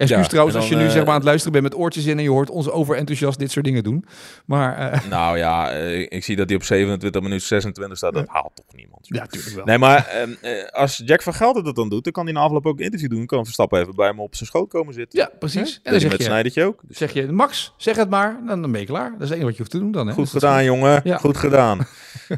Excuus 0.00 0.22
ja, 0.22 0.28
trouwens 0.28 0.56
dan, 0.56 0.66
als 0.66 0.72
je 0.72 0.84
nu 0.84 0.90
zeg 0.90 1.02
maar, 1.04 1.08
aan 1.08 1.14
het 1.14 1.24
luisteren 1.24 1.52
bent 1.52 1.64
met 1.64 1.82
oortjes 1.82 2.06
in 2.06 2.16
en 2.16 2.22
je 2.22 2.30
hoort 2.30 2.50
ons 2.50 2.70
overenthousiast 2.70 3.38
dit 3.38 3.50
soort 3.50 3.64
dingen 3.64 3.82
doen. 3.82 4.04
Maar, 4.44 4.92
uh, 4.92 5.00
nou 5.10 5.38
ja, 5.38 5.76
uh, 5.76 6.00
ik 6.00 6.24
zie 6.24 6.36
dat 6.36 6.48
hij 6.48 6.56
op 6.56 6.64
27 6.64 7.22
minuten 7.22 7.46
26 7.46 7.96
staat. 7.96 8.14
Dat 8.14 8.28
haalt 8.28 8.52
toch 8.54 8.76
niemand. 8.76 9.06
Ja, 9.06 9.20
natuurlijk 9.20 9.54
wel. 9.54 9.64
Nee, 9.64 9.78
maar 9.78 10.28
als 10.70 11.02
Jack 11.04 11.22
van 11.22 11.34
Gelder 11.34 11.64
dat 11.64 11.76
dan 11.76 11.88
doet, 11.88 12.04
dan 12.04 12.12
kan 12.12 12.24
hij 12.24 12.32
na 12.32 12.40
afloop 12.40 12.66
ook 12.66 12.78
een 12.78 12.84
interview 12.84 13.10
doen. 13.10 13.26
Kan 13.26 13.44
Verstappen 13.44 13.80
even 13.80 13.94
bij 13.94 14.06
hem 14.06 14.20
op 14.20 14.34
zijn 14.34 14.48
schoot 14.48 14.68
komen 14.68 14.94
zitten. 14.94 15.18
Ja, 15.18 15.30
precies. 15.38 15.70
Hè? 15.70 15.80
En 15.82 15.90
dan 15.90 16.00
zeg 16.00 16.10
met 16.10 16.22
Snijdertje 16.22 16.64
ook. 16.64 16.80
Dus 16.82 16.96
zeg 16.96 17.12
je, 17.12 17.32
Max, 17.32 17.74
zeg 17.76 17.96
het 17.96 18.10
maar. 18.10 18.40
Dan, 18.46 18.62
dan 18.62 18.72
ben 18.72 18.80
je 18.80 18.86
klaar. 18.86 19.10
Dat 19.10 19.20
is 19.20 19.28
het 19.28 19.38
enige 19.38 19.44
wat 19.44 19.52
je 19.52 19.58
hoeft 19.58 19.70
te 19.70 19.78
doen 19.78 19.92
dan. 19.92 20.06
Hè? 20.06 20.12
Goed 20.12 20.30
gedaan, 20.30 20.58
goed. 20.58 20.66
jongen. 20.66 21.00
Ja. 21.04 21.18
Goed 21.18 21.36
gedaan. 21.36 21.86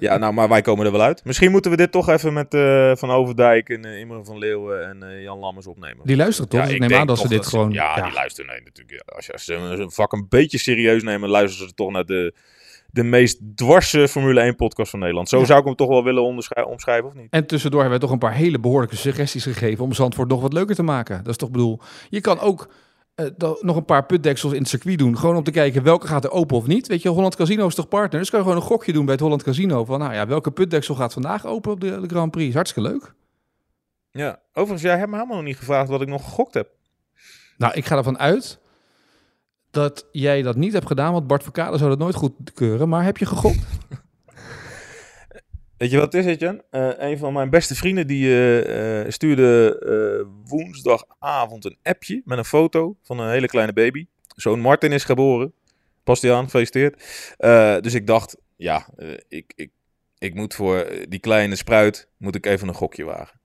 ja, 0.01 0.17
nou, 0.17 0.33
maar 0.33 0.49
wij 0.49 0.63
komen 0.63 0.87
er 0.87 0.93
wel 0.93 1.03
uit. 1.03 1.25
Misschien 1.25 1.51
moeten 1.51 1.71
we 1.71 1.77
dit 1.77 1.93
toch 1.93 2.09
even 2.09 2.33
met 2.33 2.49
Van 2.99 3.11
Overdijk 3.11 3.69
en 3.69 3.85
Imre 3.85 4.25
van 4.25 4.39
Leeuwen 4.39 4.89
en 4.89 5.23
Jan 5.23 5.39
Lammers 5.39 5.67
opnemen. 5.67 6.07
Die 6.07 6.17
luisteren 6.17 6.51
toch? 6.51 6.61
Ja, 6.61 6.67
ik 6.67 6.79
neem 6.79 6.95
aan 6.95 7.07
dat 7.07 7.19
ze 7.19 7.29
dit 7.29 7.47
gewoon... 7.53 7.73
Ja, 7.73 7.97
ja, 7.97 8.05
die 8.05 8.13
luisteren. 8.13 8.51
Nee, 8.51 8.61
natuurlijk. 8.65 9.11
Als, 9.11 9.27
je, 9.27 9.33
als 9.33 9.45
ze 9.45 9.55
een 9.55 9.91
vak 9.91 10.13
een 10.13 10.27
beetje 10.29 10.59
serieus 10.59 11.03
nemen, 11.03 11.29
luisteren 11.29 11.69
ze 11.69 11.75
toch 11.75 11.91
naar 11.91 12.05
de, 12.05 12.35
de 12.91 13.03
meest 13.03 13.41
dwarse 13.55 14.09
Formule 14.09 14.41
1 14.41 14.57
podcast 14.57 14.91
van 14.91 14.99
Nederland. 14.99 15.29
Zo 15.29 15.39
ja. 15.39 15.45
zou 15.45 15.59
ik 15.59 15.65
hem 15.65 15.75
toch 15.75 15.89
wel 15.89 16.05
willen 16.05 16.23
omschrijven, 16.67 17.09
of 17.09 17.15
niet? 17.15 17.27
En 17.31 17.47
tussendoor 17.47 17.81
hebben 17.81 17.99
we 17.99 18.05
toch 18.05 18.15
een 18.15 18.21
paar 18.21 18.35
hele 18.35 18.61
behoorlijke 18.61 18.97
suggesties 18.97 19.45
gegeven 19.45 19.85
om 19.85 19.93
Zandvoort 19.93 20.29
nog 20.29 20.41
wat 20.41 20.53
leuker 20.53 20.75
te 20.75 20.83
maken. 20.83 21.17
Dat 21.17 21.29
is 21.29 21.37
toch 21.37 21.51
bedoel, 21.51 21.81
je 22.09 22.21
kan 22.21 22.41
ook 22.41 22.69
uh, 23.17 23.51
nog 23.61 23.77
een 23.77 23.85
paar 23.85 24.07
putdeksels 24.07 24.53
in 24.53 24.59
het 24.59 24.69
circuit 24.69 24.99
doen. 24.99 25.19
Gewoon 25.19 25.37
om 25.37 25.45
te 25.45 25.51
kijken 25.51 25.83
welke 25.83 26.07
gaat 26.07 26.25
er 26.25 26.31
open 26.31 26.57
of 26.57 26.67
niet. 26.67 26.87
Weet 26.87 27.03
je, 27.03 27.09
Holland 27.09 27.37
Casino 27.37 27.67
is 27.67 27.75
toch 27.75 27.89
partner? 27.89 28.21
Dus 28.21 28.31
kan 28.31 28.39
je 28.39 28.45
gewoon 28.45 28.61
een 28.61 28.67
gokje 28.67 28.93
doen 28.93 29.05
bij 29.05 29.15
het 29.15 29.23
Holland 29.23 29.43
Casino. 29.43 29.85
Van 29.85 29.99
nou 29.99 30.15
ja, 30.15 30.27
welke 30.27 30.51
putdeksel 30.51 30.95
gaat 30.95 31.13
vandaag 31.13 31.47
open 31.47 31.73
op 31.73 31.81
de, 31.81 32.01
de 32.01 32.09
Grand 32.09 32.31
Prix? 32.31 32.49
Is 32.49 32.55
hartstikke 32.55 32.89
leuk. 32.91 33.15
Ja, 34.11 34.41
overigens, 34.53 34.83
jij 34.83 34.97
hebt 34.97 35.11
me 35.11 35.17
helemaal 35.17 35.37
nog 35.37 35.47
niet 35.47 35.57
gevraagd 35.57 35.89
wat 35.89 36.01
ik 36.01 36.09
nog 36.09 36.25
gegokt 36.25 36.55
heb. 36.55 36.69
Nou, 37.59 37.75
ik 37.75 37.87
ga 37.87 37.97
ervan 37.97 38.19
uit 38.19 38.61
dat 39.71 40.09
jij 40.13 40.43
dat 40.43 40.57
niet 40.57 40.73
hebt 40.73 40.87
gedaan, 40.87 41.13
want 41.13 41.27
Bart 41.27 41.43
Verkade 41.43 41.79
zou 41.79 41.91
dat 41.91 41.99
nooit 41.99 42.15
goedkeuren. 42.15 42.89
Maar 42.89 43.05
heb 43.05 43.17
je 43.17 43.27
gegokt? 43.27 43.59
Weet 45.77 45.91
je 45.91 45.97
wat 45.97 46.13
het 46.13 46.25
is, 46.25 46.31
Etienne? 46.31 46.65
Uh, 46.71 46.91
een 46.97 47.19
van 47.19 47.33
mijn 47.33 47.51
beste 47.51 47.75
vrienden 47.75 48.07
die 48.07 48.25
uh, 48.27 49.01
uh, 49.01 49.11
stuurde 49.11 50.27
woensdagavond 50.45 51.65
een 51.65 51.79
appje 51.83 52.23
met 52.25 52.39
een 52.39 52.45
foto 52.45 52.97
van 53.03 53.19
een 53.19 53.31
hele 53.31 53.47
kleine 53.47 53.73
baby. 53.73 54.07
Zoon 54.37 54.61
Martin 54.61 54.93
is 54.93 55.05
geboren. 55.05 55.53
Bastiaan, 56.05 56.45
gefeliciteerd. 56.45 57.03
dus 57.85 57.95
ik 57.95 58.07
dacht, 58.07 58.37
ja, 58.57 58.89
ik, 59.29 59.53
ik, 59.57 59.71
ik 60.19 60.35
moet 60.35 60.55
voor 60.55 60.87
die 61.09 61.21
kleine 61.21 61.57
spruit 61.57 62.09
moet 62.17 62.35
ik 62.35 62.47
even 62.47 62.69
een 62.69 62.75
gokje 62.75 63.05
wagen. 63.05 63.41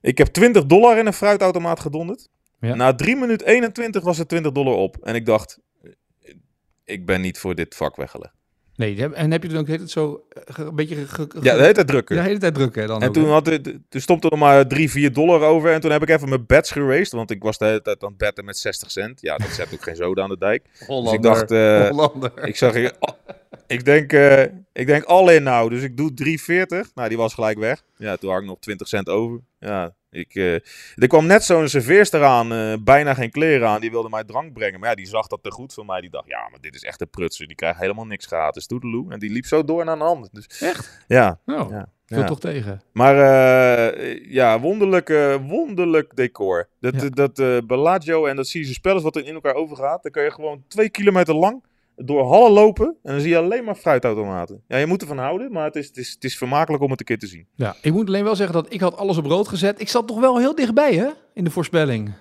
Ik 0.00 0.18
heb 0.18 0.26
20 0.26 0.66
dollar 0.66 0.98
in 0.98 1.06
een 1.06 1.12
fruitautomaat 1.12 1.80
gedonderd. 1.80 2.28
Ja. 2.60 2.74
Na 2.74 2.94
3 2.94 3.16
minuten 3.16 3.46
21 3.46 4.02
was 4.02 4.18
het 4.18 4.28
20 4.28 4.52
dollar 4.52 4.74
op. 4.74 4.96
En 5.02 5.14
ik 5.14 5.26
dacht, 5.26 5.58
ik 6.84 7.06
ben 7.06 7.20
niet 7.20 7.38
voor 7.38 7.54
dit 7.54 7.74
vak 7.74 7.96
weggelegd. 7.96 8.34
Nee, 8.76 9.14
en 9.14 9.30
heb 9.30 9.42
je 9.42 9.48
dan 9.48 9.58
ook 9.58 9.68
het 9.68 9.90
zo 9.90 10.26
een 10.56 10.74
beetje... 10.74 10.96
ja, 11.40 11.54
de 11.54 11.60
hele 11.60 11.72
tijd 11.72 11.86
drukken. 11.86 12.16
Ja, 12.16 12.22
de 12.22 12.28
hele 12.28 12.40
tijd 12.40 12.54
drukken 12.54 12.86
dan 12.86 13.02
En 13.02 13.08
ook, 13.08 13.14
toen, 13.14 13.28
had 13.28 13.46
het, 13.46 13.64
toen 13.88 14.00
stond 14.00 14.24
er 14.24 14.30
nog 14.30 14.38
maar 14.38 14.66
3, 14.66 14.90
4 14.90 15.12
dollar 15.12 15.40
over. 15.40 15.72
En 15.72 15.80
toen 15.80 15.90
heb 15.90 16.02
ik 16.02 16.08
even 16.08 16.28
mijn 16.28 16.46
bets 16.46 16.70
geraced. 16.70 17.12
Want 17.12 17.30
ik 17.30 17.42
was 17.42 17.58
de 17.58 17.64
hele 17.64 17.82
tijd 17.82 18.02
aan 18.02 18.08
het 18.08 18.18
betten 18.18 18.44
met 18.44 18.58
60 18.58 18.90
cent. 18.90 19.20
Ja, 19.20 19.36
dat 19.36 19.48
zet 19.48 19.72
ook 19.72 19.82
geen 19.82 19.96
zoden 19.96 20.24
aan 20.24 20.30
de 20.30 20.38
dijk. 20.38 20.66
Hollander. 20.86 21.04
Dus 21.04 21.12
ik 21.12 21.22
dacht... 21.22 21.50
Uh, 21.50 21.88
Hollander. 21.88 22.46
Ik 22.46 22.56
zag... 22.56 22.74
Ik, 22.74 22.94
ik 23.66 23.84
denk, 23.84 24.12
uh, 24.12 24.42
ik 24.72 24.86
denk 24.86 25.04
all 25.04 25.34
in 25.34 25.42
nou. 25.42 25.70
Dus 25.70 25.82
ik 25.82 25.96
doe 25.96 26.10
3,40. 26.86 26.92
Nou, 26.94 27.08
die 27.08 27.18
was 27.18 27.34
gelijk 27.34 27.58
weg. 27.58 27.82
Ja, 27.96 28.16
toen 28.16 28.30
had 28.30 28.40
ik 28.40 28.46
nog 28.46 28.58
20 28.58 28.88
cent 28.88 29.08
over. 29.08 29.40
Ja, 29.58 29.94
Ik, 30.16 30.34
eh, 30.34 30.54
er 30.94 31.06
kwam 31.08 31.26
net 31.26 31.44
zo'n 31.44 31.68
serveerster 31.68 32.24
aan, 32.24 32.52
eh, 32.52 32.74
bijna 32.80 33.14
geen 33.14 33.30
kleren 33.30 33.68
aan. 33.68 33.80
Die 33.80 33.90
wilde 33.90 34.08
mij 34.08 34.24
drank 34.24 34.52
brengen. 34.52 34.80
Maar 34.80 34.88
ja, 34.88 34.94
die 34.94 35.06
zag 35.06 35.26
dat 35.26 35.42
te 35.42 35.50
goed 35.50 35.74
van 35.74 35.86
mij. 35.86 36.00
Die 36.00 36.10
dacht, 36.10 36.28
ja, 36.28 36.48
maar 36.50 36.60
dit 36.60 36.74
is 36.74 36.82
echt 36.82 37.00
een 37.00 37.10
prutser. 37.10 37.46
Die 37.46 37.56
krijgt 37.56 37.80
helemaal 37.80 38.06
niks 38.06 38.26
gratis. 38.26 38.66
Toedeloe. 38.66 39.12
En 39.12 39.18
die 39.18 39.30
liep 39.30 39.46
zo 39.46 39.64
door 39.64 39.84
naar 39.84 39.94
een 39.94 40.02
ander. 40.02 40.28
Dus, 40.32 40.46
Echt? 40.60 41.04
ja, 41.06 41.38
Nou, 41.44 41.84
ja. 42.06 42.24
toch 42.24 42.40
tegen. 42.40 42.82
Maar 42.92 43.16
eh, 43.18 44.24
ja, 44.32 44.60
wonderlijk, 44.60 45.08
wonderlijk 45.46 46.16
decor. 46.16 46.68
Dat, 46.80 47.02
Ja. 47.02 47.08
dat 47.08 47.66
Bellagio 47.66 48.26
en 48.26 48.36
dat 48.36 48.50
Caesar 48.50 48.80
Palace 48.80 49.04
wat 49.04 49.16
er 49.16 49.26
in 49.26 49.34
elkaar 49.34 49.54
overgaat. 49.54 50.02
Dan 50.02 50.12
kun 50.12 50.22
je 50.22 50.30
gewoon 50.32 50.64
twee 50.68 50.90
kilometer 50.90 51.34
lang 51.34 51.64
door 51.96 52.24
hallen 52.26 52.52
lopen. 52.52 52.96
En 53.02 53.12
dan 53.12 53.20
zie 53.20 53.30
je 53.30 53.38
alleen 53.38 53.64
maar 53.64 53.74
fruitautomaten. 53.74 54.62
Ja, 54.68 54.76
je 54.76 54.86
moet 54.86 55.00
ervan 55.02 55.18
houden, 55.18 55.52
maar 55.52 55.64
het 55.64 55.76
is, 55.76 55.86
het 55.86 55.96
is, 55.96 56.10
het 56.10 56.24
is 56.24 56.38
vermakelijk 56.38 56.82
om 56.82 56.90
het 56.90 57.00
een 57.00 57.06
keer 57.06 57.18
te 57.18 57.26
zien. 57.26 57.48
Ja, 57.54 57.76
ik 57.82 57.92
moet 57.92 58.06
alleen 58.06 58.24
wel 58.24 58.36
zeggen 58.36 58.54
dat 58.54 58.72
ik 58.72 58.80
had 58.80 58.96
alles 58.96 59.16
op 59.16 59.26
rood 59.26 59.48
gezet. 59.48 59.80
Ik 59.80 59.88
zat 59.88 60.06
toch 60.06 60.20
wel 60.20 60.38
heel 60.38 60.54
dichtbij, 60.54 60.94
hè? 60.94 61.08
In 61.34 61.44
de 61.44 61.50
voorspelling. 61.50 62.12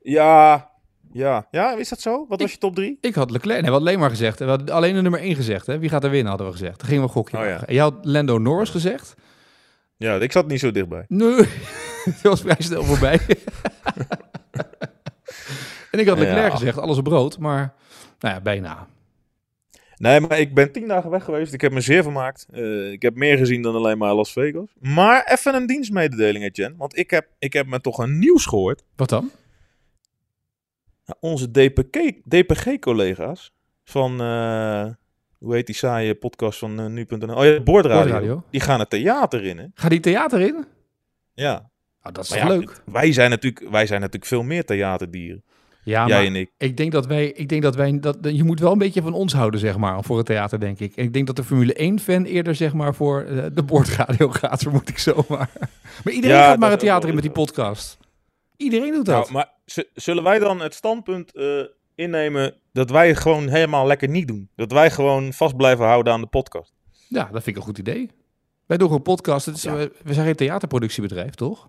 Ja, 0.00 0.70
ja. 1.12 1.46
Ja, 1.50 1.76
is 1.76 1.88
dat 1.88 2.00
zo? 2.00 2.26
Wat 2.28 2.40
was 2.40 2.52
je 2.52 2.58
top 2.58 2.74
drie? 2.74 2.98
Ik 3.00 3.14
had 3.14 3.30
Leclerc, 3.30 3.54
nee, 3.60 3.64
we 3.64 3.70
hadden 3.70 3.88
alleen 3.88 4.00
maar 4.00 4.10
gezegd. 4.10 4.38
We 4.38 4.44
hadden 4.44 4.74
alleen 4.74 4.94
de 4.94 5.02
nummer 5.02 5.20
1 5.20 5.34
gezegd, 5.34 5.66
hè? 5.66 5.78
Wie 5.78 5.88
gaat 5.88 6.04
er 6.04 6.10
winnen, 6.10 6.28
hadden 6.28 6.46
we 6.46 6.52
gezegd. 6.52 6.78
Dan 6.78 6.86
gingen 6.88 7.02
we 7.02 7.08
een 7.08 7.14
gokje 7.14 7.38
Oh, 7.38 7.44
ja. 7.44 7.66
En 7.66 7.74
jij 7.74 7.82
had 7.82 7.94
Lando 8.02 8.38
Norris 8.38 8.70
gezegd. 8.70 9.14
Ja, 9.96 10.14
ik 10.16 10.32
zat 10.32 10.46
niet 10.46 10.60
zo 10.60 10.70
dichtbij. 10.70 11.04
Nee, 11.08 11.36
dat 12.04 12.22
was 12.22 12.40
vrij 12.40 12.56
snel 12.58 12.84
voorbij. 12.84 13.20
en 15.90 15.98
ik 15.98 16.08
had 16.08 16.18
Leclerc 16.18 16.50
Ja. 16.50 16.56
gezegd, 16.56 16.78
alles 16.78 16.98
op 16.98 17.06
rood. 17.06 17.38
Maar, 17.38 17.74
nou 18.22 18.34
ja, 18.34 18.40
bijna. 18.40 18.88
Nee, 19.96 20.20
maar 20.20 20.38
ik 20.38 20.54
ben 20.54 20.72
tien 20.72 20.88
dagen 20.88 21.10
weg 21.10 21.24
geweest. 21.24 21.52
Ik 21.52 21.60
heb 21.60 21.72
me 21.72 21.80
zeer 21.80 22.02
vermaakt. 22.02 22.46
Eh, 22.50 22.92
ik 22.92 23.02
heb 23.02 23.14
meer 23.14 23.38
gezien 23.38 23.62
dan 23.62 23.74
alleen 23.74 23.98
maar 23.98 24.14
Las 24.14 24.32
Vegas. 24.32 24.74
Maar 24.78 25.24
even 25.24 25.54
een 25.54 25.66
dienstmededeling, 25.66 26.56
Jen. 26.56 26.74
Want 26.76 26.98
ik 26.98 27.10
heb, 27.10 27.28
ik 27.38 27.52
heb 27.52 27.66
me 27.66 27.80
toch 27.80 27.98
een 27.98 28.18
nieuws 28.18 28.46
gehoord. 28.46 28.84
Wat 28.96 29.08
dan? 29.08 29.30
Nou, 31.06 31.18
onze 31.20 31.50
DPG 31.50 32.12
DPG-collega's 32.28 33.52
van, 33.84 34.20
eh, 34.20 34.86
hoe 35.38 35.54
heet 35.54 35.66
die 35.66 35.74
saaie 35.74 36.14
podcast 36.14 36.58
van 36.58 36.80
eh, 36.80 36.86
nu.nl? 36.86 37.34
Oh 37.34 37.44
ja, 37.44 37.60
Boordradio. 37.60 38.02
Boordradio. 38.02 38.44
Die 38.50 38.60
gaan 38.60 38.78
het 38.78 38.90
theater 38.90 39.44
in, 39.44 39.58
hè? 39.58 39.66
Ga 39.74 39.88
die 39.88 40.00
theater 40.00 40.40
in? 40.40 40.66
Ja. 41.34 41.70
Nou, 42.02 42.14
dat 42.14 42.24
is 42.24 42.34
ja, 42.34 42.48
leuk? 42.48 42.82
Wij 42.84 43.12
zijn, 43.12 43.30
natuurlijk, 43.30 43.70
wij 43.70 43.86
zijn 43.86 44.00
natuurlijk 44.00 44.30
veel 44.30 44.42
meer 44.42 44.64
theaterdieren. 44.64 45.44
Ja, 45.84 46.06
Jij 46.06 46.16
maar 46.16 46.26
en 46.26 46.36
ik. 46.36 46.50
ik 46.58 46.76
denk 46.76 46.92
dat 46.92 47.06
wij, 47.06 47.26
ik 47.26 47.48
denk 47.48 47.62
dat 47.62 47.74
wij, 47.74 47.98
dat, 48.00 48.16
je 48.20 48.44
moet 48.44 48.60
wel 48.60 48.72
een 48.72 48.78
beetje 48.78 49.02
van 49.02 49.12
ons 49.12 49.32
houden, 49.32 49.60
zeg 49.60 49.76
maar, 49.76 50.02
voor 50.04 50.16
het 50.16 50.26
theater, 50.26 50.60
denk 50.60 50.78
ik. 50.80 50.96
En 50.96 51.04
ik 51.04 51.12
denk 51.12 51.26
dat 51.26 51.36
de 51.36 51.44
Formule 51.44 51.92
1-fan 51.94 52.24
eerder, 52.24 52.54
zeg 52.54 52.72
maar, 52.72 52.94
voor 52.94 53.22
eh, 53.22 53.44
de 53.52 53.62
boordradio 53.62 54.28
gaat, 54.40 54.62
vermoed 54.62 54.88
ik 54.88 54.98
zomaar. 54.98 55.50
Maar 56.04 56.12
iedereen 56.12 56.36
Ja, 56.36 56.48
gaat 56.48 56.58
maar 56.58 56.70
het 56.70 56.80
theater 56.80 57.08
in 57.08 57.14
met 57.14 57.22
die 57.24 57.32
podcast. 57.32 57.98
Iedereen 58.56 58.92
doet 58.92 59.04
dat. 59.06 59.30
Nou, 59.30 59.32
maar 59.32 59.50
zullen 59.94 60.22
wij 60.22 60.38
dan 60.38 60.60
het 60.60 60.74
standpunt 60.74 61.34
eh, 61.34 61.44
innemen 61.94 62.54
dat 62.72 62.90
wij 62.90 63.08
het 63.08 63.18
gewoon 63.18 63.48
helemaal 63.48 63.86
lekker 63.86 64.08
niet 64.08 64.28
doen? 64.28 64.48
Dat 64.56 64.72
wij 64.72 64.90
gewoon 64.90 65.32
vast 65.32 65.56
blijven 65.56 65.84
houden 65.84 66.12
aan 66.12 66.20
de 66.20 66.26
podcast? 66.26 66.72
Ja, 67.08 67.22
dat 67.24 67.42
vind 67.42 67.46
ik 67.46 67.56
een 67.56 67.62
goed 67.62 67.78
idee. 67.78 68.10
Wij 68.66 68.76
doen 68.76 68.86
gewoon 68.86 69.02
podcast. 69.02 69.46
Het 69.46 69.56
is, 69.56 69.62
Ja. 69.62 69.74
we, 69.76 69.92
we 70.04 70.12
zijn 70.14 70.26
geen 70.26 70.34
theaterproductiebedrijf, 70.36 71.34
toch? 71.34 71.68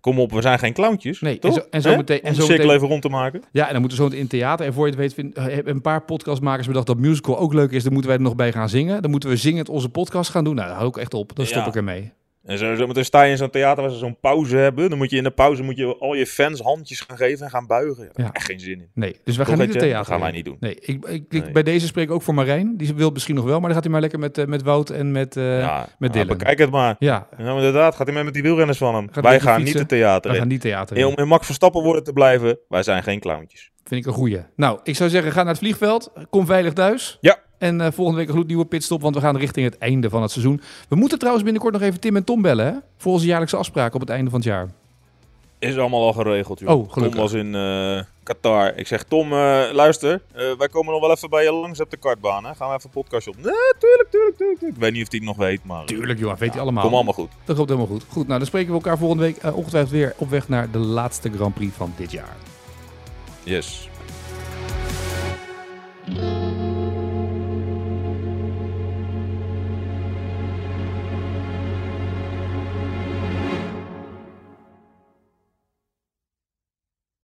Kom 0.00 0.20
op, 0.20 0.32
we 0.32 0.40
zijn 0.42 0.58
geen 0.58 0.72
clowntjes, 0.72 1.20
Nee, 1.20 1.34
en 1.34 1.40
toch? 1.40 1.54
zo- 1.54 1.64
en 1.70 1.82
zo 1.82 1.96
meteen- 1.96 2.22
en 2.22 2.28
Om 2.28 2.34
zo 2.34 2.40
cirkel 2.40 2.56
meteen- 2.64 2.76
even 2.76 2.88
rond 2.88 3.02
te 3.02 3.08
maken. 3.08 3.42
Ja, 3.52 3.66
en 3.66 3.72
dan 3.72 3.80
moeten 3.80 3.98
we 3.98 4.04
zo 4.08 4.14
in 4.14 4.20
het 4.20 4.30
theater. 4.30 4.66
En 4.66 4.72
voor 4.72 4.84
je 4.84 4.90
het 4.90 5.00
weet, 5.00 5.14
vind, 5.14 5.34
eh, 5.34 5.44
hebben 5.44 5.74
een 5.74 5.80
paar 5.80 6.02
podcastmakers 6.02 6.66
bedacht 6.66 6.86
dat 6.86 6.98
musical 6.98 7.38
ook 7.38 7.52
leuk 7.52 7.70
is. 7.70 7.82
Dan 7.82 7.92
moeten 7.92 8.10
wij 8.10 8.18
er 8.18 8.24
nog 8.26 8.36
bij 8.36 8.52
gaan 8.52 8.68
zingen. 8.68 9.02
Dan 9.02 9.10
moeten 9.10 9.28
we 9.28 9.36
zingend 9.36 9.68
onze 9.68 9.88
podcast 9.88 10.30
gaan 10.30 10.44
doen. 10.44 10.54
Nou, 10.54 10.68
dat 10.68 10.76
hou 10.76 10.88
ik 10.88 10.96
echt 10.96 11.14
op. 11.14 11.36
Dan 11.36 11.46
stop 11.46 11.62
Ja. 11.62 11.68
ik 11.68 11.74
ermee. 11.76 12.12
En 12.44 12.58
zo, 12.58 12.92
sta 13.02 13.22
je 13.22 13.30
in 13.30 13.36
zo'n 13.36 13.50
theater 13.50 13.82
waar 13.82 13.92
ze 13.92 13.98
zo'n 13.98 14.18
pauze 14.20 14.56
hebben. 14.56 14.88
Dan 14.88 14.98
moet 14.98 15.10
je 15.10 15.16
in 15.16 15.22
de 15.22 15.30
pauze 15.30 15.62
moet 15.62 15.76
je 15.76 15.96
al 15.98 16.14
je 16.14 16.26
fans 16.26 16.60
handjes 16.60 17.00
gaan 17.00 17.16
geven 17.16 17.44
en 17.44 17.50
gaan 17.50 17.66
buigen. 17.66 18.04
Ja, 18.04 18.10
daar 18.12 18.16
heb 18.16 18.18
ik 18.18 18.24
Ja. 18.26 18.32
echt 18.32 18.46
geen 18.46 18.60
zin 18.60 18.80
in. 18.80 18.88
Nee, 18.94 19.10
dus 19.24 19.36
wij 19.36 19.44
Toch, 19.46 19.54
gaan 19.54 19.64
niet 19.64 19.74
het 19.74 19.82
theater 19.82 19.98
Dat 19.98 20.06
gaan 20.06 20.20
wij 20.20 20.30
niet 20.30 20.44
doen. 20.44 20.56
Nee, 20.60 20.74
ik, 20.74 21.04
ik, 21.06 21.24
ik- 21.28 21.42
Nee. 21.42 21.52
bij 21.52 21.62
deze 21.62 21.86
spreek 21.86 22.04
ik 22.08 22.10
ook 22.14 22.22
voor 22.22 22.34
Marijn. 22.34 22.76
Die 22.76 22.94
wil 22.94 23.10
misschien 23.10 23.34
nog 23.34 23.44
wel, 23.44 23.54
maar 23.58 23.62
dan 23.64 23.72
gaat 23.72 23.82
hij 23.82 23.92
maar 23.92 24.00
lekker 24.00 24.18
met, 24.18 24.38
eh, 24.38 24.44
met 24.46 24.62
Wout 24.62 24.90
en 24.90 25.12
met... 25.12 25.36
eh, 25.36 25.58
ja, 25.60 25.78
met 25.98 25.98
nou, 25.98 26.12
Dylan. 26.12 26.38
Bekijk 26.38 26.58
het 26.58 26.70
maar. 26.70 26.96
ja, 26.98 27.28
maar 27.38 27.56
inderdaad, 27.56 27.94
gaat 27.94 28.06
hij 28.06 28.14
mee 28.14 28.24
met 28.24 28.34
die 28.34 28.42
wielrenners 28.42 28.78
van 28.78 28.94
hem. 28.94 29.08
Gaat 29.12 29.24
wij 29.24 29.40
gaan 29.40 29.62
niet 29.62 29.78
het 29.78 29.88
theater 29.88 30.30
we 30.30 30.36
in. 30.36 30.42
gaan 30.42 30.48
niet 30.52 30.60
theater 30.60 30.96
in. 30.96 31.04
om 31.06 31.16
in 31.16 31.28
Max 31.28 31.46
Verstappen 31.46 31.82
worden 31.82 32.04
te 32.04 32.12
blijven, 32.12 32.58
wij 32.68 32.82
zijn 32.82 33.02
geen 33.02 33.20
clowntjes. 33.20 33.70
Vind 33.84 34.00
ik 34.00 34.06
een 34.06 34.16
goeie. 34.18 34.40
Nou, 34.56 34.80
ik 34.82 34.96
zou 34.96 35.10
zeggen, 35.10 35.32
ga 35.32 35.38
naar 35.42 35.48
het 35.52 35.58
vliegveld. 35.58 36.12
Kom 36.30 36.46
veilig 36.46 36.72
thuis. 36.72 37.18
Ja. 37.20 37.38
En 37.58 37.80
eh, 37.80 37.92
volgende 37.92 38.18
week 38.18 38.28
een 38.28 38.34
gloednieuwe 38.34 38.64
pitstop, 38.64 39.00
want 39.00 39.14
we 39.14 39.20
gaan 39.20 39.36
richting 39.36 39.66
het 39.66 39.78
einde 39.78 40.10
van 40.10 40.22
het 40.22 40.30
seizoen. 40.30 40.60
We 40.88 40.96
moeten 40.96 41.18
trouwens 41.18 41.44
binnenkort 41.44 41.74
nog 41.74 41.82
even 41.82 42.00
Tim 42.00 42.16
en 42.16 42.24
Tom 42.24 42.42
bellen, 42.42 42.66
hè? 42.66 42.72
Voor 42.96 43.12
onze 43.12 43.26
jaarlijkse 43.26 43.56
afspraak 43.56 43.94
op 43.94 44.00
het 44.00 44.10
einde 44.10 44.30
van 44.30 44.38
het 44.38 44.48
jaar. 44.48 44.68
Is 45.58 45.76
allemaal 45.76 46.06
al 46.06 46.12
geregeld, 46.12 46.58
joh. 46.58 46.70
Oh, 46.70 46.92
gelukkig. 46.92 47.14
Tom 47.14 47.22
was 47.22 47.32
in 47.32 47.54
eh, 47.54 48.04
Qatar. 48.22 48.76
Ik 48.76 48.86
zeg, 48.86 49.02
Tom, 49.02 49.32
eh, 49.32 49.62
luister. 49.72 50.20
wij 50.58 50.68
komen 50.68 50.92
nog 50.92 51.00
wel 51.00 51.10
even 51.10 51.30
bij 51.30 51.44
je 51.44 51.52
langs 51.52 51.80
op 51.80 51.90
de 51.90 51.96
kartbaan. 51.96 52.44
Hè? 52.44 52.54
Gaan 52.54 52.68
we 52.68 52.74
even 52.74 52.90
een 52.94 53.02
podcastje 53.02 53.30
op. 53.30 53.36
Nee, 53.36 53.74
tuurlijk, 53.78 54.08
tuurlijk, 54.10 54.36
tuurlijk. 54.36 54.60
Ik 54.60 54.80
weet 54.80 54.92
niet 54.92 55.02
of 55.02 55.10
hij 55.10 55.18
het 55.18 55.28
nog 55.28 55.36
weet, 55.36 55.64
maar... 55.64 55.84
Tuurlijk, 55.84 56.18
joh, 56.18 56.36
weet 56.36 56.52
hij 56.52 56.62
allemaal. 56.62 56.84
Kom 56.84 56.94
allemaal 56.94 57.12
goed. 57.12 57.30
Dat 57.44 57.56
komt 57.56 57.68
helemaal 57.68 57.90
goed. 57.90 58.04
Goed, 58.08 58.26
nou, 58.26 58.38
dan 58.38 58.46
spreken 58.46 58.68
we 58.68 58.74
elkaar 58.74 58.98
volgende 58.98 59.22
week 59.22 59.56
ongetwijfeld 59.56 59.92
weer 59.92 60.14
op 60.16 60.30
weg 60.30 60.48
naar 60.48 60.70
de 60.70 60.78
laatste 60.78 61.30
Grand 61.30 61.54
Prix 61.54 61.74
van 61.76 61.92
dit 61.96 62.12
jaar. 62.12 62.36
Yes. 63.42 63.88